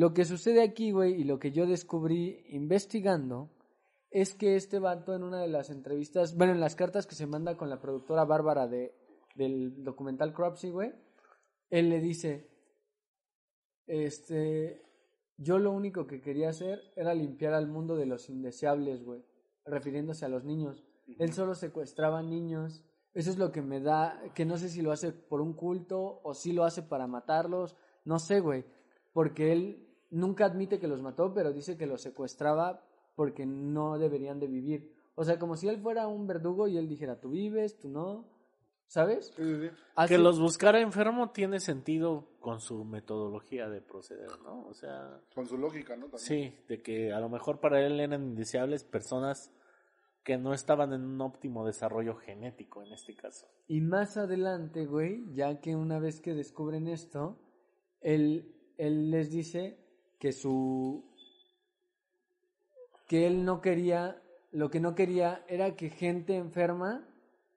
Lo 0.00 0.14
que 0.14 0.24
sucede 0.24 0.62
aquí, 0.62 0.92
güey, 0.92 1.20
y 1.20 1.24
lo 1.24 1.38
que 1.38 1.52
yo 1.52 1.66
descubrí 1.66 2.42
investigando, 2.48 3.50
es 4.10 4.34
que 4.34 4.56
este 4.56 4.78
vato 4.78 5.14
en 5.14 5.22
una 5.22 5.42
de 5.42 5.48
las 5.48 5.68
entrevistas, 5.68 6.38
bueno, 6.38 6.54
en 6.54 6.60
las 6.60 6.74
cartas 6.74 7.06
que 7.06 7.14
se 7.14 7.26
manda 7.26 7.58
con 7.58 7.68
la 7.68 7.82
productora 7.82 8.24
Bárbara 8.24 8.66
de, 8.66 8.94
del 9.34 9.84
documental 9.84 10.32
Cropsy, 10.32 10.70
güey, 10.70 10.94
él 11.68 11.90
le 11.90 12.00
dice, 12.00 12.48
este, 13.86 14.80
yo 15.36 15.58
lo 15.58 15.70
único 15.70 16.06
que 16.06 16.22
quería 16.22 16.48
hacer 16.48 16.80
era 16.96 17.12
limpiar 17.12 17.52
al 17.52 17.68
mundo 17.68 17.94
de 17.94 18.06
los 18.06 18.30
indeseables, 18.30 19.04
güey, 19.04 19.22
refiriéndose 19.66 20.24
a 20.24 20.30
los 20.30 20.44
niños. 20.46 20.82
Él 21.18 21.34
solo 21.34 21.54
secuestraba 21.54 22.22
niños. 22.22 22.86
Eso 23.12 23.28
es 23.28 23.36
lo 23.36 23.52
que 23.52 23.60
me 23.60 23.80
da, 23.80 24.18
que 24.34 24.46
no 24.46 24.56
sé 24.56 24.70
si 24.70 24.80
lo 24.80 24.92
hace 24.92 25.12
por 25.12 25.42
un 25.42 25.52
culto 25.52 26.22
o 26.24 26.32
si 26.32 26.54
lo 26.54 26.64
hace 26.64 26.82
para 26.82 27.06
matarlos, 27.06 27.76
no 28.06 28.18
sé, 28.18 28.40
güey, 28.40 28.64
porque 29.12 29.52
él 29.52 29.88
nunca 30.10 30.44
admite 30.46 30.78
que 30.78 30.88
los 30.88 31.02
mató, 31.02 31.32
pero 31.34 31.52
dice 31.52 31.76
que 31.76 31.86
los 31.86 32.00
secuestraba 32.02 32.84
porque 33.14 33.46
no 33.46 33.98
deberían 33.98 34.38
de 34.40 34.46
vivir. 34.46 34.92
O 35.14 35.24
sea, 35.24 35.38
como 35.38 35.56
si 35.56 35.68
él 35.68 35.80
fuera 35.80 36.06
un 36.08 36.26
verdugo 36.26 36.68
y 36.68 36.76
él 36.78 36.88
dijera, 36.88 37.20
tú 37.20 37.30
vives, 37.30 37.78
tú 37.78 37.88
no, 37.88 38.26
¿sabes? 38.86 39.32
Así- 39.94 40.14
Que 40.14 40.18
los 40.18 40.40
buscara 40.40 40.80
enfermo 40.80 41.30
tiene 41.30 41.60
sentido 41.60 42.28
con 42.40 42.60
su 42.60 42.84
metodología 42.84 43.68
de 43.68 43.82
proceder, 43.82 44.30
¿no? 44.44 44.66
O 44.66 44.74
sea, 44.74 45.20
Con 45.34 45.46
su 45.46 45.58
lógica, 45.58 45.94
¿no? 45.96 46.06
También. 46.06 46.18
sí, 46.20 46.54
de 46.68 46.80
que 46.82 47.12
a 47.12 47.20
lo 47.20 47.28
mejor 47.28 47.60
para 47.60 47.84
él 47.84 48.00
eran 48.00 48.22
indeseables 48.22 48.84
personas 48.84 49.52
que 50.24 50.36
no 50.38 50.52
estaban 50.54 50.92
en 50.92 51.02
un 51.02 51.20
óptimo 51.20 51.66
desarrollo 51.66 52.14
genético 52.16 52.82
en 52.82 52.92
este 52.92 53.14
caso. 53.14 53.46
Y 53.66 53.80
más 53.80 54.16
adelante, 54.16 54.86
güey, 54.86 55.24
ya 55.34 55.60
que 55.60 55.76
una 55.76 55.98
vez 55.98 56.20
que 56.20 56.34
descubren 56.34 56.88
esto, 56.88 57.38
él, 58.00 58.54
él 58.78 59.10
les 59.10 59.30
dice 59.30 59.78
que 60.20 60.32
su... 60.32 61.04
que 63.08 63.26
él 63.26 63.44
no 63.44 63.60
quería, 63.60 64.22
lo 64.52 64.70
que 64.70 64.78
no 64.78 64.94
quería 64.94 65.44
era 65.48 65.74
que 65.74 65.90
gente 65.90 66.36
enferma 66.36 67.04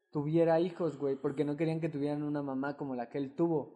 tuviera 0.09 0.59
hijos, 0.59 0.97
güey, 0.97 1.15
porque 1.15 1.43
no 1.43 1.57
querían 1.57 1.79
que 1.79 1.89
tuvieran 1.89 2.23
una 2.23 2.41
mamá 2.41 2.75
como 2.77 2.95
la 2.95 3.09
que 3.09 3.19
él 3.19 3.35
tuvo. 3.35 3.75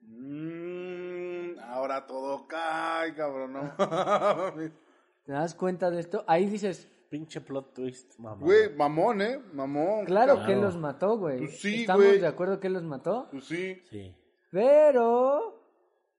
Mm, 0.00 1.58
ahora 1.60 2.06
todo 2.06 2.46
cae, 2.46 3.14
cabrón, 3.14 3.52
¿no? 3.54 3.72
¿Te 5.24 5.32
das 5.32 5.54
cuenta 5.54 5.90
de 5.90 6.00
esto? 6.00 6.24
Ahí 6.26 6.46
dices, 6.46 6.88
Pinche 7.08 7.40
plot 7.40 7.74
twist, 7.74 8.18
mamá. 8.18 8.44
Güey, 8.44 8.74
mamón, 8.74 9.22
¿eh? 9.22 9.40
Mamón. 9.52 10.04
claro 10.04 10.44
que 10.44 10.52
él 10.52 10.60
los 10.60 10.76
mató, 10.76 11.16
güey. 11.16 11.38
Pues 11.38 11.60
sí, 11.60 11.82
¿Estamos 11.82 12.04
güey. 12.04 12.18
de 12.18 12.26
acuerdo 12.26 12.58
que 12.58 12.66
él 12.66 12.72
los 12.72 12.82
mató? 12.82 13.28
Pues 13.30 13.44
sí. 13.44 13.80
Sí. 13.88 14.12
Pero, 14.50 15.53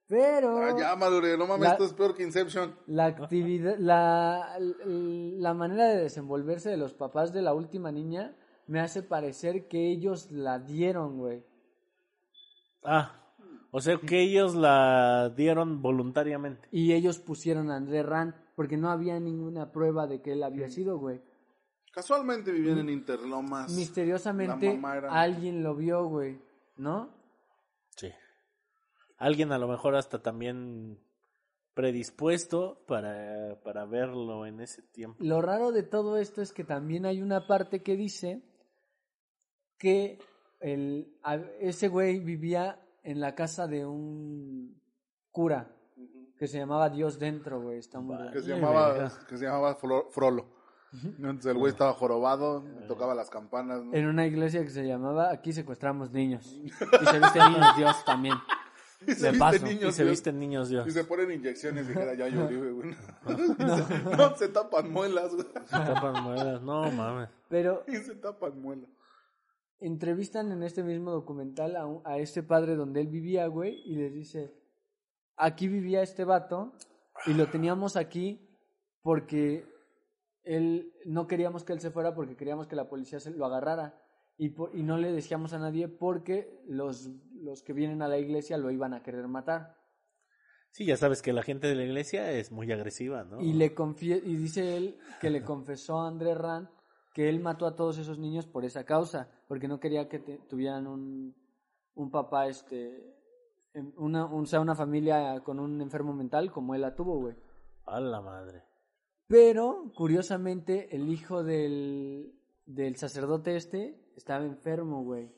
pero... 0.08 0.58
Ah, 0.58 0.74
ya, 0.78 0.96
madure, 0.96 1.36
no 1.36 1.46
mames, 1.46 1.64
La- 1.66 1.72
esto 1.72 1.84
es 1.84 1.92
peor 1.92 2.14
que 2.14 2.22
Inception. 2.22 2.74
La 2.86 3.06
actividad, 3.06 3.76
la, 3.78 4.56
la 4.58 5.54
manera 5.54 5.88
de 5.88 5.96
desenvolverse 6.02 6.70
de 6.70 6.76
los 6.76 6.94
papás 6.94 7.32
de 7.32 7.42
la 7.42 7.54
última 7.54 7.90
niña 7.92 8.36
me 8.66 8.80
hace 8.80 9.02
parecer 9.02 9.68
que 9.68 9.90
ellos 9.90 10.30
la 10.30 10.58
dieron, 10.58 11.18
güey. 11.18 11.44
Ah, 12.84 13.20
o 13.70 13.80
sea 13.80 13.98
que 13.98 14.22
ellos 14.22 14.54
la 14.54 15.32
dieron 15.36 15.82
voluntariamente. 15.82 16.68
Y 16.70 16.92
ellos 16.92 17.18
pusieron 17.18 17.70
a 17.70 17.76
André 17.76 18.02
Rand 18.02 18.34
porque 18.54 18.76
no 18.76 18.90
había 18.90 19.18
ninguna 19.20 19.70
prueba 19.72 20.06
de 20.06 20.22
que 20.22 20.32
él 20.32 20.42
había 20.42 20.68
sido, 20.68 20.98
güey. 20.98 21.20
Casualmente 21.92 22.52
vivían 22.52 22.78
en 22.78 22.90
Interlomas. 22.90 23.72
Misteriosamente 23.74 24.78
alguien 25.08 25.62
lo 25.62 25.74
vio, 25.74 26.04
güey, 26.06 26.38
¿no? 26.76 27.08
Sí. 27.96 28.10
Alguien 29.18 29.52
a 29.52 29.58
lo 29.58 29.68
mejor 29.68 29.94
hasta 29.96 30.20
también 30.22 30.98
predispuesto 31.74 32.82
para, 32.86 33.60
para 33.62 33.84
verlo 33.84 34.46
en 34.46 34.60
ese 34.60 34.82
tiempo. 34.82 35.16
Lo 35.22 35.40
raro 35.42 35.72
de 35.72 35.82
todo 35.82 36.16
esto 36.16 36.40
es 36.42 36.52
que 36.52 36.64
también 36.64 37.04
hay 37.06 37.20
una 37.22 37.46
parte 37.46 37.82
que 37.82 37.96
dice 37.96 38.42
que 39.78 40.18
el, 40.60 41.14
a- 41.22 41.36
ese 41.60 41.88
güey 41.88 42.18
vivía 42.18 42.80
en 43.02 43.20
la 43.20 43.34
casa 43.34 43.66
de 43.66 43.84
un 43.86 44.80
cura 45.30 45.70
que 46.38 46.46
se 46.46 46.58
llamaba 46.58 46.88
Dios 46.90 47.18
dentro, 47.18 47.60
güey. 47.62 47.78
Está 47.78 48.00
muy 48.00 48.16
Que 48.32 48.40
se 48.40 48.48
llamaba, 48.48 49.10
que 49.28 49.36
se 49.36 49.44
llamaba 49.44 49.74
Frollo. 49.76 50.46
Entonces 50.92 51.52
el 51.52 51.58
güey 51.58 51.72
estaba 51.72 51.92
jorobado, 51.92 52.64
tocaba 52.88 53.14
las 53.14 53.28
campanas. 53.28 53.82
¿no? 53.84 53.92
En 53.92 54.06
una 54.06 54.24
iglesia 54.26 54.62
que 54.62 54.70
se 54.70 54.86
llamaba 54.86 55.30
Aquí 55.30 55.52
secuestramos 55.52 56.10
niños. 56.10 56.46
Y 56.64 56.70
se 56.70 57.18
viste 57.20 57.38
niños 57.38 57.76
Dios 57.76 58.04
también. 58.04 58.34
Y 59.02 59.12
se 59.12 59.30
visten 59.30 59.38
paso, 59.38 59.66
Y 59.66 59.74
niños, 59.74 59.94
se 59.94 60.02
Dios. 60.04 60.10
visten 60.12 60.38
niños 60.38 60.68
Dios. 60.68 60.86
Y 60.86 60.90
se 60.90 61.04
ponen 61.04 61.30
inyecciones, 61.32 61.88
dijera 61.88 62.14
ya 62.14 62.28
yo 62.28 62.46
güey. 62.48 62.94
No, 64.16 64.36
se 64.36 64.48
tapan 64.48 64.90
muelas, 64.92 65.34
güey. 65.34 65.46
Se 65.66 65.76
tapan 65.76 66.22
monedas. 66.22 66.62
No 66.62 66.90
mames. 66.92 67.28
Pero 67.48 67.84
Y 67.88 67.96
se 67.96 68.14
tapan 68.14 68.60
muelas. 68.60 68.88
entrevistan 69.80 70.50
en 70.52 70.62
este 70.62 70.82
mismo 70.82 71.10
documental 71.10 71.76
a, 71.76 71.86
un- 71.86 72.00
a 72.04 72.18
este 72.18 72.42
padre 72.42 72.76
donde 72.76 73.00
él 73.00 73.08
vivía, 73.08 73.46
güey, 73.46 73.82
y 73.84 73.96
les 73.96 74.12
dice, 74.14 74.54
aquí 75.36 75.68
vivía 75.68 76.02
este 76.02 76.24
vato 76.24 76.72
y 77.26 77.34
lo 77.34 77.48
teníamos 77.48 77.96
aquí 77.96 78.40
porque 79.02 79.66
él 80.44 80.92
no 81.04 81.26
queríamos 81.26 81.64
que 81.64 81.72
él 81.74 81.80
se 81.80 81.90
fuera 81.90 82.14
porque 82.14 82.36
queríamos 82.36 82.66
que 82.68 82.76
la 82.76 82.88
policía 82.88 83.20
se 83.20 83.30
lo 83.30 83.44
agarrara 83.44 84.00
y, 84.38 84.50
por- 84.50 84.74
y 84.74 84.82
no 84.82 84.96
le 84.96 85.12
decíamos 85.12 85.52
a 85.52 85.58
nadie 85.58 85.88
porque 85.88 86.58
los, 86.66 87.10
los 87.42 87.62
que 87.62 87.72
vienen 87.72 88.02
a 88.02 88.08
la 88.08 88.18
iglesia 88.18 88.58
lo 88.58 88.70
iban 88.70 88.94
a 88.94 89.02
querer 89.02 89.26
matar. 89.28 89.76
Sí, 90.70 90.84
ya 90.84 90.96
sabes 90.96 91.22
que 91.22 91.32
la 91.32 91.42
gente 91.42 91.68
de 91.68 91.74
la 91.74 91.84
iglesia 91.84 92.30
es 92.32 92.52
muy 92.52 92.70
agresiva, 92.70 93.24
¿no? 93.24 93.40
Y, 93.40 93.54
le 93.54 93.74
confie 93.74 94.20
y 94.22 94.36
dice 94.36 94.76
él 94.76 94.98
que 95.20 95.30
le 95.30 95.42
confesó 95.42 95.98
a 96.00 96.08
André 96.08 96.34
Rand 96.34 96.68
que 97.14 97.30
él 97.30 97.40
mató 97.40 97.66
a 97.66 97.74
todos 97.74 97.96
esos 97.96 98.18
niños 98.18 98.46
por 98.46 98.66
esa 98.66 98.84
causa, 98.84 99.30
porque 99.48 99.68
no 99.68 99.80
quería 99.80 100.06
que 100.06 100.18
te- 100.18 100.36
tuvieran 100.50 100.86
un, 100.86 101.34
un 101.94 102.10
papá, 102.10 102.46
este, 102.46 103.16
una, 103.96 104.26
un, 104.26 104.46
sea, 104.46 104.60
una 104.60 104.74
familia 104.74 105.40
con 105.42 105.58
un 105.58 105.80
enfermo 105.80 106.12
mental 106.12 106.52
como 106.52 106.74
él 106.74 106.82
la 106.82 106.94
tuvo, 106.94 107.18
güey. 107.18 107.34
A 107.86 108.00
la 108.00 108.20
madre. 108.20 108.64
Pero, 109.28 109.92
curiosamente, 109.96 110.94
el 110.94 111.08
hijo 111.08 111.42
del, 111.42 112.34
del 112.66 112.96
sacerdote 112.96 113.56
este 113.56 113.98
estaba 114.14 114.44
enfermo, 114.44 115.02
güey, 115.02 115.32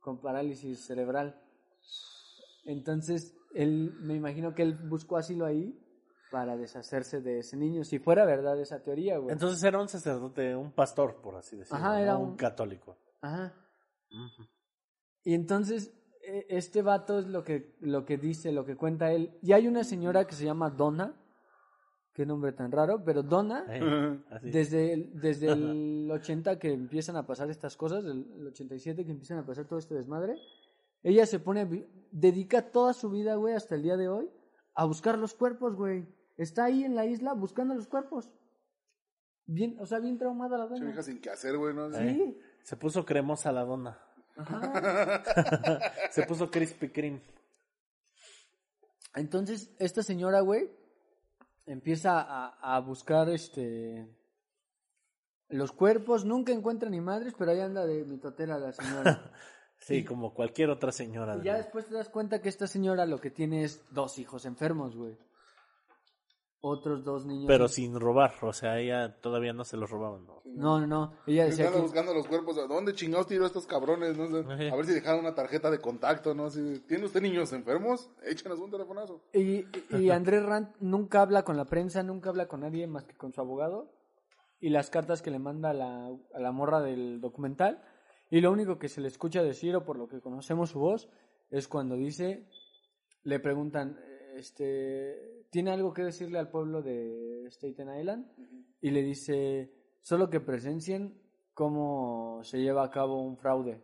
con 0.00 0.20
parálisis 0.20 0.84
cerebral. 0.86 1.40
Entonces, 2.64 3.34
él, 3.54 3.94
me 4.00 4.14
imagino 4.14 4.54
que 4.54 4.62
él 4.62 4.74
buscó 4.74 5.16
asilo 5.16 5.46
ahí 5.46 5.78
para 6.30 6.56
deshacerse 6.56 7.20
de 7.20 7.40
ese 7.40 7.56
niño, 7.56 7.82
si 7.84 7.98
fuera 7.98 8.24
verdad 8.24 8.60
esa 8.60 8.80
teoría, 8.82 9.18
güey. 9.18 9.32
Entonces 9.32 9.62
era 9.64 9.80
un 9.80 9.88
sacerdote, 9.88 10.54
un 10.54 10.72
pastor, 10.72 11.20
por 11.20 11.34
así 11.36 11.56
decirlo. 11.56 11.78
Ajá, 11.78 12.00
era 12.00 12.12
no 12.14 12.20
un- 12.20 12.28
un 12.30 12.36
católico. 12.36 12.96
Ajá. 13.20 13.52
Y 15.24 15.34
entonces, 15.34 15.92
e- 16.22 16.46
este 16.48 16.82
vato 16.82 17.18
es 17.18 17.26
lo 17.26 17.42
que, 17.42 17.74
lo 17.80 18.04
que 18.04 18.16
dice, 18.16 18.52
lo 18.52 18.64
que 18.64 18.76
cuenta 18.76 19.12
él. 19.12 19.36
Y 19.42 19.52
hay 19.52 19.66
una 19.66 19.82
señora 19.82 20.26
que 20.26 20.34
se 20.34 20.44
llama 20.44 20.70
Donna, 20.70 21.19
qué 22.12 22.26
nombre 22.26 22.52
tan 22.52 22.72
raro, 22.72 23.02
pero 23.04 23.22
Donna, 23.22 23.64
Eh, 23.68 24.18
desde 24.42 24.92
el, 24.92 25.20
desde 25.20 25.48
el 25.48 26.08
80 26.10 26.58
que 26.58 26.72
empiezan 26.72 27.16
a 27.16 27.26
pasar 27.26 27.50
estas 27.50 27.76
cosas, 27.76 28.04
el, 28.04 28.26
el 28.38 28.46
87 28.48 29.04
que 29.04 29.10
empiezan 29.10 29.38
a 29.38 29.46
pasar 29.46 29.66
todo 29.66 29.78
este 29.78 29.94
desmadre, 29.94 30.36
ella 31.02 31.24
se 31.26 31.38
pone, 31.38 31.62
a 31.62 31.68
dedica 32.10 32.70
toda 32.70 32.92
su 32.92 33.10
vida, 33.10 33.36
güey, 33.36 33.54
hasta 33.54 33.74
el 33.74 33.82
día 33.82 33.96
de 33.96 34.08
hoy, 34.08 34.30
a 34.74 34.84
buscar 34.84 35.18
los 35.18 35.34
cuerpos, 35.34 35.74
güey. 35.74 36.06
Está 36.36 36.64
ahí 36.64 36.84
en 36.84 36.94
la 36.94 37.06
isla 37.06 37.32
buscando 37.34 37.74
los 37.74 37.86
cuerpos. 37.86 38.30
Bien, 39.46 39.76
o 39.80 39.86
sea, 39.86 39.98
bien 39.98 40.16
traumada 40.16 40.56
la 40.56 40.66
dona. 40.66 40.84
vieja 40.84 41.02
sin 41.02 41.20
que 41.20 41.30
hacer, 41.30 41.56
güey, 41.56 41.74
¿no? 41.74 41.90
Sí. 41.92 42.38
Se 42.62 42.76
puso 42.76 43.04
cremosa 43.04 43.50
la 43.52 43.64
dona. 43.64 43.98
Ajá. 44.36 45.12
Se 46.10 46.24
puso 46.24 46.50
Krispy 46.50 46.88
Kreme. 46.90 47.20
Entonces, 49.14 49.74
esta 49.78 50.02
señora, 50.02 50.40
güey, 50.40 50.70
empieza 51.72 52.20
a, 52.20 52.76
a 52.76 52.80
buscar 52.80 53.28
este 53.28 54.06
los 55.48 55.72
cuerpos, 55.72 56.24
nunca 56.24 56.52
encuentra 56.52 56.88
ni 56.90 57.00
madres, 57.00 57.34
pero 57.36 57.50
ahí 57.50 57.60
anda 57.60 57.84
de 57.86 58.04
mitotera 58.04 58.58
la 58.58 58.72
señora. 58.72 59.32
Sí, 59.82 60.04
como 60.04 60.34
cualquier 60.34 60.68
otra 60.68 60.92
señora. 60.92 61.38
y 61.38 61.42
ya 61.42 61.54
de- 61.54 61.62
después 61.62 61.86
te 61.86 61.94
das 61.94 62.10
cuenta 62.10 62.42
que 62.42 62.50
esta 62.50 62.66
señora 62.66 63.06
lo 63.06 63.18
que 63.18 63.30
tiene 63.30 63.64
es 63.64 63.82
dos 63.90 64.18
hijos 64.18 64.44
enfermos, 64.44 64.94
güey. 64.94 65.16
Otros 66.62 67.04
dos 67.04 67.24
niños. 67.24 67.46
Pero 67.46 67.68
sin 67.68 67.98
robar, 67.98 68.34
o 68.42 68.52
sea, 68.52 68.78
ella 68.78 69.18
todavía 69.20 69.54
no 69.54 69.64
se 69.64 69.78
los 69.78 69.88
robaban, 69.88 70.26
¿no? 70.26 70.42
No, 70.44 70.78
no, 70.78 70.86
no. 70.86 71.12
Ella 71.26 71.46
decía 71.46 71.72
que... 71.72 71.80
buscando 71.80 72.12
los 72.12 72.26
cuerpos. 72.26 72.58
¿a 72.58 72.66
¿Dónde 72.66 72.92
chingados 72.92 73.28
tiró 73.28 73.46
estos 73.46 73.66
cabrones? 73.66 74.18
No 74.18 74.28
sé. 74.28 74.70
A 74.70 74.76
ver 74.76 74.84
si 74.84 74.92
dejaron 74.92 75.20
una 75.20 75.34
tarjeta 75.34 75.70
de 75.70 75.80
contacto, 75.80 76.34
¿no? 76.34 76.46
Así, 76.46 76.80
¿Tiene 76.86 77.06
usted 77.06 77.22
niños 77.22 77.54
enfermos? 77.54 78.10
Échenos 78.24 78.58
un 78.58 78.70
telefonazo. 78.70 79.22
Y, 79.32 79.64
y 79.96 80.10
Andrés 80.10 80.44
Rand 80.44 80.74
nunca 80.80 81.22
habla 81.22 81.44
con 81.44 81.56
la 81.56 81.64
prensa, 81.64 82.02
nunca 82.02 82.28
habla 82.28 82.46
con 82.46 82.60
nadie 82.60 82.86
más 82.86 83.06
que 83.06 83.16
con 83.16 83.32
su 83.32 83.40
abogado. 83.40 83.90
Y 84.60 84.68
las 84.68 84.90
cartas 84.90 85.22
que 85.22 85.30
le 85.30 85.38
manda 85.38 85.70
a 85.70 85.74
la, 85.74 86.08
a 86.34 86.38
la 86.40 86.52
morra 86.52 86.82
del 86.82 87.22
documental. 87.22 87.82
Y 88.28 88.42
lo 88.42 88.52
único 88.52 88.78
que 88.78 88.90
se 88.90 89.00
le 89.00 89.08
escucha 89.08 89.42
decir, 89.42 89.74
o 89.76 89.86
por 89.86 89.96
lo 89.96 90.08
que 90.08 90.20
conocemos 90.20 90.70
su 90.70 90.78
voz, 90.78 91.08
es 91.50 91.68
cuando 91.68 91.96
dice, 91.96 92.46
le 93.22 93.40
preguntan, 93.40 93.98
este, 94.40 95.44
¿tiene 95.50 95.70
algo 95.70 95.92
que 95.94 96.02
decirle 96.02 96.38
al 96.38 96.50
pueblo 96.50 96.82
de 96.82 97.46
Staten 97.50 97.94
Island? 97.98 98.26
Y 98.80 98.90
le 98.90 99.02
dice, 99.02 99.72
solo 100.00 100.28
que 100.30 100.40
presencien 100.40 101.14
cómo 101.54 102.40
se 102.42 102.58
lleva 102.60 102.82
a 102.84 102.90
cabo 102.90 103.22
un 103.22 103.36
fraude. 103.36 103.82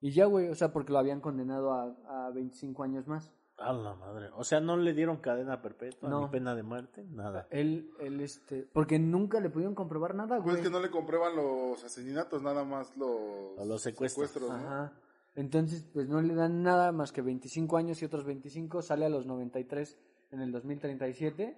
Y 0.00 0.12
ya, 0.12 0.26
güey, 0.26 0.48
o 0.48 0.54
sea, 0.54 0.72
porque 0.72 0.92
lo 0.92 0.98
habían 0.98 1.20
condenado 1.20 1.72
a, 1.72 2.26
a 2.26 2.30
25 2.30 2.82
años 2.82 3.06
más. 3.08 3.32
A 3.56 3.72
la 3.72 3.94
madre. 3.96 4.30
O 4.36 4.44
sea, 4.44 4.60
no 4.60 4.76
le 4.76 4.92
dieron 4.94 5.16
cadena 5.16 5.60
perpetua, 5.60 6.08
No. 6.08 6.20
ni 6.22 6.28
pena 6.28 6.54
de 6.54 6.62
muerte, 6.62 7.04
nada. 7.10 7.48
Él, 7.50 7.90
él, 7.98 8.20
este, 8.20 8.68
porque 8.72 9.00
nunca 9.00 9.40
le 9.40 9.50
pudieron 9.50 9.74
comprobar 9.74 10.14
nada, 10.14 10.36
Pues 10.36 10.44
güey. 10.44 10.56
es 10.58 10.62
que 10.62 10.70
no 10.70 10.78
le 10.80 10.90
comprueban 10.90 11.34
los 11.34 11.82
asesinatos, 11.82 12.40
nada 12.40 12.62
más 12.62 12.96
los, 12.96 13.10
O 13.58 13.64
los 13.66 13.82
secuestros. 13.82 14.40
¿no? 14.48 14.52
Ajá. 14.54 14.92
Entonces, 15.38 15.84
pues 15.92 16.08
no 16.08 16.20
le 16.20 16.34
dan 16.34 16.64
nada 16.64 16.90
más 16.90 17.12
que 17.12 17.22
25 17.22 17.76
años 17.76 18.02
y 18.02 18.04
otros 18.04 18.24
25, 18.24 18.82
sale 18.82 19.06
a 19.06 19.08
los 19.08 19.24
93 19.24 19.96
en 20.32 20.40
el 20.40 20.50
2037 20.50 21.56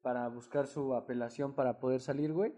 para 0.00 0.28
buscar 0.28 0.68
su 0.68 0.94
apelación 0.94 1.52
para 1.52 1.80
poder 1.80 2.00
salir, 2.00 2.32
güey. 2.32 2.54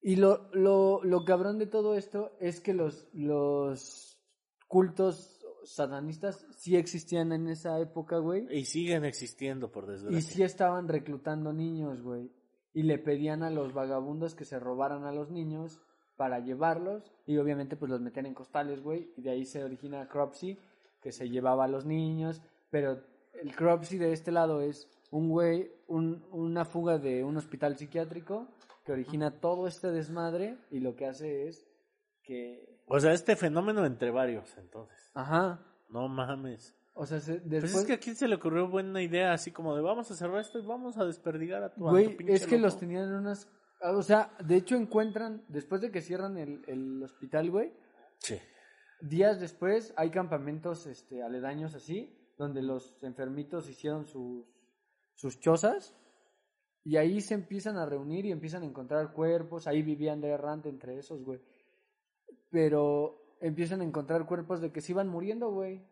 Y 0.00 0.16
lo, 0.16 0.48
lo, 0.54 1.04
lo 1.04 1.24
cabrón 1.26 1.58
de 1.58 1.66
todo 1.66 1.94
esto 1.94 2.32
es 2.40 2.62
que 2.62 2.72
los, 2.72 3.06
los 3.12 4.18
cultos 4.66 5.44
satanistas 5.64 6.46
sí 6.56 6.76
existían 6.76 7.30
en 7.32 7.46
esa 7.48 7.78
época, 7.80 8.16
güey. 8.16 8.46
Y 8.50 8.64
siguen 8.64 9.04
existiendo, 9.04 9.70
por 9.70 9.84
Y 9.84 9.88
desgracia. 9.88 10.20
sí 10.22 10.42
estaban 10.42 10.88
reclutando 10.88 11.52
niños, 11.52 12.00
güey. 12.00 12.32
Y 12.72 12.84
le 12.84 12.98
pedían 12.98 13.42
a 13.42 13.50
los 13.50 13.74
vagabundos 13.74 14.34
que 14.34 14.46
se 14.46 14.58
robaran 14.58 15.04
a 15.04 15.12
los 15.12 15.30
niños 15.30 15.82
para 16.16 16.38
llevarlos. 16.40 17.12
Y 17.26 17.36
obviamente 17.38 17.76
pues 17.76 17.90
los 17.90 18.00
metían 18.00 18.26
en 18.26 18.34
costales, 18.34 18.82
güey. 18.82 19.12
Y 19.16 19.22
de 19.22 19.30
ahí 19.30 19.44
se 19.44 19.62
origina 19.64 20.08
Cropsy, 20.08 20.58
que 21.00 21.12
se 21.12 21.28
llevaba 21.28 21.64
a 21.64 21.68
los 21.68 21.84
niños. 21.84 22.42
Pero 22.70 23.00
el 23.34 23.54
Cropsy 23.54 23.98
de 23.98 24.12
este 24.12 24.30
lado 24.32 24.60
es 24.60 24.88
un 25.10 25.28
güey, 25.28 25.70
un- 25.86 26.24
una 26.32 26.64
fuga 26.64 26.98
de 26.98 27.22
un 27.24 27.36
hospital 27.36 27.76
psiquiátrico 27.76 28.48
que 28.84 28.92
origina 28.92 29.40
todo 29.40 29.66
este 29.66 29.90
desmadre. 29.90 30.56
Y 30.70 30.80
lo 30.80 30.94
que 30.96 31.06
hace 31.06 31.48
es 31.48 31.66
que... 32.22 32.82
O 32.86 33.00
sea, 33.00 33.12
este 33.12 33.36
fenómeno 33.36 33.84
entre 33.86 34.10
varios, 34.10 34.56
entonces. 34.58 35.10
Ajá. 35.14 35.60
No 35.88 36.08
mames. 36.08 36.76
O 36.94 37.06
sea, 37.06 37.18
se- 37.20 37.40
Pues 37.40 37.50
después... 37.50 37.74
es 37.76 37.84
que 37.86 37.92
a 37.94 37.98
quién 37.98 38.14
se 38.14 38.28
le 38.28 38.36
ocurrió 38.36 38.68
buena 38.68 39.02
idea, 39.02 39.32
así 39.32 39.50
como 39.50 39.74
de 39.74 39.82
vamos 39.82 40.10
a 40.10 40.14
cerrar 40.14 40.40
esto 40.40 40.58
y 40.58 40.62
vamos 40.66 40.96
a 40.96 41.04
desperdigar 41.04 41.62
a 41.62 41.72
tu, 41.74 41.86
a 41.86 41.90
tu 41.90 41.94
Güey, 41.96 42.16
pinche 42.16 42.34
es 42.34 42.46
que 42.46 42.56
loco". 42.56 42.66
los 42.66 42.78
tenían 42.78 43.04
en 43.08 43.14
unas... 43.14 43.48
O 43.84 44.02
sea, 44.02 44.34
de 44.44 44.56
hecho 44.56 44.76
encuentran, 44.76 45.44
después 45.48 45.80
de 45.80 45.90
que 45.90 46.00
cierran 46.00 46.38
el, 46.38 46.62
el 46.66 47.02
hospital, 47.02 47.50
güey, 47.50 47.72
Sí. 48.18 48.38
días 49.00 49.40
después 49.40 49.92
hay 49.96 50.10
campamentos 50.10 50.86
este, 50.86 51.22
aledaños 51.22 51.74
así, 51.74 52.32
donde 52.38 52.62
los 52.62 53.02
enfermitos 53.02 53.68
hicieron 53.68 54.06
sus, 54.06 54.46
sus 55.14 55.38
chozas, 55.40 55.94
y 56.84 56.96
ahí 56.96 57.20
se 57.20 57.34
empiezan 57.34 57.76
a 57.76 57.86
reunir 57.86 58.26
y 58.26 58.32
empiezan 58.32 58.62
a 58.62 58.66
encontrar 58.66 59.12
cuerpos, 59.12 59.66
ahí 59.66 59.82
vivía 59.82 60.12
Andrea 60.12 60.36
Rand 60.36 60.66
entre 60.66 60.98
esos, 60.98 61.22
güey. 61.22 61.40
Pero 62.50 63.36
empiezan 63.40 63.80
a 63.80 63.84
encontrar 63.84 64.26
cuerpos 64.26 64.60
de 64.60 64.70
que 64.72 64.80
se 64.80 64.92
iban 64.92 65.08
muriendo, 65.08 65.50
güey. 65.50 65.82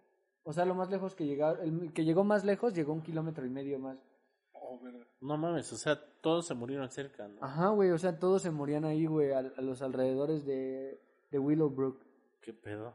O 0.44 0.52
sea, 0.52 0.64
lo 0.64 0.74
más 0.74 0.90
lejos 0.90 1.14
que 1.14 1.24
llegaron, 1.26 1.82
el 1.84 1.92
que 1.92 2.04
llegó 2.04 2.24
más 2.24 2.44
lejos 2.44 2.74
llegó 2.74 2.92
un 2.92 3.02
kilómetro 3.02 3.46
y 3.46 3.50
medio 3.50 3.78
más. 3.78 3.98
Oh. 4.52 4.80
No 5.20 5.36
mames, 5.38 5.72
o 5.72 5.76
sea, 5.76 6.00
todos 6.22 6.46
se 6.46 6.54
murieron 6.54 6.88
cerca, 6.88 7.28
¿no? 7.28 7.44
Ajá, 7.44 7.68
güey, 7.68 7.90
o 7.90 7.98
sea, 7.98 8.18
todos 8.18 8.40
se 8.40 8.50
morían 8.50 8.84
ahí, 8.84 9.04
güey, 9.04 9.32
a, 9.32 9.38
a 9.40 9.60
los 9.60 9.82
alrededores 9.82 10.46
de, 10.46 11.00
de 11.30 11.38
Willowbrook. 11.38 12.02
¿Qué 12.40 12.54
pedo? 12.54 12.94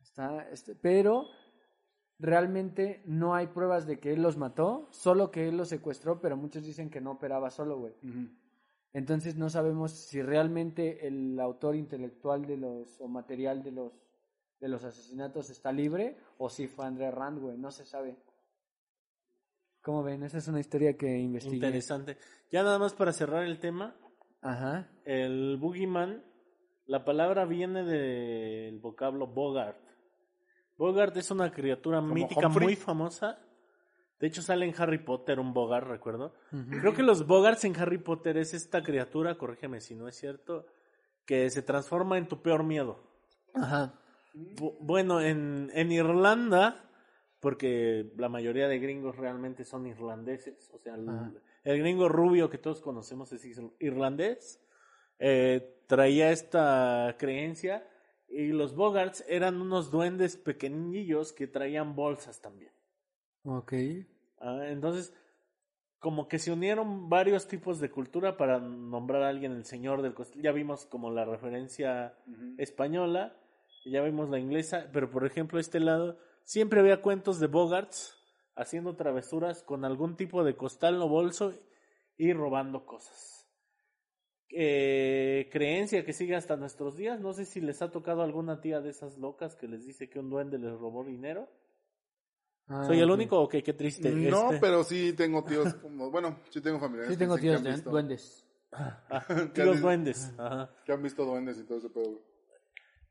Está, 0.00 0.48
este, 0.50 0.74
pero 0.74 1.28
realmente 2.18 3.02
no 3.06 3.34
hay 3.34 3.46
pruebas 3.46 3.86
de 3.86 4.00
que 4.00 4.12
él 4.12 4.22
los 4.22 4.36
mató, 4.36 4.88
solo 4.90 5.30
que 5.30 5.48
él 5.48 5.56
los 5.56 5.68
secuestró, 5.68 6.20
pero 6.20 6.36
muchos 6.36 6.64
dicen 6.64 6.90
que 6.90 7.00
no 7.00 7.12
operaba 7.12 7.50
solo, 7.50 7.78
güey. 7.78 7.94
Entonces 8.92 9.36
no 9.36 9.50
sabemos 9.50 9.92
si 9.92 10.22
realmente 10.22 11.06
el 11.06 11.38
autor 11.38 11.76
intelectual 11.76 12.46
de 12.46 12.56
los, 12.56 13.00
o 13.00 13.06
material 13.06 13.62
de 13.62 13.70
los 13.70 13.92
de 14.60 14.68
los 14.68 14.84
asesinatos 14.84 15.50
está 15.50 15.72
libre 15.72 16.16
o 16.36 16.48
si 16.48 16.66
fue 16.66 16.86
André 16.86 17.10
Rand, 17.10 17.40
güey, 17.40 17.56
no 17.56 17.70
se 17.70 17.84
sabe. 17.84 18.16
¿Cómo 19.88 20.02
ven? 20.02 20.22
Esa 20.22 20.36
es 20.36 20.46
una 20.48 20.60
historia 20.60 20.98
que 20.98 21.06
investigué. 21.18 21.56
Interesante. 21.56 22.18
Ya 22.52 22.62
nada 22.62 22.78
más 22.78 22.92
para 22.92 23.10
cerrar 23.10 23.44
el 23.44 23.58
tema, 23.58 23.96
Ajá. 24.42 24.86
el 25.06 25.56
boogeyman, 25.58 26.22
la 26.84 27.06
palabra 27.06 27.46
viene 27.46 27.84
del 27.84 28.80
vocablo 28.80 29.26
Bogart. 29.28 29.78
Bogart 30.76 31.16
es 31.16 31.30
una 31.30 31.50
criatura 31.50 32.02
mítica 32.02 32.48
Humphrey? 32.48 32.66
muy 32.66 32.76
famosa. 32.76 33.38
De 34.20 34.26
hecho 34.26 34.42
sale 34.42 34.66
en 34.66 34.74
Harry 34.76 34.98
Potter 34.98 35.40
un 35.40 35.54
Bogart, 35.54 35.86
recuerdo. 35.86 36.34
Creo 36.68 36.92
que 36.92 37.02
los 37.02 37.26
Bogarts 37.26 37.64
en 37.64 37.74
Harry 37.80 37.96
Potter 37.96 38.36
es 38.36 38.52
esta 38.52 38.82
criatura, 38.82 39.38
corrígeme 39.38 39.80
si 39.80 39.94
no 39.94 40.06
es 40.06 40.16
cierto, 40.16 40.66
que 41.24 41.48
se 41.48 41.62
transforma 41.62 42.18
en 42.18 42.28
tu 42.28 42.42
peor 42.42 42.62
miedo. 42.62 43.00
Ajá. 43.54 43.94
Bu- 44.34 44.76
Bueno, 44.80 45.22
en, 45.22 45.70
en 45.72 45.92
Irlanda, 45.92 46.87
porque 47.40 48.10
la 48.16 48.28
mayoría 48.28 48.68
de 48.68 48.78
gringos 48.78 49.16
realmente 49.16 49.64
son 49.64 49.86
irlandeses, 49.86 50.70
o 50.72 50.78
sea, 50.78 50.94
el, 50.94 51.40
gringo 51.64 52.08
rubio 52.08 52.50
que 52.50 52.58
todos 52.58 52.80
conocemos 52.80 53.32
es 53.32 53.44
is- 53.44 53.62
irlandés, 53.78 54.60
eh, 55.18 55.82
traía 55.86 56.30
esta 56.30 57.16
creencia 57.18 57.86
y 58.28 58.48
los 58.48 58.74
Bogarts 58.74 59.24
eran 59.28 59.60
unos 59.60 59.90
duendes 59.90 60.36
pequeñillos 60.36 61.32
que 61.32 61.46
traían 61.46 61.94
bolsas 61.94 62.40
también. 62.40 62.72
Ok. 63.44 63.72
Ah, 64.40 64.64
entonces, 64.66 65.14
como 65.98 66.28
que 66.28 66.38
se 66.38 66.52
unieron 66.52 67.08
varios 67.08 67.48
tipos 67.48 67.80
de 67.80 67.90
cultura 67.90 68.36
para 68.36 68.60
nombrar 68.60 69.22
a 69.22 69.28
alguien 69.28 69.52
el 69.52 69.64
señor 69.64 70.02
del 70.02 70.14
costal. 70.14 70.42
Ya 70.42 70.52
vimos 70.52 70.86
como 70.86 71.10
la 71.10 71.24
referencia 71.24 72.16
española, 72.56 73.36
ya 73.84 74.02
vimos 74.02 74.28
la 74.28 74.38
inglesa, 74.38 74.88
pero 74.92 75.10
por 75.10 75.26
ejemplo 75.26 75.58
este 75.58 75.80
lado 75.80 76.18
siempre 76.48 76.80
había 76.80 77.02
cuentos 77.02 77.38
de 77.40 77.46
Bogarts 77.46 78.16
haciendo 78.56 78.96
travesuras 78.96 79.62
con 79.62 79.84
algún 79.84 80.16
tipo 80.16 80.42
de 80.44 80.56
costal 80.56 81.00
o 81.02 81.08
bolso 81.08 81.52
y 82.16 82.32
robando 82.32 82.86
cosas. 82.86 83.46
Eh, 84.50 85.50
creencia 85.52 86.04
que 86.06 86.14
sigue 86.14 86.34
hasta 86.34 86.56
nuestros 86.56 86.96
días. 86.96 87.20
No 87.20 87.34
sé 87.34 87.44
si 87.44 87.60
les 87.60 87.82
ha 87.82 87.90
tocado 87.90 88.22
alguna 88.22 88.60
tía 88.62 88.80
de 88.80 88.88
esas 88.90 89.18
locas 89.18 89.54
que 89.56 89.68
les 89.68 89.84
dice 89.84 90.08
que 90.08 90.18
un 90.18 90.30
duende 90.30 90.58
les 90.58 90.72
robó 90.72 91.04
dinero. 91.04 91.48
Ah, 92.66 92.84
¿Soy 92.86 93.00
el 93.00 93.10
único 93.10 93.38
o 93.40 93.48
qué? 93.48 93.62
Qué 93.62 93.74
triste. 93.74 94.10
No, 94.10 94.46
Este- 94.46 94.58
pero 94.58 94.84
sí 94.84 95.12
tengo 95.12 95.44
tíos, 95.44 95.74
como, 95.74 96.10
bueno, 96.10 96.40
sí 96.50 96.60
tengo 96.62 96.80
familiares. 96.80 97.12
Sí 97.12 97.18
tengo 97.18 97.36
dicen 97.36 97.42
que 97.42 97.48
tíos 97.50 97.58
han 97.58 97.64
de 97.64 97.70
visto- 97.72 97.90
duendes. 97.90 98.44
Ah, 98.72 99.04
¿Qué 99.54 99.62
tíos 99.62 99.80
duendes. 99.82 100.34
Ajá. 100.38 100.70
Que 100.84 100.92
han 100.92 101.02
visto 101.02 101.24
duendes 101.26 101.58
y 101.58 101.64
todo 101.64 101.78
ese 101.78 101.90
pedo. 101.90 102.22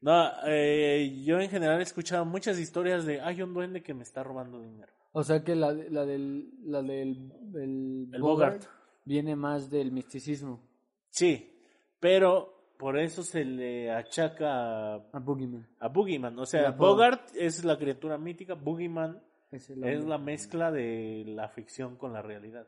No, 0.08 0.32
eh, 0.46 1.22
yo 1.26 1.38
en 1.42 1.50
general 1.50 1.82
he 1.82 1.84
escuchado 1.84 2.24
muchas 2.24 2.58
historias 2.60 3.06
de 3.06 3.20
hay 3.20 3.42
un 3.42 3.54
duende 3.54 3.84
que 3.84 3.94
me 3.94 4.04
está 4.04 4.24
robando 4.24 4.62
dinero. 4.62 4.94
O 5.12 5.22
sea 5.22 5.44
que 5.44 5.54
la, 5.54 5.74
la 5.74 6.06
del, 6.06 6.50
la 6.64 6.82
del 6.82 7.30
el 7.54 8.10
El 8.14 8.22
Bogart, 8.22 8.62
Bogart. 8.62 8.66
viene 9.04 9.36
más 9.36 9.70
del 9.70 9.92
misticismo. 9.92 10.62
Sí, 11.10 11.60
pero 12.00 12.72
por 12.80 12.98
eso 12.98 13.22
se 13.22 13.44
le 13.44 13.92
achaca 13.92 14.94
a, 14.94 14.96
A 15.12 15.20
Boogeyman. 15.20 15.68
a 15.78 15.90
Boogeyman. 15.90 16.40
O 16.40 16.46
sea. 16.46 16.72
Bogart 16.72 17.30
es 17.36 17.66
la 17.66 17.78
criatura 17.78 18.18
mítica, 18.18 18.54
Boogeyman 18.54 19.22
Es, 19.52 19.70
es 19.70 20.06
la 20.06 20.18
mezcla 20.18 20.72
de 20.72 21.26
la 21.28 21.50
ficción 21.50 21.98
con 21.98 22.14
la 22.14 22.22
realidad. 22.22 22.66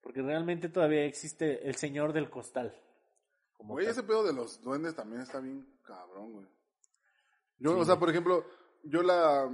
Porque 0.00 0.22
realmente 0.22 0.68
todavía 0.68 1.04
existe 1.06 1.66
el 1.66 1.74
señor 1.74 2.12
del 2.12 2.30
costal. 2.30 2.72
como 3.56 3.74
Güey, 3.74 3.86
tal. 3.86 3.92
ese 3.94 4.02
pedo 4.04 4.24
de 4.24 4.32
los 4.32 4.62
duendes 4.62 4.94
también 4.94 5.22
está 5.22 5.40
bien 5.40 5.66
cabrón, 5.82 6.34
güey. 6.34 6.46
Yo, 7.60 7.74
Sí. 7.74 7.80
o 7.80 7.84
sea, 7.84 7.98
por 7.98 8.10
ejemplo, 8.10 8.44
yo 8.84 9.02
la... 9.02 9.48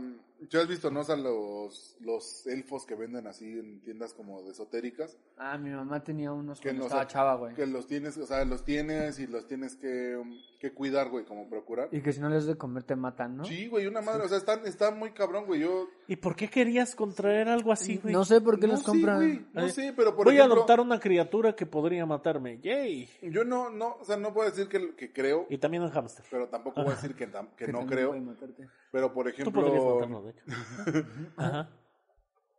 ¿Ya 0.50 0.60
has 0.60 0.68
visto, 0.68 0.90
no? 0.90 1.00
O 1.00 1.04
sea, 1.04 1.16
los, 1.16 1.96
los 2.00 2.46
elfos 2.46 2.84
que 2.86 2.94
venden 2.94 3.26
así 3.26 3.44
en 3.58 3.80
tiendas 3.82 4.14
como 4.14 4.42
de 4.42 4.50
esotéricas. 4.50 5.16
Ah, 5.36 5.58
mi 5.58 5.70
mamá 5.70 6.02
tenía 6.02 6.32
unos 6.32 6.60
Que 6.60 6.68
cuando 6.68 6.80
no, 6.80 6.84
o 6.84 6.88
estaba 6.88 7.02
sea, 7.02 7.08
chava, 7.08 7.34
güey. 7.36 7.54
Que 7.54 7.66
los 7.66 7.86
tienes, 7.86 8.16
o 8.18 8.26
sea, 8.26 8.44
los 8.44 8.64
tienes 8.64 9.18
y 9.18 9.26
los 9.26 9.46
tienes 9.46 9.76
que, 9.76 10.20
que 10.60 10.72
cuidar, 10.72 11.08
güey, 11.10 11.24
como 11.24 11.48
procurar. 11.48 11.88
Y 11.92 12.00
que 12.02 12.12
si 12.12 12.20
no 12.20 12.28
les 12.28 12.46
de 12.46 12.56
comer 12.56 12.82
te 12.84 12.96
matan, 12.96 13.36
¿no? 13.36 13.44
Sí, 13.44 13.66
güey, 13.68 13.86
una 13.86 14.00
madre, 14.00 14.24
o 14.24 14.28
sea, 14.28 14.38
está, 14.38 14.54
está 14.64 14.90
muy 14.90 15.12
cabrón, 15.12 15.46
güey. 15.46 15.60
Yo... 15.60 15.88
¿Y 16.06 16.16
por 16.16 16.36
qué 16.36 16.48
querías 16.48 16.94
contraer 16.94 17.48
algo 17.48 17.72
así, 17.72 17.96
güey? 17.98 18.12
No 18.14 18.24
sé 18.24 18.40
por 18.40 18.58
qué 18.60 18.66
no, 18.66 18.72
los 18.74 18.80
sí, 18.80 18.86
compran. 18.86 19.16
güey, 19.16 19.46
no 19.52 19.68
sé, 19.68 19.92
pero 19.96 20.14
por 20.14 20.26
Voy 20.26 20.38
a 20.38 20.44
adoptar 20.44 20.80
una 20.80 21.00
criatura 21.00 21.54
que 21.54 21.66
podría 21.66 22.04
matarme. 22.06 22.58
¡Yay! 22.60 23.08
Yo 23.22 23.44
no, 23.44 23.70
no, 23.70 23.96
o 24.00 24.04
sea, 24.04 24.16
no 24.16 24.32
puedo 24.34 24.48
decir 24.50 24.68
que, 24.68 24.94
que 24.94 25.12
creo, 25.12 25.46
Y 25.48 25.58
también 25.58 25.82
un 25.82 25.90
hámster. 25.90 26.24
pero 26.30 26.48
tampoco 26.48 26.82
voy 26.82 26.92
a 26.92 26.96
decir 26.96 27.14
que, 27.14 27.30
tam- 27.30 27.54
que 27.56 27.66
Que 27.66 27.72
no 27.72 27.86
creo. 27.86 28.10
puede 28.10 28.20
matarte. 28.20 28.68
Pero, 28.92 29.12
por 29.12 29.26
Tú 29.32 29.50
podrías 29.50 29.74
ejemplo, 29.74 29.94
matarlo, 29.96 30.33
hecho. 30.36 31.06
Ajá. 31.36 31.68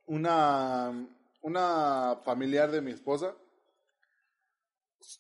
una, 0.08 1.08
una 1.42 2.18
familiar 2.24 2.72
de 2.72 2.82
mi 2.82 2.92
esposa 2.92 3.36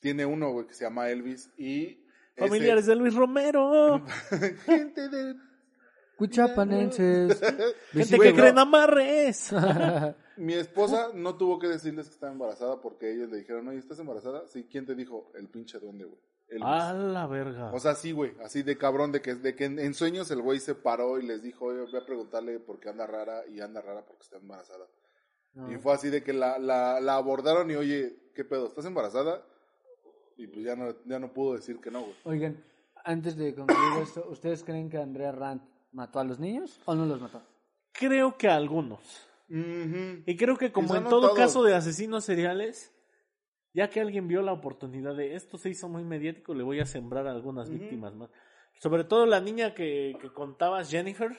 tiene 0.01 0.25
uno, 0.25 0.51
güey, 0.51 0.67
que 0.67 0.73
se 0.73 0.83
llama 0.83 1.09
Elvis 1.09 1.51
y... 1.57 2.03
ese- 2.35 2.47
Familiares 2.47 2.85
de 2.87 2.95
Luis 2.95 3.13
Romero. 3.13 4.03
Gente 4.65 5.09
de... 5.09 5.35
Cuchapanenses. 6.17 7.39
Gente 7.91 8.19
que 8.19 8.33
creen 8.33 8.57
amarres. 8.57 9.51
Mi 10.37 10.53
esposa 10.53 11.09
no 11.13 11.35
tuvo 11.37 11.59
que 11.59 11.67
decirles 11.67 12.07
que 12.07 12.13
estaba 12.13 12.31
embarazada 12.31 12.81
porque 12.81 13.11
ellos 13.11 13.29
le 13.29 13.37
dijeron, 13.37 13.67
oye, 13.67 13.79
¿estás 13.79 13.99
embarazada? 13.99 14.47
Sí, 14.47 14.65
¿quién 14.69 14.85
te 14.85 14.95
dijo? 14.95 15.31
El 15.35 15.49
pinche 15.49 15.77
duende, 15.79 16.05
güey. 16.05 16.19
Elvis. 16.55 16.67
A 16.67 16.93
la 16.93 17.27
verga. 17.27 17.71
O 17.73 17.79
sea, 17.79 17.95
sí, 17.95 18.11
güey, 18.11 18.33
así 18.43 18.63
de 18.63 18.77
cabrón, 18.77 19.11
de 19.11 19.21
que, 19.21 19.35
de 19.35 19.55
que 19.55 19.65
en, 19.65 19.79
en 19.79 19.93
sueños 19.93 20.29
el 20.31 20.41
güey 20.41 20.59
se 20.59 20.75
paró 20.75 21.19
y 21.19 21.25
les 21.25 21.41
dijo, 21.43 21.65
oye, 21.65 21.81
voy 21.81 21.95
a 22.01 22.05
preguntarle 22.05 22.59
por 22.59 22.79
qué 22.79 22.89
anda 22.89 23.05
rara 23.07 23.45
y 23.47 23.59
anda 23.61 23.81
rara 23.81 24.03
porque 24.05 24.23
está 24.23 24.37
embarazada. 24.37 24.85
No. 25.53 25.71
Y 25.71 25.77
fue 25.77 25.93
así 25.93 26.09
de 26.09 26.21
que 26.23 26.33
la, 26.33 26.57
la, 26.59 26.99
la 26.99 27.15
abordaron 27.15 27.69
y, 27.71 27.75
oye, 27.75 28.31
¿qué 28.33 28.43
pedo? 28.43 28.67
¿Estás 28.67 28.85
embarazada? 28.85 29.41
Y 30.37 30.47
pues 30.47 30.65
ya 30.65 30.75
no, 30.75 30.93
ya 31.05 31.17
no 31.19 31.31
pudo 31.31 31.53
decir 31.55 31.79
que 31.79 31.89
no, 31.91 32.01
güey. 32.01 32.15
Oigan, 32.25 32.61
antes 33.05 33.37
de 33.37 33.55
concluir 33.55 33.81
esto, 34.03 34.27
¿ustedes 34.29 34.63
creen 34.63 34.89
que 34.89 34.97
Andrea 34.97 35.31
Rand 35.31 35.61
mató 35.93 36.19
a 36.19 36.23
los 36.25 36.39
niños 36.39 36.79
o 36.85 36.93
no 36.95 37.05
los 37.05 37.21
mató? 37.21 37.41
Creo 37.93 38.37
que 38.37 38.49
algunos. 38.49 38.99
Ujú. 39.49 40.23
Y 40.25 40.35
creo 40.35 40.57
que 40.57 40.71
como 40.73 40.87
Quizá 40.87 40.97
en 40.97 41.03
no 41.05 41.09
todo 41.09 41.21
todos. 41.21 41.37
caso 41.37 41.63
de 41.63 41.73
asesinos 41.75 42.25
seriales, 42.25 42.91
ya 43.75 43.89
que 43.89 43.99
alguien 43.99 44.29
vio 44.29 44.41
la 44.41 44.53
oportunidad 44.53 45.15
de 45.15 45.35
esto 45.35 45.57
se 45.57 45.69
hizo 45.69 45.89
muy 45.89 46.05
mediático, 46.05 46.53
le 46.53 46.63
voy 46.63 46.79
a 46.79 46.85
sembrar 46.85 47.27
a 47.27 47.31
algunas 47.31 47.69
víctimas 47.69 48.15
más. 48.15 48.29
Sobre 48.79 49.03
todo 49.03 49.25
la 49.25 49.41
niña 49.41 49.73
que, 49.73 50.15
que 50.21 50.29
contabas, 50.31 50.89
Jennifer. 50.89 51.35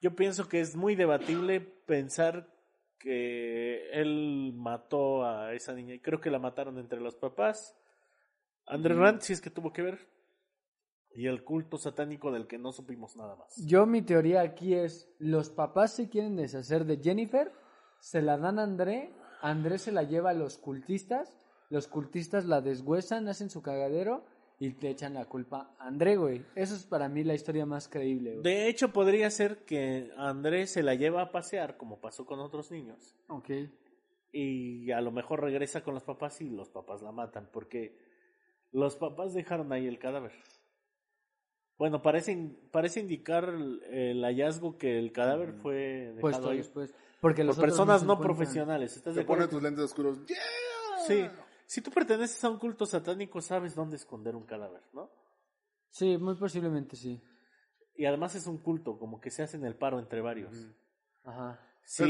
Yo 0.00 0.14
pienso 0.14 0.48
que 0.48 0.60
es 0.60 0.76
muy 0.76 0.94
debatible 0.94 1.60
pensar 1.60 2.48
que 3.00 3.90
él 3.90 4.52
mató 4.54 5.26
a 5.26 5.54
esa 5.54 5.74
niña. 5.74 5.94
Y 5.94 6.00
creo 6.00 6.20
que 6.20 6.30
la 6.30 6.38
mataron 6.38 6.78
entre 6.78 7.00
los 7.00 7.16
papás. 7.16 7.76
André 8.66 8.94
Rand, 8.94 9.20
si 9.20 9.32
es 9.32 9.40
que 9.40 9.50
tuvo 9.50 9.72
que 9.72 9.82
ver. 9.82 10.06
Y 11.16 11.26
el 11.26 11.42
culto 11.42 11.78
satánico 11.78 12.30
del 12.30 12.46
que 12.46 12.58
no 12.58 12.70
supimos 12.70 13.16
nada 13.16 13.34
más. 13.34 13.56
Yo 13.66 13.86
mi 13.86 14.02
teoría 14.02 14.42
aquí 14.42 14.74
es, 14.74 15.12
los 15.18 15.50
papás 15.50 15.96
se 15.96 16.08
quieren 16.08 16.36
deshacer 16.36 16.84
de 16.84 16.98
Jennifer, 16.98 17.50
se 17.98 18.22
la 18.22 18.38
dan 18.38 18.60
a 18.60 18.62
André, 18.62 19.12
André 19.40 19.78
se 19.78 19.92
la 19.92 20.02
lleva 20.02 20.30
a 20.30 20.34
los 20.34 20.58
cultistas, 20.58 21.36
los 21.70 21.88
cultistas 21.88 22.44
la 22.44 22.60
deshuesan, 22.60 23.28
hacen 23.28 23.50
su 23.50 23.62
cagadero 23.62 24.24
y 24.58 24.70
le 24.70 24.90
echan 24.90 25.14
la 25.14 25.26
culpa 25.26 25.74
a 25.78 25.86
André, 25.88 26.16
güey. 26.16 26.44
Eso 26.54 26.74
es 26.74 26.84
para 26.84 27.08
mí 27.08 27.24
la 27.24 27.34
historia 27.34 27.66
más 27.66 27.88
creíble, 27.88 28.32
güey. 28.32 28.42
De 28.42 28.68
hecho, 28.68 28.92
podría 28.92 29.30
ser 29.30 29.64
que 29.64 30.10
Andrés 30.16 30.70
se 30.70 30.82
la 30.82 30.94
lleva 30.94 31.22
a 31.22 31.32
pasear, 31.32 31.76
como 31.76 32.00
pasó 32.00 32.24
con 32.26 32.40
otros 32.40 32.70
niños, 32.70 33.14
Ok. 33.28 33.50
y 34.32 34.90
a 34.90 35.00
lo 35.00 35.10
mejor 35.10 35.42
regresa 35.42 35.82
con 35.82 35.94
los 35.94 36.04
papás 36.04 36.40
y 36.40 36.50
los 36.50 36.68
papás 36.68 37.02
la 37.02 37.12
matan, 37.12 37.48
porque 37.52 37.96
los 38.72 38.96
papás 38.96 39.34
dejaron 39.34 39.72
ahí 39.72 39.86
el 39.86 39.98
cadáver. 39.98 40.32
Bueno, 41.76 42.02
parece, 42.02 42.36
parece 42.70 43.00
indicar 43.00 43.48
el, 43.48 44.22
hallazgo 44.22 44.78
que 44.78 44.98
el 44.98 45.12
cadáver 45.12 45.54
fue 45.54 46.12
dejado 46.14 46.20
Puesto 46.20 46.50
ahí 46.50 46.58
después. 46.58 46.94
Porque 47.24 47.42
los 47.42 47.56
por 47.56 47.64
personas 47.64 48.04
no 48.04 48.20
profesionales. 48.20 48.98
¿Estás 48.98 49.14
de 49.14 49.24
Te 49.24 49.48
tus 49.48 49.62
lentes 49.62 49.82
oscuros. 49.82 50.18
¡Yeah! 50.26 50.36
Sí. 51.06 51.26
Si 51.64 51.80
tú 51.80 51.90
perteneces 51.90 52.44
a 52.44 52.50
un 52.50 52.58
culto 52.58 52.84
satánico, 52.84 53.40
sabes 53.40 53.74
dónde 53.74 53.96
esconder 53.96 54.36
un 54.36 54.44
cadáver, 54.44 54.82
¿no? 54.92 55.10
Sí, 55.88 56.18
muy 56.18 56.34
posiblemente 56.34 56.96
sí. 56.96 57.24
Y 57.96 58.04
además 58.04 58.34
es 58.34 58.46
un 58.46 58.58
culto, 58.58 58.98
como 58.98 59.22
que 59.22 59.30
se 59.30 59.42
hacen 59.42 59.64
el 59.64 59.74
paro 59.74 60.00
entre 60.00 60.20
varios. 60.20 60.54
Ajá. 61.24 61.58
Si, 61.86 62.04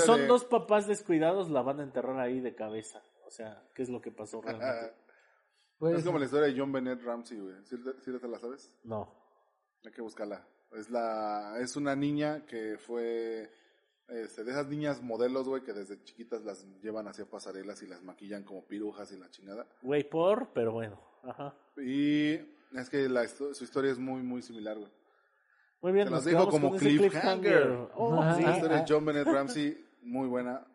son 0.00 0.20
de- 0.20 0.26
dos 0.26 0.44
papás 0.44 0.86
descuidados, 0.86 1.48
la 1.48 1.62
van 1.62 1.80
a 1.80 1.84
enterrar 1.84 2.20
ahí 2.20 2.40
de 2.40 2.54
cabeza. 2.54 3.02
O 3.26 3.30
sea, 3.30 3.66
¿qué 3.74 3.80
es 3.80 3.88
lo 3.88 4.02
que 4.02 4.12
pasó 4.12 4.42
realmente? 4.42 4.92
Puede 5.78 5.96
es 5.96 6.04
como 6.04 6.18
la 6.18 6.26
historia 6.26 6.48
de 6.48 6.60
John 6.60 6.72
Bennett 6.72 7.02
Ramsey, 7.02 7.38
güey. 7.38 7.54
¿Sí, 7.64 7.74
sí 8.04 8.12
te 8.20 8.28
la 8.28 8.38
sabes? 8.38 8.70
No. 8.84 9.14
Hay 9.82 9.92
que 9.92 10.02
buscarla. 10.02 10.46
Es 10.72 10.90
la 10.90 11.58
es 11.58 11.74
una 11.76 11.96
niña 11.96 12.44
que 12.44 12.76
fue 12.76 13.50
este, 14.08 14.44
de 14.44 14.50
esas 14.52 14.66
niñas 14.68 15.02
modelos, 15.02 15.48
güey, 15.48 15.62
que 15.62 15.72
desde 15.72 16.02
chiquitas 16.02 16.44
las 16.44 16.66
llevan 16.80 17.08
hacia 17.08 17.26
pasarelas 17.26 17.82
y 17.82 17.86
las 17.86 18.02
maquillan 18.02 18.42
como 18.44 18.64
pirujas 18.66 19.12
y 19.12 19.18
la 19.18 19.30
chingada. 19.30 19.66
Güey, 19.82 20.08
por, 20.08 20.52
pero 20.52 20.72
bueno. 20.72 20.98
Ajá. 21.22 21.54
Y 21.76 22.34
es 22.74 22.90
que 22.90 23.08
la, 23.08 23.26
su 23.28 23.62
historia 23.62 23.92
es 23.92 23.98
muy, 23.98 24.22
muy 24.22 24.42
similar, 24.42 24.78
güey. 24.78 24.90
Muy 25.80 25.92
bien, 25.92 26.06
Se 26.08 26.10
nos 26.12 26.24
quedamos 26.26 26.48
como 26.48 26.76
cliffhanger. 26.76 27.88
Oh, 27.94 28.34
sí. 28.36 28.42
La 28.42 28.56
historia 28.56 28.76
de 28.78 28.84
John 28.88 29.04
Bennett 29.04 29.26
Ramsey, 29.26 29.86
muy 30.02 30.26
buena. 30.26 30.66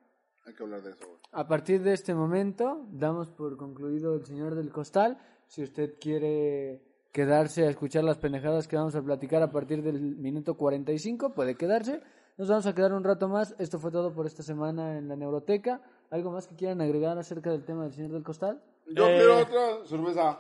Hay 0.46 0.54
que 0.54 0.64
hablar 0.64 0.82
de 0.82 0.92
eso. 0.92 1.06
güey. 1.06 1.20
A 1.32 1.48
partir 1.48 1.82
de 1.82 1.94
este 1.94 2.14
momento, 2.14 2.86
damos 2.92 3.30
por 3.30 3.58
concluido 3.58 4.16
El 4.16 4.26
Señor 4.26 4.56
del 4.56 4.72
Costal. 4.72 5.18
Si 5.48 5.64
usted 5.64 5.96
quiere 6.00 6.82
quedarse 7.12 7.66
a 7.66 7.70
escuchar 7.70 8.04
las 8.04 8.18
pendejadas 8.18 8.68
que 8.68 8.76
vamos 8.76 8.96
a 8.96 9.02
platicar 9.02 9.42
a 9.42 9.52
partir 9.52 9.82
del 9.82 10.00
minuto 10.00 10.56
45, 10.56 11.34
puede 11.34 11.56
quedarse. 11.56 12.02
Nos 12.38 12.48
vamos 12.50 12.66
a 12.66 12.74
quedar 12.74 12.94
un 12.94 13.04
rato 13.04 13.28
más. 13.28 13.56
Esto 13.60 13.78
fue 13.80 13.92
todo 13.92 14.12
por 14.14 14.26
esta 14.26 14.42
semana 14.44 14.98
en 14.98 15.08
la 15.08 15.16
Neuroteca. 15.16 15.82
¿Algo 16.10 16.32
más 16.32 16.48
que 16.48 16.56
quieran 16.56 16.82
agregar 16.82 17.18
acerca 17.18 17.52
del 17.52 17.64
tema 17.64 17.84
del 17.84 17.94
Señor 17.94 18.12
del 18.12 18.24
Costal? 18.24 18.62
Yo 18.88 19.08
Eh. 19.08 19.16
quiero 19.18 19.38
otra 19.40 19.86
cerveza. 19.88 20.40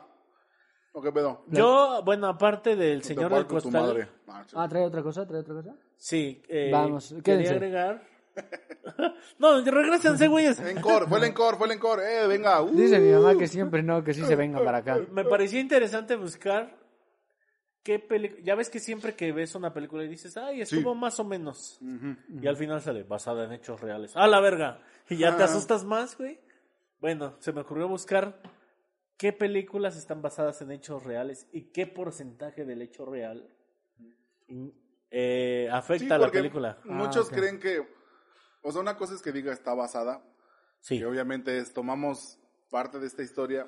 ¿O 0.95 1.01
qué 1.01 1.11
pedo? 1.11 1.43
Yo, 1.47 2.01
bueno, 2.05 2.27
aparte 2.27 2.75
del 2.75 3.01
Te 3.01 3.07
señor 3.09 3.33
del 3.33 3.47
costal, 3.47 3.71
madre. 3.71 4.09
Ah. 4.27 4.43
Ah, 4.53 4.67
trae 4.69 4.85
otra 4.85 5.01
cosa, 5.01 5.25
trae 5.25 5.39
otra 5.41 5.55
cosa. 5.55 5.75
sí, 5.97 6.43
eh, 6.47 6.69
Vamos, 6.71 7.09
quería 7.09 7.23
quédense. 7.23 7.53
agregar. 7.53 8.03
no, 9.39 9.61
regresense, 9.61 10.27
güeyes. 10.27 10.59
Encore, 10.59 11.07
fue 11.07 11.17
el 11.17 11.23
encore, 11.25 11.57
fue 11.57 11.65
el 11.67 11.73
encore. 11.73 12.01
Eh, 12.03 12.27
venga. 12.27 12.61
uh. 12.61 12.69
Dice 12.69 12.99
mi 12.99 13.11
mamá 13.11 13.35
que 13.35 13.47
siempre 13.47 13.81
no, 13.81 14.03
que 14.03 14.13
sí 14.13 14.23
se 14.23 14.35
venga 14.35 14.63
para 14.63 14.79
acá. 14.79 14.99
Me 15.11 15.23
parecía 15.25 15.59
interesante 15.59 16.15
buscar 16.15 16.75
qué 17.83 17.99
película. 17.99 18.41
Ya 18.43 18.55
ves 18.55 18.69
que 18.69 18.79
siempre 18.79 19.15
que 19.15 19.31
ves 19.31 19.55
una 19.55 19.73
película 19.73 20.03
y 20.03 20.07
dices, 20.07 20.35
ay, 20.37 20.61
estuvo 20.61 20.95
más 20.95 21.19
o 21.19 21.23
menos. 21.23 21.79
Y 22.41 22.47
al 22.47 22.57
final 22.57 22.81
sale 22.81 23.03
basada 23.03 23.45
en 23.45 23.53
hechos 23.53 23.79
reales. 23.81 24.15
¡A 24.15 24.27
la 24.27 24.39
verga! 24.39 24.81
Y 25.09 25.17
ya 25.17 25.35
te 25.35 25.43
Ah. 25.43 25.45
asustas 25.45 25.83
más, 25.83 26.17
güey. 26.17 26.39
Bueno, 26.99 27.35
se 27.39 27.51
me 27.51 27.61
ocurrió 27.61 27.87
buscar 27.87 28.41
qué 29.17 29.33
películas 29.33 29.97
están 29.97 30.21
basadas 30.21 30.61
en 30.61 30.71
hechos 30.71 31.03
reales 31.03 31.47
y 31.51 31.71
qué 31.71 31.85
porcentaje 31.85 32.63
del 32.65 32.81
hecho 32.81 33.05
real 33.05 33.49
eh, 35.11 35.65
Sí, 35.69 35.75
afecta 35.75 36.15
a 36.15 36.19
la 36.19 36.31
película. 36.31 36.79
Muchos 36.85 37.27
Ah, 37.27 37.33
ok. 37.33 37.37
creen 37.39 37.59
que. 37.59 37.85
O 38.61 38.71
sea, 38.71 38.81
una 38.81 38.95
cosa 38.97 39.13
es 39.13 39.21
que 39.21 39.31
diga 39.31 39.51
está 39.53 39.73
basada. 39.73 40.23
Sí. 40.79 40.99
Que 40.99 41.05
obviamente 41.05 41.57
es 41.57 41.73
tomamos 41.73 42.39
parte 42.69 42.99
de 42.99 43.07
esta 43.07 43.21
historia 43.23 43.67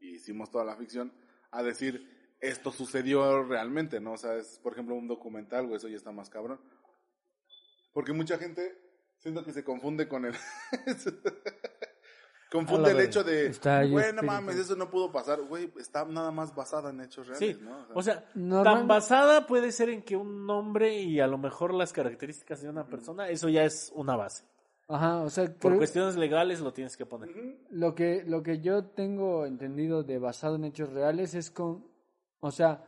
y 0.00 0.16
hicimos 0.16 0.50
toda 0.50 0.64
la 0.64 0.76
ficción 0.76 1.12
a 1.50 1.62
decir 1.62 2.13
esto 2.48 2.70
sucedió 2.72 3.42
realmente, 3.44 4.00
¿no? 4.00 4.12
O 4.12 4.16
sea, 4.18 4.34
es 4.36 4.58
por 4.62 4.72
ejemplo 4.72 4.94
un 4.94 5.08
documental, 5.08 5.70
o 5.70 5.76
eso 5.76 5.88
ya 5.88 5.96
está 5.96 6.12
más 6.12 6.30
cabrón. 6.30 6.60
Porque 7.92 8.12
mucha 8.12 8.38
gente 8.38 8.76
siento 9.18 9.44
que 9.44 9.52
se 9.52 9.64
confunde 9.64 10.08
con 10.08 10.24
el 10.24 10.34
A 12.54 12.56
confunde 12.56 12.92
el 12.92 13.00
hecho 13.00 13.24
de 13.24 13.46
Está 13.46 13.78
ahí 13.78 13.90
güey, 13.90 14.04
no 14.04 14.10
espíritu. 14.10 14.26
mames, 14.32 14.56
eso 14.56 14.76
no 14.76 14.88
pudo 14.88 15.10
pasar, 15.10 15.42
güey, 15.42 15.72
está 15.80 16.04
nada 16.04 16.30
más 16.30 16.54
basada 16.54 16.90
en 16.90 17.00
hechos 17.00 17.26
reales, 17.26 17.56
Sí, 17.56 17.60
¿no? 17.60 17.86
o 17.94 18.00
sea, 18.02 18.24
tan 18.32 18.86
basada 18.86 19.46
puede 19.48 19.72
ser 19.72 19.88
en 19.88 20.02
que 20.02 20.16
un 20.16 20.46
nombre 20.46 20.96
y 21.00 21.18
a 21.18 21.26
lo 21.26 21.36
mejor 21.36 21.74
las 21.74 21.92
características 21.92 22.62
de 22.62 22.68
una 22.68 22.86
persona, 22.86 23.28
eso 23.28 23.48
ya 23.48 23.64
es 23.64 23.90
una 23.96 24.14
base. 24.14 24.44
Ajá, 24.86 25.22
o 25.22 25.30
sea, 25.30 25.46
Por 25.46 25.56
creo- 25.56 25.78
cuestiones 25.78 26.14
legales 26.16 26.60
lo 26.60 26.72
tienes 26.72 26.96
que 26.96 27.06
poner. 27.06 27.30
Lo 27.70 27.94
que, 27.96 28.22
lo 28.24 28.42
que 28.44 28.60
yo 28.60 28.84
tengo 28.84 29.46
entendido 29.46 30.04
de 30.04 30.18
basado 30.18 30.54
en 30.54 30.64
hechos 30.64 30.92
reales 30.92 31.34
es 31.34 31.50
con, 31.50 31.84
o 32.44 32.50
sea, 32.50 32.84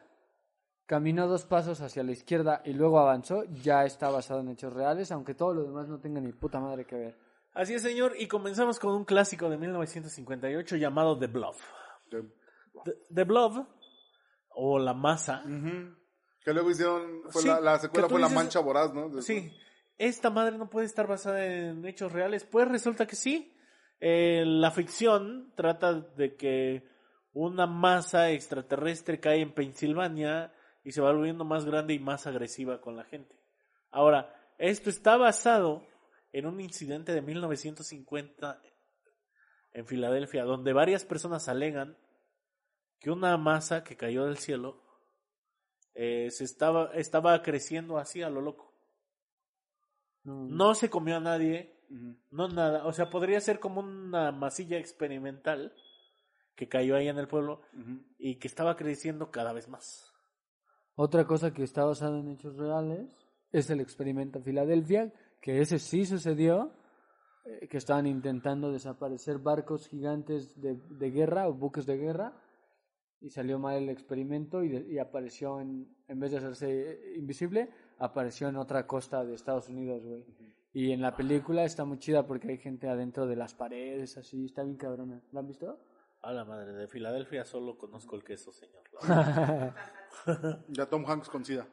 caminó 0.84 1.26
dos 1.26 1.46
pasos 1.46 1.80
hacia 1.80 2.02
la 2.02 2.12
izquierda 2.12 2.60
y 2.64 2.74
luego 2.74 2.98
avanzó, 2.98 3.44
ya 3.44 3.84
está 3.84 4.10
basado 4.10 4.40
en 4.40 4.50
hechos 4.50 4.72
reales, 4.72 5.10
aunque 5.12 5.34
todo 5.34 5.54
lo 5.54 5.64
demás 5.64 5.88
no 5.88 5.98
tenga 5.98 6.20
ni 6.20 6.32
puta 6.32 6.60
madre 6.60 6.84
que 6.84 6.96
ver. 6.96 7.18
Así 7.54 7.72
es, 7.72 7.80
señor, 7.80 8.12
y 8.18 8.28
comenzamos 8.28 8.78
con 8.78 8.94
un 8.94 9.06
clásico 9.06 9.48
de 9.48 9.56
1958 9.56 10.76
llamado 10.76 11.18
The 11.18 11.26
Bluff. 11.26 11.62
The, 12.10 12.22
The 13.14 13.24
Bluff, 13.24 13.58
o 14.50 14.78
La 14.78 14.92
Masa. 14.92 15.42
Que 16.44 16.52
luego 16.52 16.70
hicieron, 16.70 17.22
fue 17.30 17.42
Sí, 17.42 17.48
la, 17.48 17.78
secuela 17.78 18.10
fue 18.10 18.20
La 18.20 18.28
Mancha 18.28 18.60
Voraz, 18.60 18.92
¿no? 18.92 19.04
Después. 19.04 19.24
Sí, 19.24 19.56
esta 19.96 20.28
madre 20.28 20.58
no 20.58 20.68
puede 20.68 20.84
estar 20.84 21.06
basada 21.06 21.44
en 21.46 21.86
hechos 21.86 22.12
reales. 22.12 22.44
Pues 22.44 22.68
resulta 22.68 23.06
que 23.06 23.16
sí. 23.16 23.54
Eh, 24.00 24.44
la 24.44 24.70
ficción 24.70 25.54
trata 25.56 25.94
de 25.94 26.36
que 26.36 26.95
una 27.36 27.66
masa 27.66 28.30
extraterrestre 28.30 29.20
cae 29.20 29.42
en 29.42 29.52
Pensilvania 29.52 30.54
y 30.82 30.92
se 30.92 31.02
va 31.02 31.12
volviendo 31.12 31.44
más 31.44 31.66
grande 31.66 31.92
y 31.92 31.98
más 31.98 32.26
agresiva 32.26 32.80
con 32.80 32.96
la 32.96 33.04
gente. 33.04 33.36
Ahora, 33.90 34.34
esto 34.56 34.88
está 34.88 35.18
basado 35.18 35.86
en 36.32 36.46
un 36.46 36.60
incidente 36.62 37.12
de 37.12 37.20
1950 37.20 38.62
en 39.74 39.86
Filadelfia, 39.86 40.44
donde 40.44 40.72
varias 40.72 41.04
personas 41.04 41.46
alegan 41.48 41.98
que 42.98 43.10
una 43.10 43.36
masa 43.36 43.84
que 43.84 43.98
cayó 43.98 44.24
del 44.24 44.38
cielo 44.38 44.82
eh, 45.94 46.30
se 46.30 46.44
estaba, 46.44 46.90
estaba 46.94 47.42
creciendo 47.42 47.98
así 47.98 48.22
a 48.22 48.30
lo 48.30 48.40
loco. 48.40 48.72
No, 50.24 50.46
No 50.46 50.74
se 50.74 50.88
comió 50.88 51.18
a 51.18 51.20
nadie, 51.20 51.84
no 52.30 52.48
nada. 52.48 52.86
O 52.86 52.94
sea, 52.94 53.10
podría 53.10 53.40
ser 53.42 53.60
como 53.60 53.82
una 53.82 54.32
masilla 54.32 54.78
experimental 54.78 55.74
que 56.56 56.68
cayó 56.68 56.96
ahí 56.96 57.08
en 57.08 57.18
el 57.18 57.28
pueblo 57.28 57.60
y 58.18 58.36
que 58.36 58.48
estaba 58.48 58.76
creciendo 58.76 59.30
cada 59.30 59.52
vez 59.52 59.68
más. 59.68 60.12
Otra 60.96 61.26
cosa 61.26 61.52
que 61.52 61.62
está 61.62 61.84
basada 61.84 62.18
en 62.18 62.28
hechos 62.30 62.56
reales 62.56 63.06
es 63.52 63.68
el 63.70 63.80
experimento 63.80 64.38
en 64.38 64.44
Filadelfia, 64.44 65.12
que 65.40 65.60
ese 65.60 65.78
sí 65.78 66.06
sucedió, 66.06 66.72
eh, 67.44 67.68
que 67.68 67.76
estaban 67.76 68.06
intentando 68.06 68.72
desaparecer 68.72 69.38
barcos 69.38 69.86
gigantes 69.88 70.58
de, 70.60 70.74
de 70.76 71.10
guerra 71.10 71.46
o 71.48 71.52
buques 71.54 71.86
de 71.86 71.96
guerra, 71.98 72.42
y 73.20 73.30
salió 73.30 73.58
mal 73.58 73.76
el 73.76 73.88
experimento 73.88 74.62
y, 74.62 74.68
de- 74.68 74.92
y 74.92 74.98
apareció 74.98 75.60
en, 75.60 75.86
en 76.08 76.20
vez 76.20 76.30
de 76.32 76.38
hacerse 76.38 76.90
eh, 76.92 77.14
invisible, 77.16 77.70
apareció 77.98 78.48
en 78.48 78.56
otra 78.56 78.86
costa 78.86 79.24
de 79.24 79.34
Estados 79.34 79.68
Unidos, 79.68 80.02
güey. 80.04 80.24
Y 80.72 80.92
en 80.92 81.00
la 81.00 81.16
película 81.16 81.64
está 81.64 81.84
muy 81.86 81.98
chida 81.98 82.26
porque 82.26 82.48
hay 82.50 82.58
gente 82.58 82.88
adentro 82.88 83.26
de 83.26 83.36
las 83.36 83.54
paredes, 83.54 84.18
así, 84.18 84.44
está 84.46 84.62
bien 84.62 84.76
cabrona. 84.76 85.22
¿La 85.32 85.40
han 85.40 85.46
visto? 85.46 85.78
A 86.22 86.32
la 86.32 86.44
madre, 86.44 86.72
de 86.72 86.88
Filadelfia 86.88 87.44
solo 87.44 87.76
conozco 87.78 88.16
el 88.16 88.24
queso, 88.24 88.52
señor. 88.52 88.82
Ya 90.68 90.86
Tom 90.86 91.04
Hanks 91.08 91.28
con 91.28 91.44
SIDA. 91.44 91.66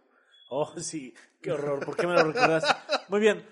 Oh, 0.49 0.71
sí, 0.77 1.13
qué 1.41 1.51
horror. 1.51 1.83
¿Por 1.85 1.95
qué 1.95 2.05
me 2.05 2.13
lo 2.13 2.23
recuerdas? 2.25 2.63
Muy 3.09 3.19
bien. 3.19 3.43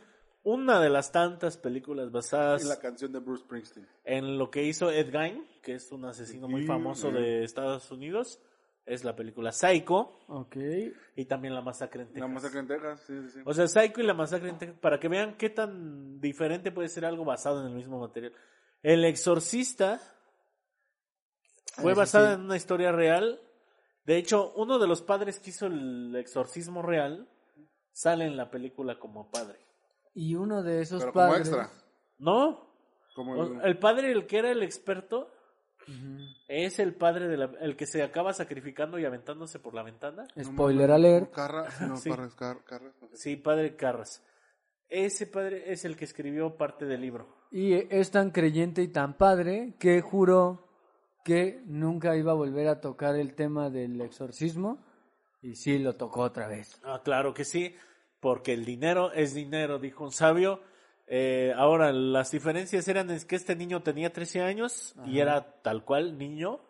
Una 0.43 0.79
de 0.79 0.89
las 0.89 1.11
tantas 1.11 1.57
películas 1.57 2.11
basadas 2.11 2.63
Y 2.63 2.67
la 2.67 2.77
canción 2.79 3.11
de 3.11 3.19
Bruce 3.19 3.43
Springsteen. 3.43 3.87
en 4.03 4.37
lo 4.37 4.51
que 4.51 4.63
hizo 4.63 4.91
Ed 4.91 5.11
Gein, 5.11 5.47
que 5.63 5.75
es 5.75 5.91
un 5.91 6.05
asesino 6.05 6.47
muy 6.47 6.65
famoso 6.65 7.11
de 7.11 7.43
Estados 7.43 7.89
Unidos, 7.91 8.39
es 8.85 9.03
la 9.03 9.15
película 9.15 9.51
Psycho 9.51 10.19
ok. 10.27 10.55
y 11.15 11.25
también 11.25 11.53
La 11.53 11.61
Masacre 11.61 12.01
en 12.01 12.07
La 12.09 12.13
Texas. 12.13 12.31
masacre 12.31 12.59
en 12.59 12.67
Texas, 12.67 13.03
sí, 13.07 13.13
sí, 13.23 13.29
sí. 13.29 13.39
O 13.45 13.53
sea, 13.53 13.67
Psycho 13.67 14.01
y 14.01 14.03
La 14.03 14.13
Masacre 14.15 14.49
en 14.49 14.57
Texas, 14.57 14.77
para 14.81 14.99
que 14.99 15.07
vean 15.07 15.35
qué 15.37 15.49
tan 15.51 16.19
diferente 16.19 16.71
puede 16.71 16.89
ser 16.89 17.05
algo 17.05 17.23
basado 17.23 17.61
en 17.61 17.67
el 17.67 17.73
mismo 17.75 17.99
material. 17.99 18.33
El 18.81 19.05
Exorcista 19.05 20.01
fue 21.73 21.93
basada 21.93 22.29
sí. 22.29 22.33
en 22.35 22.41
una 22.45 22.55
historia 22.57 22.91
real. 22.91 23.39
De 24.05 24.17
hecho, 24.17 24.51
uno 24.55 24.79
de 24.79 24.87
los 24.87 25.01
padres 25.01 25.39
que 25.39 25.51
hizo 25.51 25.67
el 25.67 26.15
exorcismo 26.15 26.81
real 26.81 27.29
sale 27.93 28.25
en 28.25 28.35
la 28.37 28.49
película 28.49 28.97
como 28.99 29.29
padre. 29.29 29.59
Y 30.13 30.35
uno 30.35 30.63
de 30.63 30.81
esos 30.81 31.01
Pero 31.01 31.13
como 31.13 31.27
padres... 31.27 31.47
extra. 31.47 31.69
¿No? 32.17 32.67
Como 33.15 33.43
el- 33.43 33.61
El 33.63 33.77
padre, 33.79 34.11
el 34.11 34.25
que 34.27 34.39
era 34.39 34.51
el 34.51 34.63
experto, 34.63 35.29
es 36.47 36.79
el 36.79 36.95
padre 36.95 37.27
de 37.27 37.37
la, 37.37 37.45
el 37.59 37.75
que 37.75 37.85
se 37.85 38.03
acaba 38.03 38.33
sacrificando 38.33 38.99
y 38.99 39.05
aventándose 39.05 39.59
por 39.59 39.73
la 39.73 39.83
ventana. 39.83 40.25
Spoiler 40.41 40.91
alert. 40.91 41.31
Carras, 41.33 41.81
no, 41.87 41.97
Sí. 41.97 42.09
Carras, 42.09 42.35
Car- 42.35 42.63
Carras, 42.63 42.93
no 43.01 43.07
sé. 43.09 43.17
Sí, 43.17 43.35
padre 43.37 43.75
Carras. 43.75 44.23
Ese 44.89 45.27
padre 45.27 45.71
es 45.71 45.85
el 45.85 45.95
que 45.95 46.05
escribió 46.05 46.57
parte 46.57 46.85
del 46.85 47.01
libro. 47.01 47.35
Y 47.51 47.73
es 47.73 48.11
tan 48.11 48.31
creyente 48.31 48.81
y 48.81 48.89
tan 48.89 49.17
padre 49.17 49.75
que 49.79 50.01
juró 50.01 50.67
que 51.23 51.61
nunca 51.65 52.15
iba 52.15 52.31
a 52.31 52.35
volver 52.35 52.67
a 52.67 52.81
tocar 52.81 53.15
el 53.15 53.35
tema 53.35 53.69
del 53.69 53.99
exorcismo. 54.01 54.83
Y 55.41 55.55
sí, 55.55 55.79
lo 55.79 55.95
tocó 55.95 56.21
otra 56.21 56.47
vez. 56.47 56.79
Ah, 56.83 57.01
claro 57.03 57.33
que 57.33 57.45
sí, 57.45 57.75
porque 58.19 58.53
el 58.53 58.65
dinero 58.65 59.11
es 59.11 59.33
dinero, 59.33 59.79
dijo 59.79 60.03
un 60.03 60.11
sabio. 60.11 60.61
Eh, 61.07 61.53
ahora, 61.57 61.91
las 61.91 62.31
diferencias 62.31 62.87
eran 62.87 63.09
es 63.09 63.25
que 63.25 63.35
este 63.35 63.55
niño 63.55 63.81
tenía 63.81 64.13
13 64.13 64.41
años 64.41 64.95
y 65.05 65.19
era 65.19 65.61
tal 65.61 65.83
cual 65.83 66.17
niño. 66.17 66.61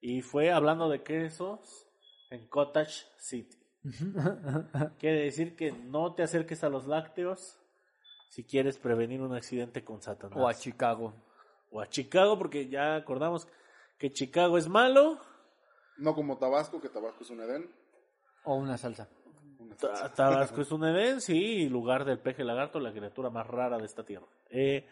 Y 0.00 0.22
fue 0.22 0.52
hablando 0.52 0.88
de 0.88 1.02
quesos 1.02 1.86
en 2.30 2.46
Cottage 2.48 3.06
City. 3.18 3.56
Quiere 4.98 5.24
decir 5.24 5.56
que 5.56 5.72
no 5.72 6.14
te 6.14 6.22
acerques 6.22 6.64
a 6.64 6.68
los 6.68 6.86
lácteos 6.86 7.58
si 8.30 8.44
quieres 8.44 8.78
prevenir 8.78 9.20
un 9.20 9.34
accidente 9.34 9.84
con 9.84 10.00
Satanás. 10.00 10.38
O 10.38 10.48
a 10.48 10.54
Chicago. 10.54 11.14
O 11.70 11.80
a 11.80 11.88
Chicago, 11.88 12.38
porque 12.38 12.68
ya 12.68 12.96
acordamos 12.96 13.48
que 13.98 14.10
Chicago 14.12 14.58
es 14.58 14.68
malo. 14.68 15.18
No 15.98 16.14
como 16.14 16.36
Tabasco, 16.38 16.80
que 16.80 16.88
Tabasco 16.88 17.22
es 17.24 17.30
un 17.30 17.40
Edén. 17.40 17.70
O 18.44 18.54
una 18.56 18.76
salsa. 18.76 19.08
Una 19.58 19.76
Tabasco 20.14 20.60
es 20.60 20.70
un 20.70 20.84
Edén, 20.84 21.20
sí, 21.20 21.68
lugar 21.68 22.04
del 22.04 22.18
peje 22.20 22.44
lagarto, 22.44 22.78
la 22.80 22.92
criatura 22.92 23.30
más 23.30 23.46
rara 23.46 23.78
de 23.78 23.86
esta 23.86 24.04
tierra. 24.04 24.26
Eh, 24.50 24.86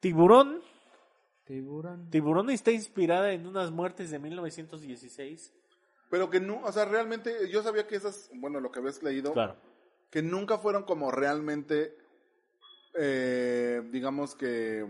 tiburón. 0.00 0.60
Tiburón. 1.44 2.10
Tiburón 2.10 2.50
está 2.50 2.70
inspirada 2.70 3.32
en 3.32 3.46
unas 3.46 3.70
muertes 3.70 4.10
de 4.10 4.18
1916 4.18 5.54
Pero 6.10 6.28
que 6.28 6.40
no, 6.40 6.62
o 6.62 6.72
sea, 6.72 6.84
realmente 6.84 7.50
yo 7.50 7.62
sabía 7.62 7.86
que 7.86 7.96
esas, 7.96 8.30
bueno, 8.34 8.60
lo 8.60 8.70
que 8.70 8.80
habías 8.80 9.02
leído, 9.02 9.32
Claro. 9.32 9.56
que 10.10 10.22
nunca 10.22 10.58
fueron 10.58 10.84
como 10.84 11.10
realmente, 11.10 11.96
eh, 12.98 13.82
digamos 13.90 14.34
que 14.34 14.84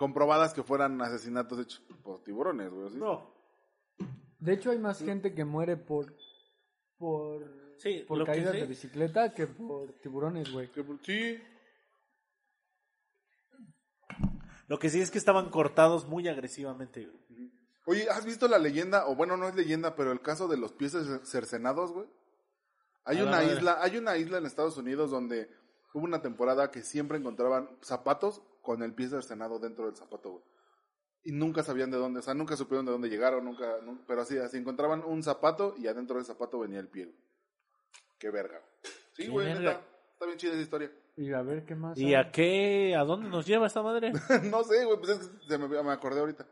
comprobadas 0.00 0.54
que 0.54 0.62
fueran 0.62 1.02
asesinatos 1.02 1.58
hechos 1.60 1.82
por 2.02 2.24
tiburones, 2.24 2.70
güey. 2.70 2.88
¿sí? 2.90 2.96
No. 2.96 3.30
De 4.38 4.54
hecho, 4.54 4.70
hay 4.70 4.78
más 4.78 4.98
gente 5.04 5.34
que 5.34 5.44
muere 5.44 5.76
por 5.76 6.16
por, 6.96 7.42
Sí, 7.76 8.04
por 8.08 8.24
caídas 8.24 8.54
de 8.54 8.64
bicicleta 8.66 9.34
que 9.34 9.46
por 9.46 9.92
tiburones, 10.00 10.50
güey. 10.50 10.70
Que, 10.72 10.82
sí, 11.02 11.38
Lo 14.68 14.78
que 14.78 14.88
sí 14.88 15.02
es 15.02 15.10
que 15.10 15.18
estaban 15.18 15.50
cortados 15.50 16.06
muy 16.08 16.28
agresivamente. 16.28 17.06
güey. 17.06 17.50
Oye, 17.86 18.08
¿has 18.08 18.24
visto 18.24 18.48
la 18.48 18.58
leyenda? 18.58 19.06
O 19.06 19.14
bueno, 19.16 19.36
no 19.36 19.48
es 19.48 19.54
leyenda, 19.54 19.96
pero 19.96 20.12
el 20.12 20.22
caso 20.22 20.48
de 20.48 20.56
los 20.56 20.72
pies 20.72 20.94
cer- 20.94 21.24
cercenados, 21.26 21.92
güey. 21.92 22.06
Hay 23.04 23.18
A 23.18 23.22
una 23.24 23.32
madre. 23.32 23.52
isla, 23.54 23.78
hay 23.82 23.96
una 23.98 24.16
isla 24.16 24.38
en 24.38 24.46
Estados 24.46 24.76
Unidos 24.78 25.10
donde 25.10 25.50
hubo 25.92 26.04
una 26.04 26.22
temporada 26.22 26.70
que 26.70 26.82
siempre 26.82 27.18
encontraban 27.18 27.68
zapatos 27.82 28.42
con 28.70 28.84
el 28.84 28.94
pie 28.94 29.08
cercenado 29.08 29.58
dentro 29.58 29.86
del 29.86 29.96
zapato, 29.96 30.30
güey. 30.30 30.44
Y 31.24 31.32
nunca 31.32 31.64
sabían 31.64 31.90
de 31.90 31.96
dónde, 31.98 32.20
o 32.20 32.22
sea, 32.22 32.34
nunca 32.34 32.56
supieron 32.56 32.86
de 32.86 32.92
dónde 32.92 33.08
llegaron, 33.08 33.44
nunca, 33.44 33.66
nu- 33.84 33.98
pero 34.06 34.22
así, 34.22 34.38
así 34.38 34.58
encontraban 34.58 35.02
un 35.04 35.24
zapato 35.24 35.74
y 35.76 35.88
adentro 35.88 36.14
del 36.16 36.24
zapato 36.24 36.60
venía 36.60 36.78
el 36.78 36.86
pie. 36.86 37.06
güey. 37.06 37.16
Qué 38.16 38.30
verga. 38.30 38.60
Sí, 39.14 39.26
güey, 39.26 39.52
neta, 39.52 39.80
está 40.12 40.24
bien 40.26 40.38
chida 40.38 40.52
esa 40.52 40.62
historia. 40.62 40.92
Y 41.16 41.32
a 41.32 41.42
ver 41.42 41.64
qué 41.64 41.74
más. 41.74 41.98
¿Y 41.98 42.06
hay? 42.06 42.14
a 42.14 42.30
qué? 42.30 42.94
¿A 42.96 43.02
dónde 43.02 43.28
nos 43.28 43.44
lleva 43.44 43.66
esta 43.66 43.82
madre? 43.82 44.12
no 44.44 44.62
sé, 44.62 44.84
güey, 44.84 44.98
pues 44.98 45.10
es 45.18 45.26
que 45.26 45.46
se 45.48 45.58
me, 45.58 45.66
me 45.66 45.90
acordé 45.90 46.20
ahorita. 46.20 46.46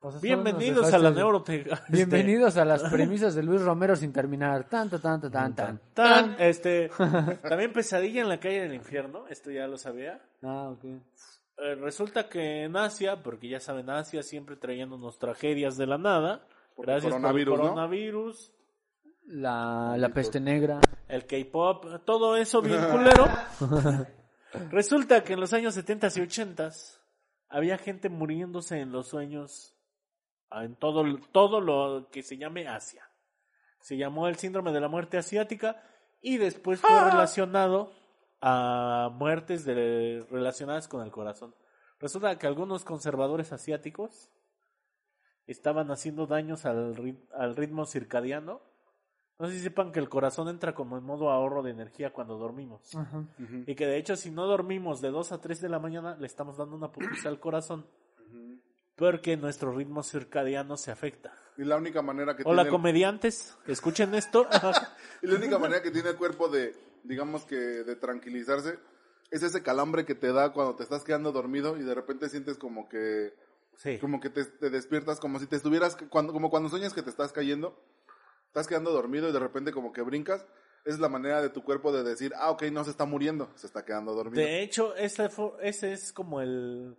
Pues, 0.00 0.20
Bienvenidos 0.20 0.92
a 0.92 0.98
la 0.98 1.10
neuroteca. 1.10 1.76
Este, 1.76 1.92
Bienvenidos 1.92 2.58
a 2.58 2.66
las 2.66 2.82
premisas 2.92 3.34
de 3.34 3.42
Luis 3.42 3.62
Romero 3.62 3.96
sin 3.96 4.12
terminar. 4.12 4.68
Tanto, 4.68 5.00
tanto, 5.00 5.30
tan, 5.30 5.54
tan. 5.54 5.80
Tan, 5.94 6.36
este, 6.38 6.90
también 7.48 7.72
Pesadilla 7.72 8.20
en 8.20 8.28
la 8.28 8.38
calle 8.38 8.60
del 8.60 8.74
infierno, 8.74 9.26
esto 9.28 9.50
ya 9.50 9.66
lo 9.66 9.78
sabía. 9.78 10.20
Ah, 10.42 10.68
ok. 10.70 10.84
Eh, 11.58 11.74
resulta 11.76 12.28
que 12.28 12.64
en 12.64 12.76
Asia, 12.76 13.22
porque 13.22 13.48
ya 13.48 13.60
saben, 13.60 13.88
Asia 13.90 14.22
siempre 14.22 14.56
trayéndonos 14.56 15.18
tragedias 15.18 15.76
de 15.76 15.86
la 15.86 15.98
nada. 15.98 16.46
Por 16.74 16.86
gracias 16.86 17.12
coronavirus, 17.12 17.50
por 17.52 17.60
el 17.60 17.66
¿no? 17.66 17.72
coronavirus, 17.74 18.52
La, 19.26 19.94
la 19.96 20.08
peste 20.08 20.40
negra. 20.40 20.80
el 21.08 21.26
K-pop, 21.26 22.04
todo 22.04 22.36
eso 22.36 22.60
bien 22.60 22.80
culero. 22.90 23.26
Resulta 24.70 25.22
que 25.22 25.34
en 25.34 25.40
los 25.40 25.52
años 25.52 25.74
70 25.74 26.08
y 26.16 26.20
80 26.22 26.70
había 27.48 27.78
gente 27.78 28.08
muriéndose 28.08 28.80
en 28.80 28.90
los 28.90 29.08
sueños 29.08 29.76
ah, 30.50 30.64
en 30.64 30.74
todo, 30.76 31.04
todo 31.32 31.60
lo 31.60 32.08
que 32.10 32.22
se 32.22 32.36
llame 32.36 32.66
Asia. 32.66 33.08
Se 33.80 33.96
llamó 33.96 34.26
el 34.28 34.36
síndrome 34.36 34.72
de 34.72 34.80
la 34.80 34.88
muerte 34.88 35.18
asiática 35.18 35.80
y 36.20 36.38
después 36.38 36.80
fue 36.80 37.10
relacionado 37.10 37.92
a 38.46 39.08
muertes 39.14 39.64
de- 39.64 40.26
relacionadas 40.30 40.86
con 40.86 41.02
el 41.02 41.10
corazón. 41.10 41.54
Resulta 41.98 42.36
que 42.38 42.46
algunos 42.46 42.84
conservadores 42.84 43.52
asiáticos 43.52 44.30
estaban 45.46 45.90
haciendo 45.90 46.26
daños 46.26 46.66
al, 46.66 46.94
rit- 46.94 47.26
al 47.32 47.56
ritmo 47.56 47.86
circadiano. 47.86 48.60
No 49.38 49.48
sé 49.48 49.54
si 49.54 49.60
sepan 49.60 49.92
que 49.92 49.98
el 49.98 50.10
corazón 50.10 50.48
entra 50.48 50.74
como 50.74 50.98
en 50.98 51.04
modo 51.04 51.30
ahorro 51.30 51.62
de 51.62 51.70
energía 51.70 52.12
cuando 52.12 52.36
dormimos. 52.36 52.94
Ajá. 52.94 53.24
Y 53.66 53.74
que 53.74 53.86
de 53.86 53.96
hecho 53.96 54.14
si 54.14 54.30
no 54.30 54.46
dormimos 54.46 55.00
de 55.00 55.10
2 55.10 55.32
a 55.32 55.40
3 55.40 55.62
de 55.62 55.68
la 55.70 55.78
mañana 55.78 56.14
le 56.20 56.26
estamos 56.26 56.58
dando 56.58 56.76
una 56.76 56.92
putiza 56.92 57.30
al 57.30 57.40
corazón. 57.40 57.86
Porque 58.94 59.36
nuestro 59.38 59.72
ritmo 59.72 60.02
circadiano 60.02 60.76
se 60.76 60.90
afecta. 60.92 61.32
Y 61.56 61.64
la 61.64 61.76
única 61.76 62.00
manera 62.02 62.36
que 62.36 62.42
Hola 62.44 62.62
tiene 62.62 62.76
comediantes, 62.76 63.56
escuchen 63.66 64.14
esto. 64.14 64.46
Y 65.22 65.26
la 65.28 65.36
única 65.36 65.58
manera 65.58 65.82
que 65.82 65.90
tiene 65.90 66.10
el 66.10 66.16
cuerpo 66.16 66.48
de, 66.48 66.76
digamos 67.04 67.44
que, 67.44 67.56
de 67.56 67.96
tranquilizarse, 67.96 68.78
es 69.30 69.42
ese 69.42 69.62
calambre 69.62 70.04
que 70.04 70.14
te 70.14 70.32
da 70.32 70.52
cuando 70.52 70.76
te 70.76 70.82
estás 70.82 71.04
quedando 71.04 71.32
dormido 71.32 71.76
y 71.76 71.82
de 71.82 71.94
repente 71.94 72.28
sientes 72.28 72.58
como 72.58 72.88
que, 72.88 73.34
sí. 73.76 73.98
como 73.98 74.20
que 74.20 74.30
te, 74.30 74.44
te 74.44 74.70
despiertas, 74.70 75.20
como 75.20 75.38
si 75.38 75.46
te 75.46 75.56
estuvieras, 75.56 75.96
cuando, 76.10 76.32
como 76.32 76.50
cuando 76.50 76.68
sueñas 76.68 76.92
que 76.92 77.02
te 77.02 77.10
estás 77.10 77.32
cayendo, 77.32 77.80
estás 78.46 78.66
quedando 78.66 78.90
dormido 78.92 79.28
y 79.28 79.32
de 79.32 79.38
repente 79.38 79.72
como 79.72 79.92
que 79.92 80.02
brincas, 80.02 80.44
es 80.84 80.98
la 80.98 81.08
manera 81.08 81.40
de 81.40 81.48
tu 81.48 81.64
cuerpo 81.64 81.92
de 81.92 82.02
decir, 82.02 82.32
ah, 82.36 82.50
ok, 82.50 82.64
no 82.64 82.84
se 82.84 82.90
está 82.90 83.06
muriendo, 83.06 83.50
se 83.54 83.66
está 83.66 83.84
quedando 83.84 84.14
dormido. 84.14 84.44
De 84.44 84.62
hecho, 84.62 84.94
ese, 84.96 85.28
ese 85.62 85.92
es 85.92 86.12
como 86.12 86.40
el, 86.42 86.98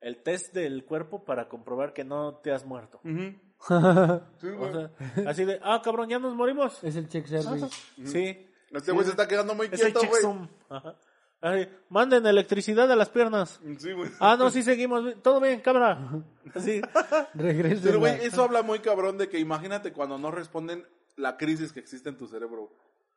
el 0.00 0.22
test 0.22 0.54
del 0.54 0.84
cuerpo 0.84 1.24
para 1.24 1.48
comprobar 1.48 1.92
que 1.92 2.04
no 2.04 2.36
te 2.36 2.52
has 2.52 2.64
muerto. 2.64 3.00
Ujú. 3.04 3.34
Sí, 4.40 4.46
O 4.46 4.56
güey. 4.56 4.72
sea, 4.72 4.90
así 5.26 5.44
de, 5.44 5.58
ah, 5.64 5.80
cabrón, 5.82 6.08
ya 6.08 6.20
nos 6.20 6.34
morimos. 6.34 6.82
Es 6.84 6.94
el 6.94 7.08
check 7.08 7.26
service. 7.26 7.66
Sí. 8.04 8.47
Este 8.72 8.92
güey 8.92 9.04
se 9.04 9.10
está 9.12 9.26
quedando 9.28 9.54
muy 9.54 9.68
quieto, 9.68 10.00
güey. 10.08 11.68
Manden 11.88 12.26
electricidad 12.26 12.90
a 12.90 12.96
las 12.96 13.08
piernas. 13.10 13.60
Sí, 13.78 13.92
güey. 13.92 14.10
Ah, 14.18 14.36
no, 14.38 14.50
sí 14.50 14.62
seguimos. 14.62 15.04
Todo 15.22 15.40
bien, 15.40 15.60
cámara. 15.60 16.22
Así. 16.54 16.80
Regresa. 17.34 17.82
Pero, 17.84 18.00
güey, 18.00 18.24
eso 18.24 18.42
habla 18.42 18.62
muy 18.62 18.80
cabrón 18.80 19.18
de 19.18 19.28
que 19.28 19.38
imagínate 19.38 19.92
cuando 19.92 20.18
no 20.18 20.30
responden 20.30 20.84
la 21.16 21.36
crisis 21.36 21.72
que 21.72 21.80
existe 21.80 22.08
en 22.08 22.16
tu 22.16 22.26
cerebro. 22.26 22.70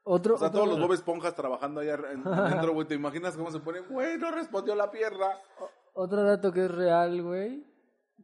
Otro, 0.04 0.36
O 0.36 0.38
sea, 0.38 0.48
otro- 0.48 0.62
todos 0.64 0.74
los 0.80 0.88
Bob 0.88 0.94
Esponjas 0.94 1.36
trabajando 1.36 1.82
allá 1.82 1.96
en- 2.12 2.28
adentro, 2.28 2.74
güey. 2.74 2.88
¿Te 2.88 2.96
imaginas 2.96 3.36
cómo 3.36 3.52
se 3.52 3.60
pone? 3.60 3.82
Güey, 3.82 4.18
no 4.18 4.32
respondió 4.32 4.76
la 4.76 4.90
pierna. 4.92 5.28
Otro 5.94 6.24
dato 6.24 6.52
que 6.52 6.66
es 6.66 6.72
real, 6.72 7.22
güey, 7.22 7.64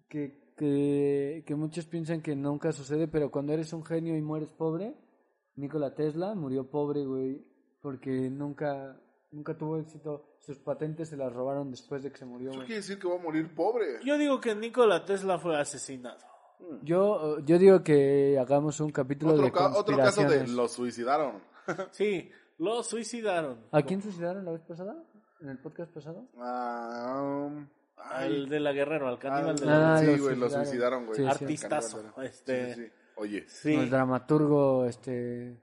que, 0.08 0.54
que, 0.58 1.44
que 1.46 1.56
muchos 1.56 1.86
piensan 1.86 2.22
que 2.22 2.36
nunca 2.36 2.72
sucede, 2.72 3.08
pero 3.08 3.30
cuando 3.30 3.54
eres 3.54 3.74
un 3.74 3.84
genio 3.86 4.16
y 4.16 4.22
mueres 4.22 4.54
pobre, 4.54 4.96
Nikola 5.58 5.94
Tesla 5.94 6.34
murió 6.36 6.70
pobre, 6.70 7.06
güey, 7.06 7.46
porque 7.82 8.10
nunca, 8.30 8.98
nunca 9.32 9.58
tuvo 9.58 9.78
éxito. 9.78 10.36
Sus 10.40 10.60
patentes 10.60 11.10
se 11.10 11.18
las 11.18 11.34
robaron 11.34 11.70
después 11.72 12.02
de 12.04 12.12
que 12.12 12.18
se 12.18 12.26
murió, 12.26 12.50
Eso 12.52 12.58
güey. 12.60 12.68
quiere 12.68 12.80
decir 12.82 12.98
que 13.00 13.08
va 13.08 13.16
a 13.16 13.20
morir 13.22 13.54
pobre. 13.54 14.00
Yo 14.06 14.18
digo 14.18 14.40
que 14.40 14.56
Nikola 14.56 15.04
Tesla 15.04 15.38
fue 15.38 15.60
asesinado. 15.60 16.20
Yo, 16.82 17.40
yo 17.40 17.60
digo 17.60 17.84
que 17.84 18.38
hagamos 18.40 18.80
un 18.80 18.90
capítulo 18.92 19.34
de 19.34 19.40
Otro, 19.40 19.52
ca- 19.52 19.78
otro 19.78 19.96
caso 19.98 20.22
de 20.22 20.26
conspiraciones. 20.28 20.50
los 20.52 20.72
suicidaron. 20.72 21.42
Sí, 21.92 22.32
lo 22.60 22.82
suicidaron. 22.82 23.60
¿A 23.72 23.82
quién 23.84 24.02
suicidaron 24.02 24.46
la 24.46 24.52
vez 24.54 24.62
pasada? 24.62 24.96
¿En 25.42 25.50
el 25.50 25.60
podcast 25.60 25.92
pasado? 25.94 26.26
Ah, 26.38 27.46
um, 27.48 27.68
ay, 27.98 28.26
Al 28.28 28.50
de 28.50 28.60
la 28.60 28.72
Guerrero, 28.72 29.08
al 29.08 29.20
caníbal 29.20 29.56
ah, 29.58 29.60
de 29.60 29.66
la 29.66 29.94
Ah, 29.96 30.00
sí, 30.00 30.06
güey, 30.06 30.18
lo 30.18 30.26
suicidaron. 30.50 30.66
suicidaron, 30.66 31.06
güey. 31.06 31.16
Sí, 31.18 31.24
sí. 31.24 31.30
Artistazo. 31.30 32.02
Sí, 32.02 32.08
Este, 32.24 32.74
sí, 32.74 32.82
sí. 32.86 32.92
Oye. 33.18 33.46
sí. 33.48 33.74
El 33.74 33.90
dramaturgo, 33.90 34.86
este 34.86 35.62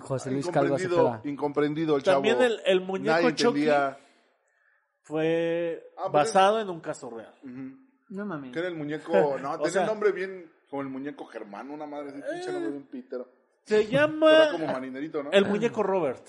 José 0.00 0.30
Luis 0.30 0.46
Incomprendido, 0.46 0.78
Cepeda. 0.88 1.20
incomprendido 1.24 1.96
el 1.96 2.02
chavo. 2.02 2.16
También 2.22 2.40
el, 2.42 2.60
el 2.66 2.80
muñeco 2.80 3.12
Nadie 3.12 3.34
Chucky 3.34 3.60
entendía. 3.62 3.98
fue 5.02 5.82
Ah, 5.96 6.08
basado 6.08 6.60
en 6.60 6.68
un 6.70 6.80
caso 6.80 7.10
real. 7.10 7.34
No 8.08 8.24
mames. 8.26 8.52
Que 8.52 8.58
era 8.60 8.68
el 8.68 8.74
muñeco. 8.76 9.12
No, 9.42 9.56
tenía 9.56 9.70
sea- 9.70 9.82
un 9.82 9.86
nombre 9.88 10.12
bien. 10.12 10.52
Como 10.68 10.82
el 10.82 10.88
muñeco 10.88 11.24
Germán, 11.26 11.70
una 11.70 11.86
madre 11.86 12.08
así, 12.08 12.20
pinche 12.28 12.50
Eh. 12.50 12.52
nombre 12.52 12.70
bien 12.72 12.86
pítero. 12.88 13.28
Se 13.64 13.86
llama 13.86 14.30
era 14.32 14.52
como 14.52 14.66
marinerito, 14.66 15.22
¿no? 15.22 15.30
el 15.32 15.44
muñeco 15.46 15.82
Robert. 15.82 16.24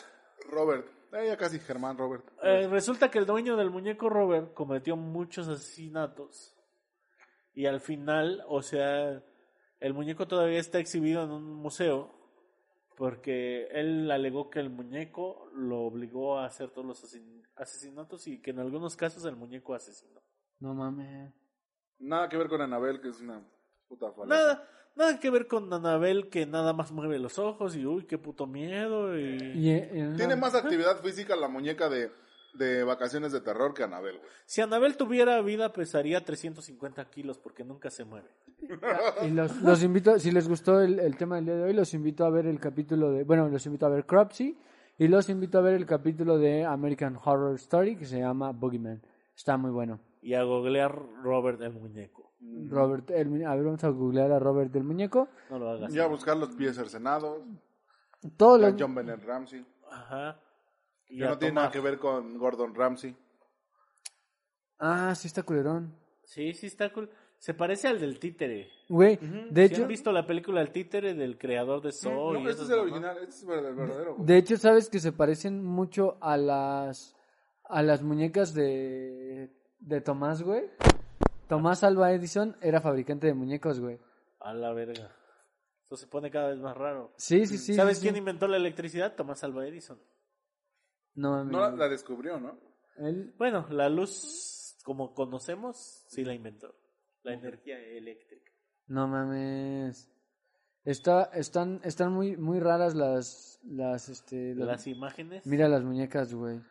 Robert. 0.49 0.87
Eh, 1.13 1.27
ya 1.27 1.37
casi 1.37 1.59
Germán 1.59 1.97
Robert. 1.97 2.23
Eh, 2.43 2.67
resulta 2.67 3.09
que 3.09 3.17
el 3.19 3.25
dueño 3.25 3.55
del 3.55 3.69
muñeco 3.71 4.09
Robert 4.09 4.53
cometió 4.53 4.95
muchos 4.95 5.47
asesinatos. 5.47 6.55
Y 7.53 7.65
al 7.65 7.79
final, 7.79 8.43
o 8.47 8.61
sea, 8.61 9.23
el 9.79 9.93
muñeco 9.93 10.27
todavía 10.27 10.59
está 10.59 10.79
exhibido 10.79 11.23
en 11.23 11.31
un 11.31 11.53
museo. 11.55 12.15
Porque 12.95 13.67
él 13.71 14.09
alegó 14.09 14.49
que 14.49 14.59
el 14.59 14.71
muñeco 14.71 15.51
lo 15.53 15.81
obligó 15.81 16.39
a 16.39 16.45
hacer 16.45 16.71
todos 16.71 16.87
los 16.87 17.03
asesin- 17.03 17.43
asesinatos 17.55 18.25
y 18.27 18.41
que 18.41 18.49
en 18.51 18.59
algunos 18.59 18.95
casos 18.95 19.23
el 19.25 19.35
muñeco 19.35 19.75
asesinó. 19.75 20.19
No 20.59 20.73
mames. 20.73 21.31
Nada 21.99 22.27
que 22.27 22.37
ver 22.37 22.47
con 22.49 22.59
Anabel, 22.61 22.99
que 22.99 23.09
es 23.09 23.21
una 23.21 23.39
puta 23.87 24.11
falacia. 24.11 24.35
Nada, 24.35 24.67
nada 24.95 25.19
que 25.19 25.29
ver 25.29 25.45
con 25.47 25.71
Anabel 25.71 26.29
que 26.29 26.47
nada 26.47 26.73
más 26.73 26.91
mueve 26.91 27.19
los 27.19 27.37
ojos 27.37 27.75
y 27.75 27.85
uy, 27.85 28.05
qué 28.07 28.17
puto 28.17 28.47
miedo. 28.47 29.15
Y... 29.15 29.35
Y, 29.55 29.69
eh, 29.69 29.91
una- 30.07 30.15
Tiene 30.17 30.35
más 30.35 30.55
actividad 30.55 30.99
física 31.03 31.35
la 31.35 31.47
muñeca 31.47 31.89
de, 31.89 32.11
de 32.53 32.83
vacaciones 32.83 33.31
de 33.31 33.41
terror 33.41 33.73
que 33.73 33.83
Anabel, 33.83 34.17
güey. 34.17 34.29
Si 34.45 34.61
Anabel 34.61 34.97
tuviera 34.97 35.41
vida 35.41 35.73
pesaría 35.73 36.23
350 36.23 37.05
kilos 37.09 37.37
porque 37.37 37.63
nunca 37.63 37.89
se 37.89 38.05
mueve. 38.05 38.29
Y 39.23 39.29
los, 39.29 39.61
los 39.61 39.83
invito, 39.83 40.17
si 40.19 40.31
les 40.31 40.47
gustó 40.47 40.81
el, 40.81 40.99
el 40.99 41.15
tema 41.17 41.35
del 41.35 41.45
día 41.45 41.55
de 41.55 41.63
hoy, 41.63 41.73
los 41.73 41.93
invito 41.93 42.25
a 42.25 42.29
ver 42.29 42.47
el 42.47 42.59
capítulo 42.59 43.11
de, 43.11 43.23
bueno, 43.23 43.47
los 43.49 43.65
invito 43.65 43.85
a 43.85 43.89
ver 43.89 44.05
Cropsy 44.05 44.57
y 44.97 45.07
los 45.07 45.29
invito 45.29 45.59
a 45.59 45.61
ver 45.61 45.75
el 45.75 45.85
capítulo 45.85 46.37
de 46.37 46.65
American 46.65 47.19
Horror 47.23 47.55
Story 47.55 47.95
que 47.95 48.05
se 48.05 48.19
llama 48.19 48.51
Boogeyman. 48.51 49.01
Está 49.35 49.55
muy 49.57 49.69
bueno. 49.69 49.99
Y 50.21 50.33
a 50.33 50.43
googlear 50.43 50.99
Robert 51.21 51.61
el 51.61 51.73
muñeco. 51.73 52.33
Robert, 52.69 53.09
el, 53.11 53.45
a 53.45 53.55
ver, 53.55 53.63
vamos 53.63 53.83
a 53.83 53.89
googlear 53.89 54.31
a 54.31 54.39
Robert 54.39 54.75
el 54.75 54.83
muñeco. 54.83 55.29
No 55.49 55.59
lo 55.59 55.69
hagas. 55.69 55.93
Ya 55.93 56.07
buscar 56.07 56.37
los 56.37 56.55
pies 56.55 56.75
cercenados. 56.75 57.43
Todo 58.35 58.57
lo, 58.57 58.75
John 58.77 58.95
Bennett 58.95 59.23
Ramsey. 59.23 59.63
Ajá. 59.91 60.39
Y 61.09 61.19
no 61.19 61.37
tiene 61.37 61.55
nada 61.55 61.71
que 61.71 61.79
ver 61.79 61.97
con 61.99 62.37
Gordon 62.37 62.75
Ramsey. 62.75 63.15
ah, 64.79 65.13
sí 65.15 65.27
está 65.27 65.43
culerón. 65.43 65.95
Sí, 66.23 66.53
sí 66.53 66.67
está 66.67 66.91
cool. 66.91 67.09
Se 67.39 67.53
parece 67.53 67.87
al 67.87 67.99
del 67.99 68.19
títere. 68.19 68.69
Güey, 68.89 69.17
de 69.51 69.67
¿Sí 69.67 69.73
hecho, 69.73 69.81
han 69.83 69.87
visto 69.89 70.11
la 70.11 70.25
película 70.25 70.59
El 70.61 70.71
títere 70.71 71.13
del 71.13 71.37
creador 71.37 71.81
de 71.81 71.91
Saw? 71.91 72.33
No, 72.33 72.39
y 72.39 72.47
este 72.47 72.63
es 72.63 72.69
el 72.69 72.79
original, 72.79 73.17
este 73.17 73.29
es 73.29 73.43
el 73.43 73.47
verdadero, 73.75 74.15
güey. 74.15 74.25
de 74.25 74.37
hecho, 74.37 74.57
sabes 74.57 74.89
que 74.89 74.99
se 74.99 75.11
parecen 75.11 75.63
mucho 75.63 76.17
a 76.19 76.35
las 76.37 77.15
a 77.63 77.83
las 77.83 78.01
muñecas 78.01 78.53
de 78.53 79.51
de 79.79 80.01
Tomás, 80.01 80.41
güey. 80.41 80.63
Tomás 81.47 81.83
Alba 81.83 82.11
Edison 82.11 82.57
era 82.61 82.81
fabricante 82.81 83.27
de 83.27 83.33
muñecos, 83.35 83.79
güey. 83.79 83.99
A 84.39 84.53
la 84.53 84.73
verga. 84.73 85.15
Esto 85.83 85.95
se 85.95 86.07
pone 86.07 86.29
cada 86.31 86.49
vez 86.49 86.59
más 86.59 86.75
raro. 86.75 87.13
Sí, 87.17 87.45
sí, 87.45 87.57
sí. 87.57 87.73
¿Sabes 87.75 87.97
sí, 87.99 88.03
quién 88.03 88.15
sí. 88.15 88.19
inventó 88.19 88.47
la 88.47 88.57
electricidad? 88.57 89.15
Tomás 89.15 89.43
Alva 89.43 89.65
Edison. 89.67 89.99
No. 91.17 91.43
No 91.43 91.59
la, 91.59 91.71
la 91.71 91.89
descubrió, 91.89 92.39
¿no? 92.39 92.57
Él- 92.97 93.33
Bueno, 93.37 93.67
la 93.69 93.89
luz, 93.89 94.77
como 94.85 95.13
conocemos, 95.13 96.05
sí 96.07 96.23
la 96.23 96.33
inventó. 96.33 96.73
La 97.23 97.33
energía 97.33 97.77
eléctrica. 97.79 98.51
No 98.87 99.07
mames. 99.09 100.09
Está, 100.85 101.23
están, 101.33 101.81
están 101.83 102.13
muy, 102.13 102.37
muy 102.37 102.61
raras 102.61 102.95
las, 102.95 103.59
las, 103.65 104.07
este, 104.07 104.55
las- 104.55 104.67
Las 104.67 104.87
imágenes. 104.87 105.45
mira 105.45 105.67
las 105.67 105.83
muñecas, 105.83 106.33
güey. 106.33 106.61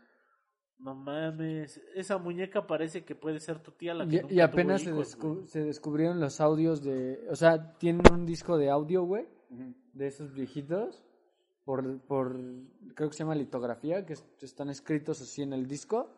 No 0.78 0.94
mames. 0.94 1.78
Esa 1.94 2.16
muñeca 2.18 2.66
parece 2.66 3.04
que 3.04 3.14
puede 3.14 3.40
ser 3.40 3.58
tu 3.62 3.72
tía 3.72 3.92
la 3.94 4.06
que 4.06 4.16
Y, 4.16 4.20
nunca 4.20 4.34
y 4.34 4.40
apenas 4.40 4.80
se, 4.82 4.90
tuvo 4.90 5.00
hijos, 5.00 5.18
descu- 5.18 5.34
güey. 5.34 5.46
se 5.48 5.64
descubrieron 5.64 6.20
los 6.20 6.40
audios 6.40 6.82
de, 6.82 7.26
o 7.30 7.36
sea, 7.36 7.76
tienen 7.78 8.02
un 8.12 8.24
disco 8.24 8.56
de 8.56 8.70
audio, 8.70 9.02
güey, 9.04 9.26
de 9.92 10.06
esos 10.06 10.32
viejitos, 10.32 11.02
por, 11.66 12.00
por, 12.06 12.34
creo 12.94 13.10
que 13.10 13.14
se 13.16 13.24
llama 13.24 13.34
litografía, 13.34 14.06
que 14.06 14.14
est- 14.14 14.42
están 14.42 14.70
escritos 14.70 15.20
así 15.20 15.42
en 15.42 15.52
el 15.52 15.66
disco, 15.66 16.10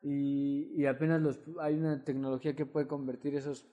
y, 0.00 0.70
y 0.80 0.86
apenas 0.86 1.20
los, 1.20 1.38
hay 1.60 1.74
una 1.74 2.02
tecnología 2.04 2.54
que 2.54 2.64
puede 2.64 2.86
convertir 2.86 3.34
esos 3.34 3.66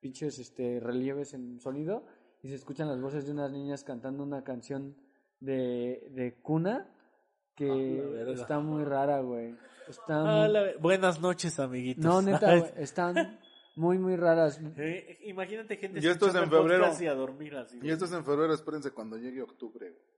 pinches, 0.00 0.38
este, 0.38 0.78
relieves 0.78 1.34
en 1.34 1.58
sonido, 1.58 2.04
y 2.42 2.48
se 2.48 2.54
escuchan 2.54 2.86
las 2.86 3.00
voces 3.00 3.26
de 3.26 3.32
unas 3.32 3.50
niñas 3.50 3.82
cantando 3.82 4.22
una 4.22 4.44
canción 4.44 4.94
de, 5.40 6.08
de 6.12 6.38
cuna, 6.40 6.86
Ah, 6.86 7.54
que 7.56 8.00
verga. 8.12 8.32
está 8.34 8.60
muy 8.60 8.84
rara, 8.84 9.20
güey. 9.20 9.52
Está 9.88 10.44
Ah, 10.44 10.48
muy- 10.48 10.80
Buenas 10.80 11.20
noches, 11.20 11.58
amiguitos. 11.58 12.04
no, 12.04 12.22
neta, 12.22 12.56
güey, 12.58 12.70
están 12.76 13.40
muy, 13.74 13.98
muy 13.98 14.14
raras. 14.14 14.60
Eh, 14.76 15.18
imagínate 15.24 15.76
gente 15.76 15.98
Y 16.00 16.06
esto 16.06 16.28
es 16.28 16.34
en 16.36 16.48
febrero. 16.48 16.86
y 17.00 17.06
a 17.06 17.14
dormir 17.14 17.56
así. 17.56 17.80
Y 17.82 17.90
esto 17.90 18.04
es 18.04 18.12
en 18.12 18.24
febrero, 18.24 18.52
espérense 18.54 18.92
cuando 18.92 19.16
llegue 19.16 19.42
octubre. 19.42 19.90
güey. 19.90 20.17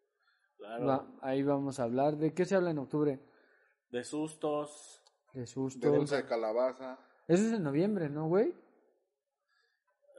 Claro. 0.61 0.86
Va, 0.86 1.06
ahí 1.22 1.42
vamos 1.42 1.80
a 1.80 1.84
hablar. 1.84 2.16
¿De 2.16 2.32
qué 2.34 2.44
se 2.44 2.54
habla 2.54 2.70
en 2.70 2.78
octubre? 2.78 3.18
De 3.90 4.04
sustos. 4.04 5.02
De 5.32 5.40
De 5.40 5.46
sustos. 5.46 5.92
dulce 5.92 6.16
de 6.16 6.26
calabaza. 6.26 6.98
Eso 7.26 7.44
es 7.46 7.52
en 7.54 7.62
noviembre, 7.62 8.08
¿no, 8.11 8.28
güey? 8.28 8.54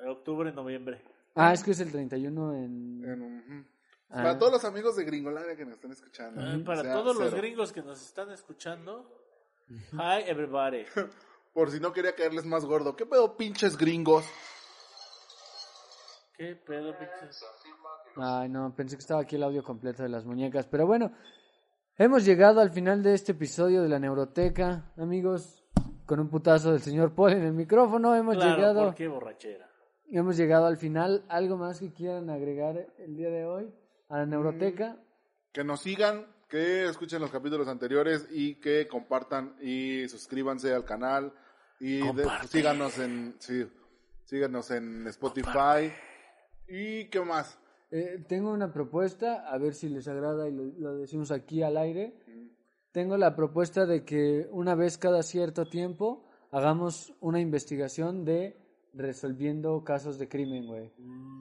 Octubre, 0.07 0.51
noviembre. 0.51 1.01
Ah, 1.35 1.53
es 1.53 1.63
que 1.63 1.71
es 1.71 1.79
el 1.79 1.91
31 1.91 2.55
en... 2.55 3.03
en 3.05 3.21
un-. 3.21 3.67
Ah. 4.09 4.15
Para 4.15 4.37
todos 4.39 4.51
los 4.51 4.65
amigos 4.65 4.95
de 4.95 5.05
Gringolandia 5.05 5.55
que 5.55 5.63
nos 5.63 5.75
están 5.75 5.91
escuchando. 5.91 6.41
Eh, 6.41 6.59
Para 6.65 6.81
sea 6.81 6.93
todos 6.93 7.15
los 7.15 7.33
gringos 7.33 7.71
que 7.71 7.81
nos 7.81 8.01
están 8.01 8.31
escuchando. 8.31 9.09
Hi, 9.93 10.23
everybody. 10.27 10.83
Por 11.53 11.69
si 11.71 11.79
no 11.79 11.93
quería 11.93 12.15
caerles 12.15 12.45
más 12.45 12.65
gordo. 12.65 12.95
¿Qué 12.95 13.05
pedo, 13.05 13.37
pinches 13.37 13.77
gringos? 13.77 14.25
¿Qué 16.33 16.55
pedo, 16.55 16.97
pinches? 16.97 17.45
Ay, 18.17 18.49
no, 18.49 18.73
pensé 18.75 18.95
que 18.95 19.01
estaba 19.01 19.21
aquí 19.21 19.35
el 19.35 19.43
audio 19.43 19.63
completo 19.63 20.03
de 20.03 20.09
las 20.09 20.25
muñecas. 20.25 20.67
Pero 20.67 20.85
bueno, 20.85 21.11
hemos 21.97 22.25
llegado 22.25 22.59
al 22.61 22.71
final 22.71 23.01
de 23.03 23.13
este 23.13 23.31
episodio 23.33 23.81
de 23.81 23.89
la 23.89 23.99
Neuroteca, 23.99 24.91
amigos. 24.97 25.57
Con 26.05 26.19
un 26.19 26.29
putazo 26.29 26.71
del 26.73 26.81
señor 26.81 27.15
Paul 27.15 27.31
en 27.33 27.43
el 27.43 27.53
micrófono, 27.53 28.13
hemos 28.15 28.35
Claro, 28.35 28.55
llegado... 28.55 28.85
¿por 28.87 28.95
qué 28.95 29.07
borrachera? 29.07 29.69
Hemos 30.09 30.35
llegado 30.35 30.65
al 30.65 30.75
final. 30.75 31.23
¿Algo 31.29 31.55
más 31.55 31.79
que 31.79 31.93
quieran 31.93 32.29
agregar 32.29 32.85
el 32.97 33.15
día 33.15 33.29
de 33.29 33.45
hoy 33.45 33.73
a 34.09 34.17
la 34.17 34.25
Neuroteca? 34.25 34.97
Que 35.53 35.63
nos 35.63 35.79
sigan, 35.81 36.25
que 36.49 36.85
escuchen 36.85 37.21
los 37.21 37.31
capítulos 37.31 37.69
anteriores 37.69 38.27
y 38.29 38.55
que 38.55 38.89
compartan 38.89 39.55
y 39.61 40.05
suscríbanse 40.09 40.73
al 40.73 40.83
canal. 40.83 41.31
Y 41.79 41.99
de- 42.13 42.27
síganos 42.49 42.99
en 42.99 43.35
sí, 43.39 43.65
síganos 44.25 44.69
en 44.71 45.07
Spotify. 45.07 45.93
¿Y 46.67 47.05
qué 47.05 47.21
más? 47.21 47.57
Eh, 47.91 48.23
tengo 48.27 48.51
una 48.51 48.71
propuesta, 48.71 49.47
a 49.51 49.57
ver 49.57 49.73
si 49.73 49.89
les 49.89 50.07
agrada 50.07 50.47
y 50.47 50.53
lo, 50.53 50.63
lo 50.63 50.97
decimos 50.97 51.31
aquí 51.31 51.61
al 51.61 51.77
aire. 51.77 52.15
Tengo 52.91 53.17
la 53.17 53.35
propuesta 53.35 53.85
de 53.85 54.03
que 54.03 54.47
una 54.51 54.75
vez 54.75 54.97
cada 54.97 55.23
cierto 55.23 55.65
tiempo 55.65 56.25
hagamos 56.51 57.13
una 57.19 57.39
investigación 57.39 58.25
de 58.25 58.57
resolviendo 58.93 59.83
casos 59.83 60.17
de 60.19 60.27
crimen, 60.27 60.67
güey. 60.67 60.91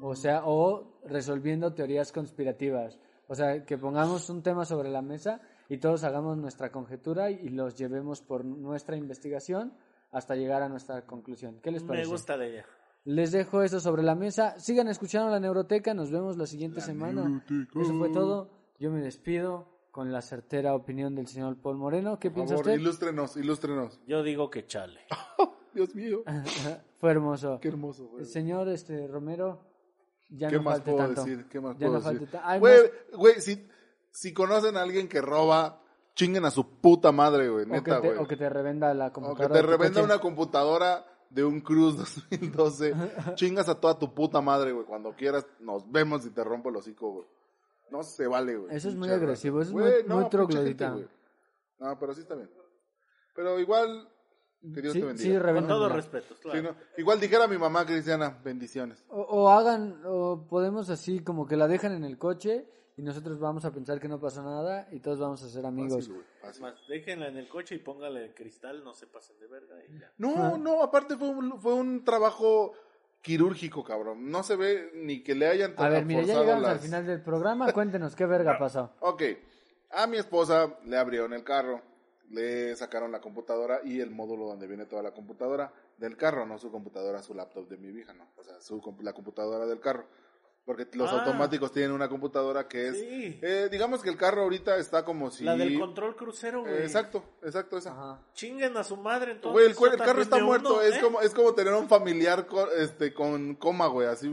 O 0.00 0.14
sea, 0.14 0.42
o 0.44 1.00
resolviendo 1.04 1.74
teorías 1.74 2.12
conspirativas. 2.12 2.98
O 3.26 3.34
sea, 3.34 3.64
que 3.64 3.78
pongamos 3.78 4.28
un 4.30 4.42
tema 4.42 4.64
sobre 4.64 4.88
la 4.90 5.02
mesa 5.02 5.40
y 5.68 5.78
todos 5.78 6.04
hagamos 6.04 6.36
nuestra 6.36 6.70
conjetura 6.70 7.30
y 7.30 7.48
los 7.48 7.74
llevemos 7.76 8.22
por 8.22 8.44
nuestra 8.44 8.96
investigación 8.96 9.72
hasta 10.10 10.34
llegar 10.34 10.62
a 10.62 10.68
nuestra 10.68 11.06
conclusión. 11.06 11.60
¿Qué 11.62 11.70
les 11.70 11.82
parece? 11.82 12.06
Me 12.06 12.12
gusta 12.12 12.36
de 12.36 12.48
ella. 12.50 12.66
Les 13.04 13.32
dejo 13.32 13.62
eso 13.62 13.80
sobre 13.80 14.02
la 14.02 14.14
mesa. 14.14 14.58
Sigan 14.58 14.88
escuchando 14.88 15.30
la 15.30 15.40
Neuroteca. 15.40 15.94
Nos 15.94 16.10
vemos 16.10 16.36
la 16.36 16.46
siguiente 16.46 16.80
semana. 16.80 17.44
Eso 17.74 17.94
fue 17.98 18.10
todo. 18.10 18.50
Yo 18.78 18.90
me 18.90 19.00
despido 19.00 19.68
con 19.90 20.12
la 20.12 20.22
certera 20.22 20.74
opinión 20.74 21.14
del 21.14 21.26
señor 21.26 21.56
Paul 21.60 21.76
Moreno. 21.76 22.18
¿Qué 22.18 22.30
Por 22.30 22.36
piensa 22.36 22.54
favor, 22.54 22.66
usted? 22.68 22.80
ilústrenos, 22.80 23.36
ilústrenos. 23.36 24.00
Yo 24.06 24.22
digo 24.22 24.50
que 24.50 24.66
chale. 24.66 25.00
Dios 25.74 25.94
mío, 25.94 26.22
fue 26.98 27.10
hermoso. 27.12 27.58
qué 27.60 27.68
hermoso. 27.68 28.06
güey. 28.08 28.22
El 28.22 28.28
señor 28.28 28.68
este 28.68 29.06
Romero, 29.06 29.60
ya 30.28 30.48
¿Qué 30.48 30.56
no 30.56 30.62
más 30.64 30.74
falte 30.78 30.90
puedo 30.92 31.06
tanto. 31.06 31.24
decir? 31.24 31.46
¿Qué 31.48 31.60
más 31.60 31.78
Ya 31.78 31.86
puedo 31.86 32.00
no 32.00 32.10
decir? 32.12 32.28
Güey, 32.58 32.76
más- 32.82 33.18
güey, 33.18 33.40
si, 33.40 33.68
si 34.10 34.32
conocen 34.34 34.76
a 34.76 34.82
alguien 34.82 35.08
que 35.08 35.20
roba, 35.20 35.80
chinguen 36.16 36.44
a 36.44 36.50
su 36.50 36.80
puta 36.80 37.12
madre, 37.12 37.48
güey, 37.48 37.64
o, 37.64 37.66
que 37.68 37.72
neta, 37.72 38.00
te, 38.00 38.08
güey. 38.08 38.18
o 38.20 38.26
que 38.26 38.36
te 38.36 38.48
revenda 38.48 38.92
la 38.94 39.06
O 39.06 39.08
que 39.08 39.14
computadora. 39.14 39.54
te 39.54 39.62
revenda 39.62 40.02
una 40.02 40.18
computadora 40.18 41.06
de 41.30 41.44
un 41.44 41.60
Cruz 41.60 41.96
2012. 42.30 42.94
Chingas 43.34 43.68
a 43.68 43.80
toda 43.80 43.98
tu 43.98 44.12
puta 44.14 44.40
madre, 44.40 44.72
güey. 44.72 44.84
Cuando 44.84 45.14
quieras, 45.14 45.46
nos 45.60 45.90
vemos 45.90 46.26
y 46.26 46.30
te 46.30 46.44
rompo 46.44 46.68
el 46.68 46.76
hocico, 46.76 47.10
güey. 47.12 47.26
No 47.90 48.02
se 48.02 48.26
vale, 48.26 48.56
güey. 48.56 48.76
Eso 48.76 48.88
es 48.88 48.94
muy 48.94 49.08
Pinche 49.08 49.14
agresivo, 49.24 49.60
eso 49.62 49.70
es 49.70 49.74
muy- 49.74 50.06
no, 50.06 50.20
muy 50.20 50.28
troglodita. 50.28 50.92
gente. 50.94 51.08
No, 51.78 51.98
pero 51.98 52.14
sí 52.14 52.20
está 52.20 52.34
bien. 52.34 52.50
Pero 53.34 53.58
igual, 53.58 54.08
que 54.74 54.80
Dios 54.82 54.92
Sí, 54.92 55.00
te 55.00 55.06
bendiga. 55.06 55.40
sí, 55.48 55.52
Con 55.54 55.66
todo 55.66 55.88
respeto, 55.88 56.34
claro. 56.40 56.58
Sí, 56.60 56.64
no. 56.66 56.76
Igual 56.98 57.18
dijera 57.20 57.48
mi 57.48 57.56
mamá 57.58 57.86
cristiana, 57.86 58.38
bendiciones. 58.44 59.04
o, 59.08 59.20
o 59.22 59.48
hagan, 59.48 60.02
o 60.04 60.46
podemos 60.48 60.90
así 60.90 61.20
como 61.20 61.46
que 61.46 61.56
la 61.56 61.66
dejan 61.68 61.92
en 61.92 62.04
el 62.04 62.18
coche 62.18 62.68
y 63.00 63.02
nosotros 63.02 63.38
vamos 63.40 63.64
a 63.64 63.72
pensar 63.72 63.98
que 63.98 64.08
no 64.08 64.20
pasó 64.20 64.42
nada 64.42 64.86
y 64.90 65.00
todos 65.00 65.18
vamos 65.18 65.42
a 65.42 65.48
ser 65.48 65.64
amigos. 65.64 65.94
Fácil, 66.06 66.12
güey, 66.12 66.26
fácil. 66.42 66.62
Más, 66.62 66.74
déjenla 66.86 67.28
en 67.28 67.38
el 67.38 67.48
coche 67.48 67.74
y 67.76 67.78
póngale 67.78 68.26
el 68.26 68.34
cristal, 68.34 68.84
no 68.84 68.92
se 68.92 69.06
pasen 69.06 69.38
de 69.40 69.46
verga 69.46 69.74
y 69.88 69.98
ya. 69.98 70.12
No, 70.18 70.58
no, 70.58 70.82
aparte 70.82 71.16
fue 71.16 71.28
un, 71.30 71.58
fue 71.58 71.72
un 71.72 72.04
trabajo 72.04 72.74
quirúrgico, 73.22 73.82
cabrón. 73.82 74.30
No 74.30 74.42
se 74.42 74.56
ve 74.56 74.90
ni 74.94 75.22
que 75.22 75.34
le 75.34 75.46
hayan 75.46 75.72
A 75.78 75.88
ver, 75.88 76.04
mira, 76.04 76.22
ya 76.22 76.40
llegamos 76.40 76.66
al 76.68 76.78
final 76.78 77.06
del 77.06 77.22
programa. 77.22 77.72
Cuéntenos 77.72 78.14
qué 78.14 78.26
verga 78.26 78.58
pasó. 78.58 78.92
Ok, 79.00 79.22
a 79.92 80.06
mi 80.06 80.18
esposa 80.18 80.76
le 80.84 80.98
abrieron 80.98 81.32
el 81.32 81.42
carro, 81.42 81.80
le 82.30 82.76
sacaron 82.76 83.10
la 83.12 83.20
computadora 83.22 83.80
y 83.82 84.00
el 84.00 84.10
módulo 84.10 84.46
donde 84.46 84.66
viene 84.66 84.84
toda 84.84 85.02
la 85.02 85.12
computadora 85.12 85.72
del 85.96 86.16
carro, 86.16 86.44
no 86.46 86.58
su 86.58 86.70
computadora, 86.70 87.22
su 87.22 87.34
laptop 87.34 87.66
de 87.68 87.76
mi 87.78 87.88
hija, 87.98 88.12
no, 88.12 88.28
o 88.36 88.44
sea, 88.44 88.60
su, 88.60 88.80
compu- 88.80 89.02
la 89.02 89.12
computadora 89.14 89.64
del 89.66 89.80
carro. 89.80 90.06
Porque 90.64 90.86
los 90.92 91.10
Ah. 91.10 91.20
automáticos 91.24 91.72
tienen 91.72 91.90
una 91.90 92.08
computadora 92.08 92.68
que 92.68 92.88
es, 92.88 92.96
Sí. 92.98 93.38
eh, 93.42 93.68
digamos 93.72 94.02
que 94.02 94.10
el 94.10 94.16
carro 94.16 94.42
ahorita 94.42 94.76
está 94.76 95.04
como 95.04 95.30
si... 95.30 95.42
La 95.44 95.56
del 95.56 95.78
control 95.78 96.14
crucero, 96.14 96.60
güey. 96.60 96.74
Eh, 96.74 96.82
exacto, 96.82 97.24
exacto, 97.42 97.78
esa. 97.78 97.90
Ajá. 97.92 98.20
Chinguen 98.34 98.76
a 98.76 98.84
su 98.84 98.96
madre 98.96 99.32
entonces. 99.32 99.76
Güey, 99.76 99.92
el, 99.92 99.98
carro 99.98 100.22
está 100.22 100.38
muerto, 100.38 100.74
uno, 100.74 100.82
es, 100.82 100.96
¿eh? 100.96 101.00
como, 101.00 101.20
es 101.22 101.34
como 101.34 101.54
tener 101.54 101.72
un 101.74 101.88
familiar 101.88 102.46
con, 102.46 102.68
este, 102.78 103.12
con 103.12 103.54
coma, 103.56 103.86
güey, 103.88 104.06
así 104.06 104.30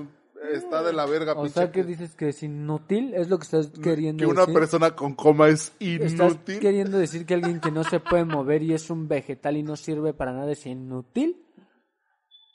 está 0.54 0.84
de 0.84 0.94
la 0.94 1.06
verga. 1.08 1.34
O 1.34 1.44
pinche 1.44 1.54
sea 1.60 1.72
que 1.72 1.84
dices 1.84 2.14
que 2.14 2.30
es 2.30 2.44
inútil, 2.44 3.14
es 3.16 3.28
lo 3.30 3.40
que 3.40 3.44
estás 3.46 3.70
queriendo 3.82 4.22
que 4.24 4.28
una 4.30 4.42
decir. 4.42 4.54
persona 4.54 4.96
con 4.96 5.16
coma 5.16 5.48
es 5.48 5.74
Estás 5.80 6.34
inútil. 6.34 6.60
queriendo 6.60 7.00
decir 7.00 7.26
que 7.26 7.34
alguien 7.34 7.60
que 7.60 7.72
no 7.72 7.84
se 7.84 8.00
puede 8.00 8.26
mover 8.26 8.62
y 8.62 8.74
es 8.74 8.90
un 8.92 9.08
vegetal 9.08 9.58
y 9.58 9.64
no 9.64 9.76
sirve 9.76 10.14
para 10.14 10.34
nada 10.34 10.52
es 10.52 10.66
inútil. 10.68 11.44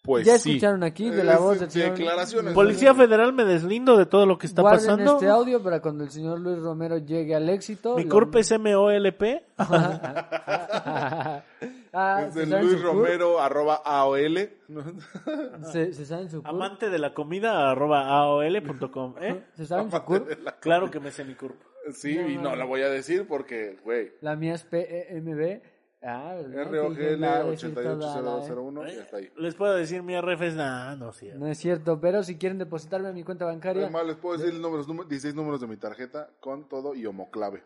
Pues 0.05 0.26
ya 0.26 0.36
sí. 0.36 0.50
escucharon 0.50 0.82
aquí 0.82 1.09
de 1.11 1.22
la 1.22 1.34
Es- 1.34 1.40
voz 1.40 1.61
del 1.61 1.70
señor. 1.70 1.90
declaraciones. 1.96 2.55
Policía 2.55 2.92
Federal, 2.92 3.32
me 3.32 3.44
deslindo 3.44 3.96
de 3.96 4.05
todo 4.05 4.26
lo 4.26 4.36
que 4.36 4.48
está 4.48 4.61
Guarden 4.62 4.80
pasando. 4.84 5.12
este 5.14 5.28
audio 5.28 5.62
para 5.62 5.80
cuando 5.80 6.03
el 6.03 6.11
señor 6.11 6.40
Luis 6.40 6.59
Romero 6.59 6.98
llegue 6.98 7.36
al 7.36 7.48
éxito. 7.48 7.96
Mi 7.96 8.03
lo- 8.03 8.11
CURP 8.11 8.34
es 8.36 8.50
MOLP. 8.59 9.22
Ah, 11.94 12.24
Es 12.26 12.32
¿se 12.32 12.46
de 12.46 12.62
Luis 12.62 12.78
su? 12.80 12.82
Romero, 12.86 13.38
arroba 13.38 13.82
AOL. 13.84 14.48
¿no? 14.68 14.82
¿Se, 15.72 15.92
se 15.92 16.07
saben 16.07 16.30
su 16.30 16.38
CURP? 16.42 16.46
Amante 16.48 16.88
de 16.88 16.98
la 16.98 17.12
comida, 17.12 17.70
arroba 17.70 18.09
AOL.com. 18.09 19.14
¿eh? 19.20 19.44
¿Se 19.55 19.66
saben 19.66 19.90
su 19.90 20.00
CURP? 20.03 20.26
Claro 20.61 20.90
que 20.90 21.00
me 21.00 21.11
sé 21.11 21.22
mi 21.24 21.34
CURP. 21.34 21.55
Sí, 21.92 22.16
y 22.18 22.38
no 22.38 22.57
la 22.57 22.64
voy 22.64 22.80
a 22.80 22.88
decir 22.88 23.26
porque, 23.28 23.76
güey. 23.84 24.12
La 24.22 24.36
mía 24.36 24.55
es 24.55 24.62
PEMB 24.64 25.61
Ah. 26.05 26.34
ROGL 26.34 26.96
Que 26.96 27.16
va 27.16 27.36
a 27.36 27.44
decir 27.44 27.74
toda 27.74 27.94
la- 27.94 28.36
880201 28.36 28.88
y 28.92 28.98
hasta 28.98 29.16
ahí. 29.18 29.30
Les 29.36 29.55
puedo 29.55 29.74
decir 29.74 30.03
mi 30.03 30.14
RF 30.16 30.42
es 30.48 30.55
nada, 30.57 30.96
no, 30.96 31.12
sí. 31.12 31.30
No 31.34 31.46
es 31.46 31.59
cierto, 31.59 32.00
pero 32.00 32.22
si 32.24 32.36
quieren 32.38 32.59
depositarme 32.59 33.09
a 33.09 33.12
mi 33.12 33.22
cuenta 33.22 33.44
bancaria, 33.44 33.82
Además, 33.84 34.07
les 34.07 34.16
puedo 34.16 34.36
decir 34.38 34.53
el 34.55 34.61
número, 34.61 34.82
16 34.84 35.34
números 35.34 35.61
de 35.61 35.66
mi 35.68 35.76
tarjeta 35.76 36.28
con 36.40 36.68
todo 36.68 36.94
y 36.94 37.07
homoclave. 37.07 37.62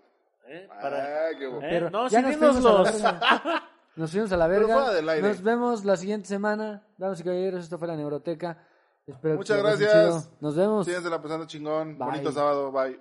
¿Eh? 0.48 0.68
Para- 0.68 0.98
Ah, 1.28 1.30
qué 1.38 1.46
bueno. 1.46 1.66
¿Eh? 1.66 1.68
pero 1.70 1.90
No, 1.90 2.08
ya 2.08 2.20
sí, 2.20 2.26
nos 2.26 2.36
fuimos 2.36 2.56
a 2.56 2.60
la 2.72 2.78
los- 2.78 2.92
verga. 3.02 3.20
Nos 3.96 4.10
fuimos 4.10 4.30
a 4.32 4.36
la 4.36 4.46
Pero 4.46 4.60
verga. 4.60 4.74
fuera 4.74 4.92
del 4.92 5.08
aire. 5.08 5.26
Nos 5.28 5.42
vemos 5.42 5.84
la 5.86 5.96
siguiente 5.96 6.28
semana. 6.28 6.82
Damas 6.98 7.18
y 7.20 7.24
caballeros, 7.24 7.64
esto 7.64 7.78
fue 7.78 7.88
la 7.88 7.96
Neuroteca. 7.96 8.58
Espero 9.06 9.36
Muchas 9.36 9.56
que 9.56 9.62
se 9.62 9.66
la 9.66 9.70
pasen 9.72 9.88
gracias. 9.88 10.24
chido. 10.28 10.36
Nos 10.42 10.54
vemos. 10.56 10.84
Síganse 10.86 11.08
la 11.08 11.22
pasando 11.22 11.46
chingón. 11.46 11.96
Bye. 11.98 12.06
Bonito 12.08 12.30
sábado. 12.30 12.70
Bye. 12.70 13.00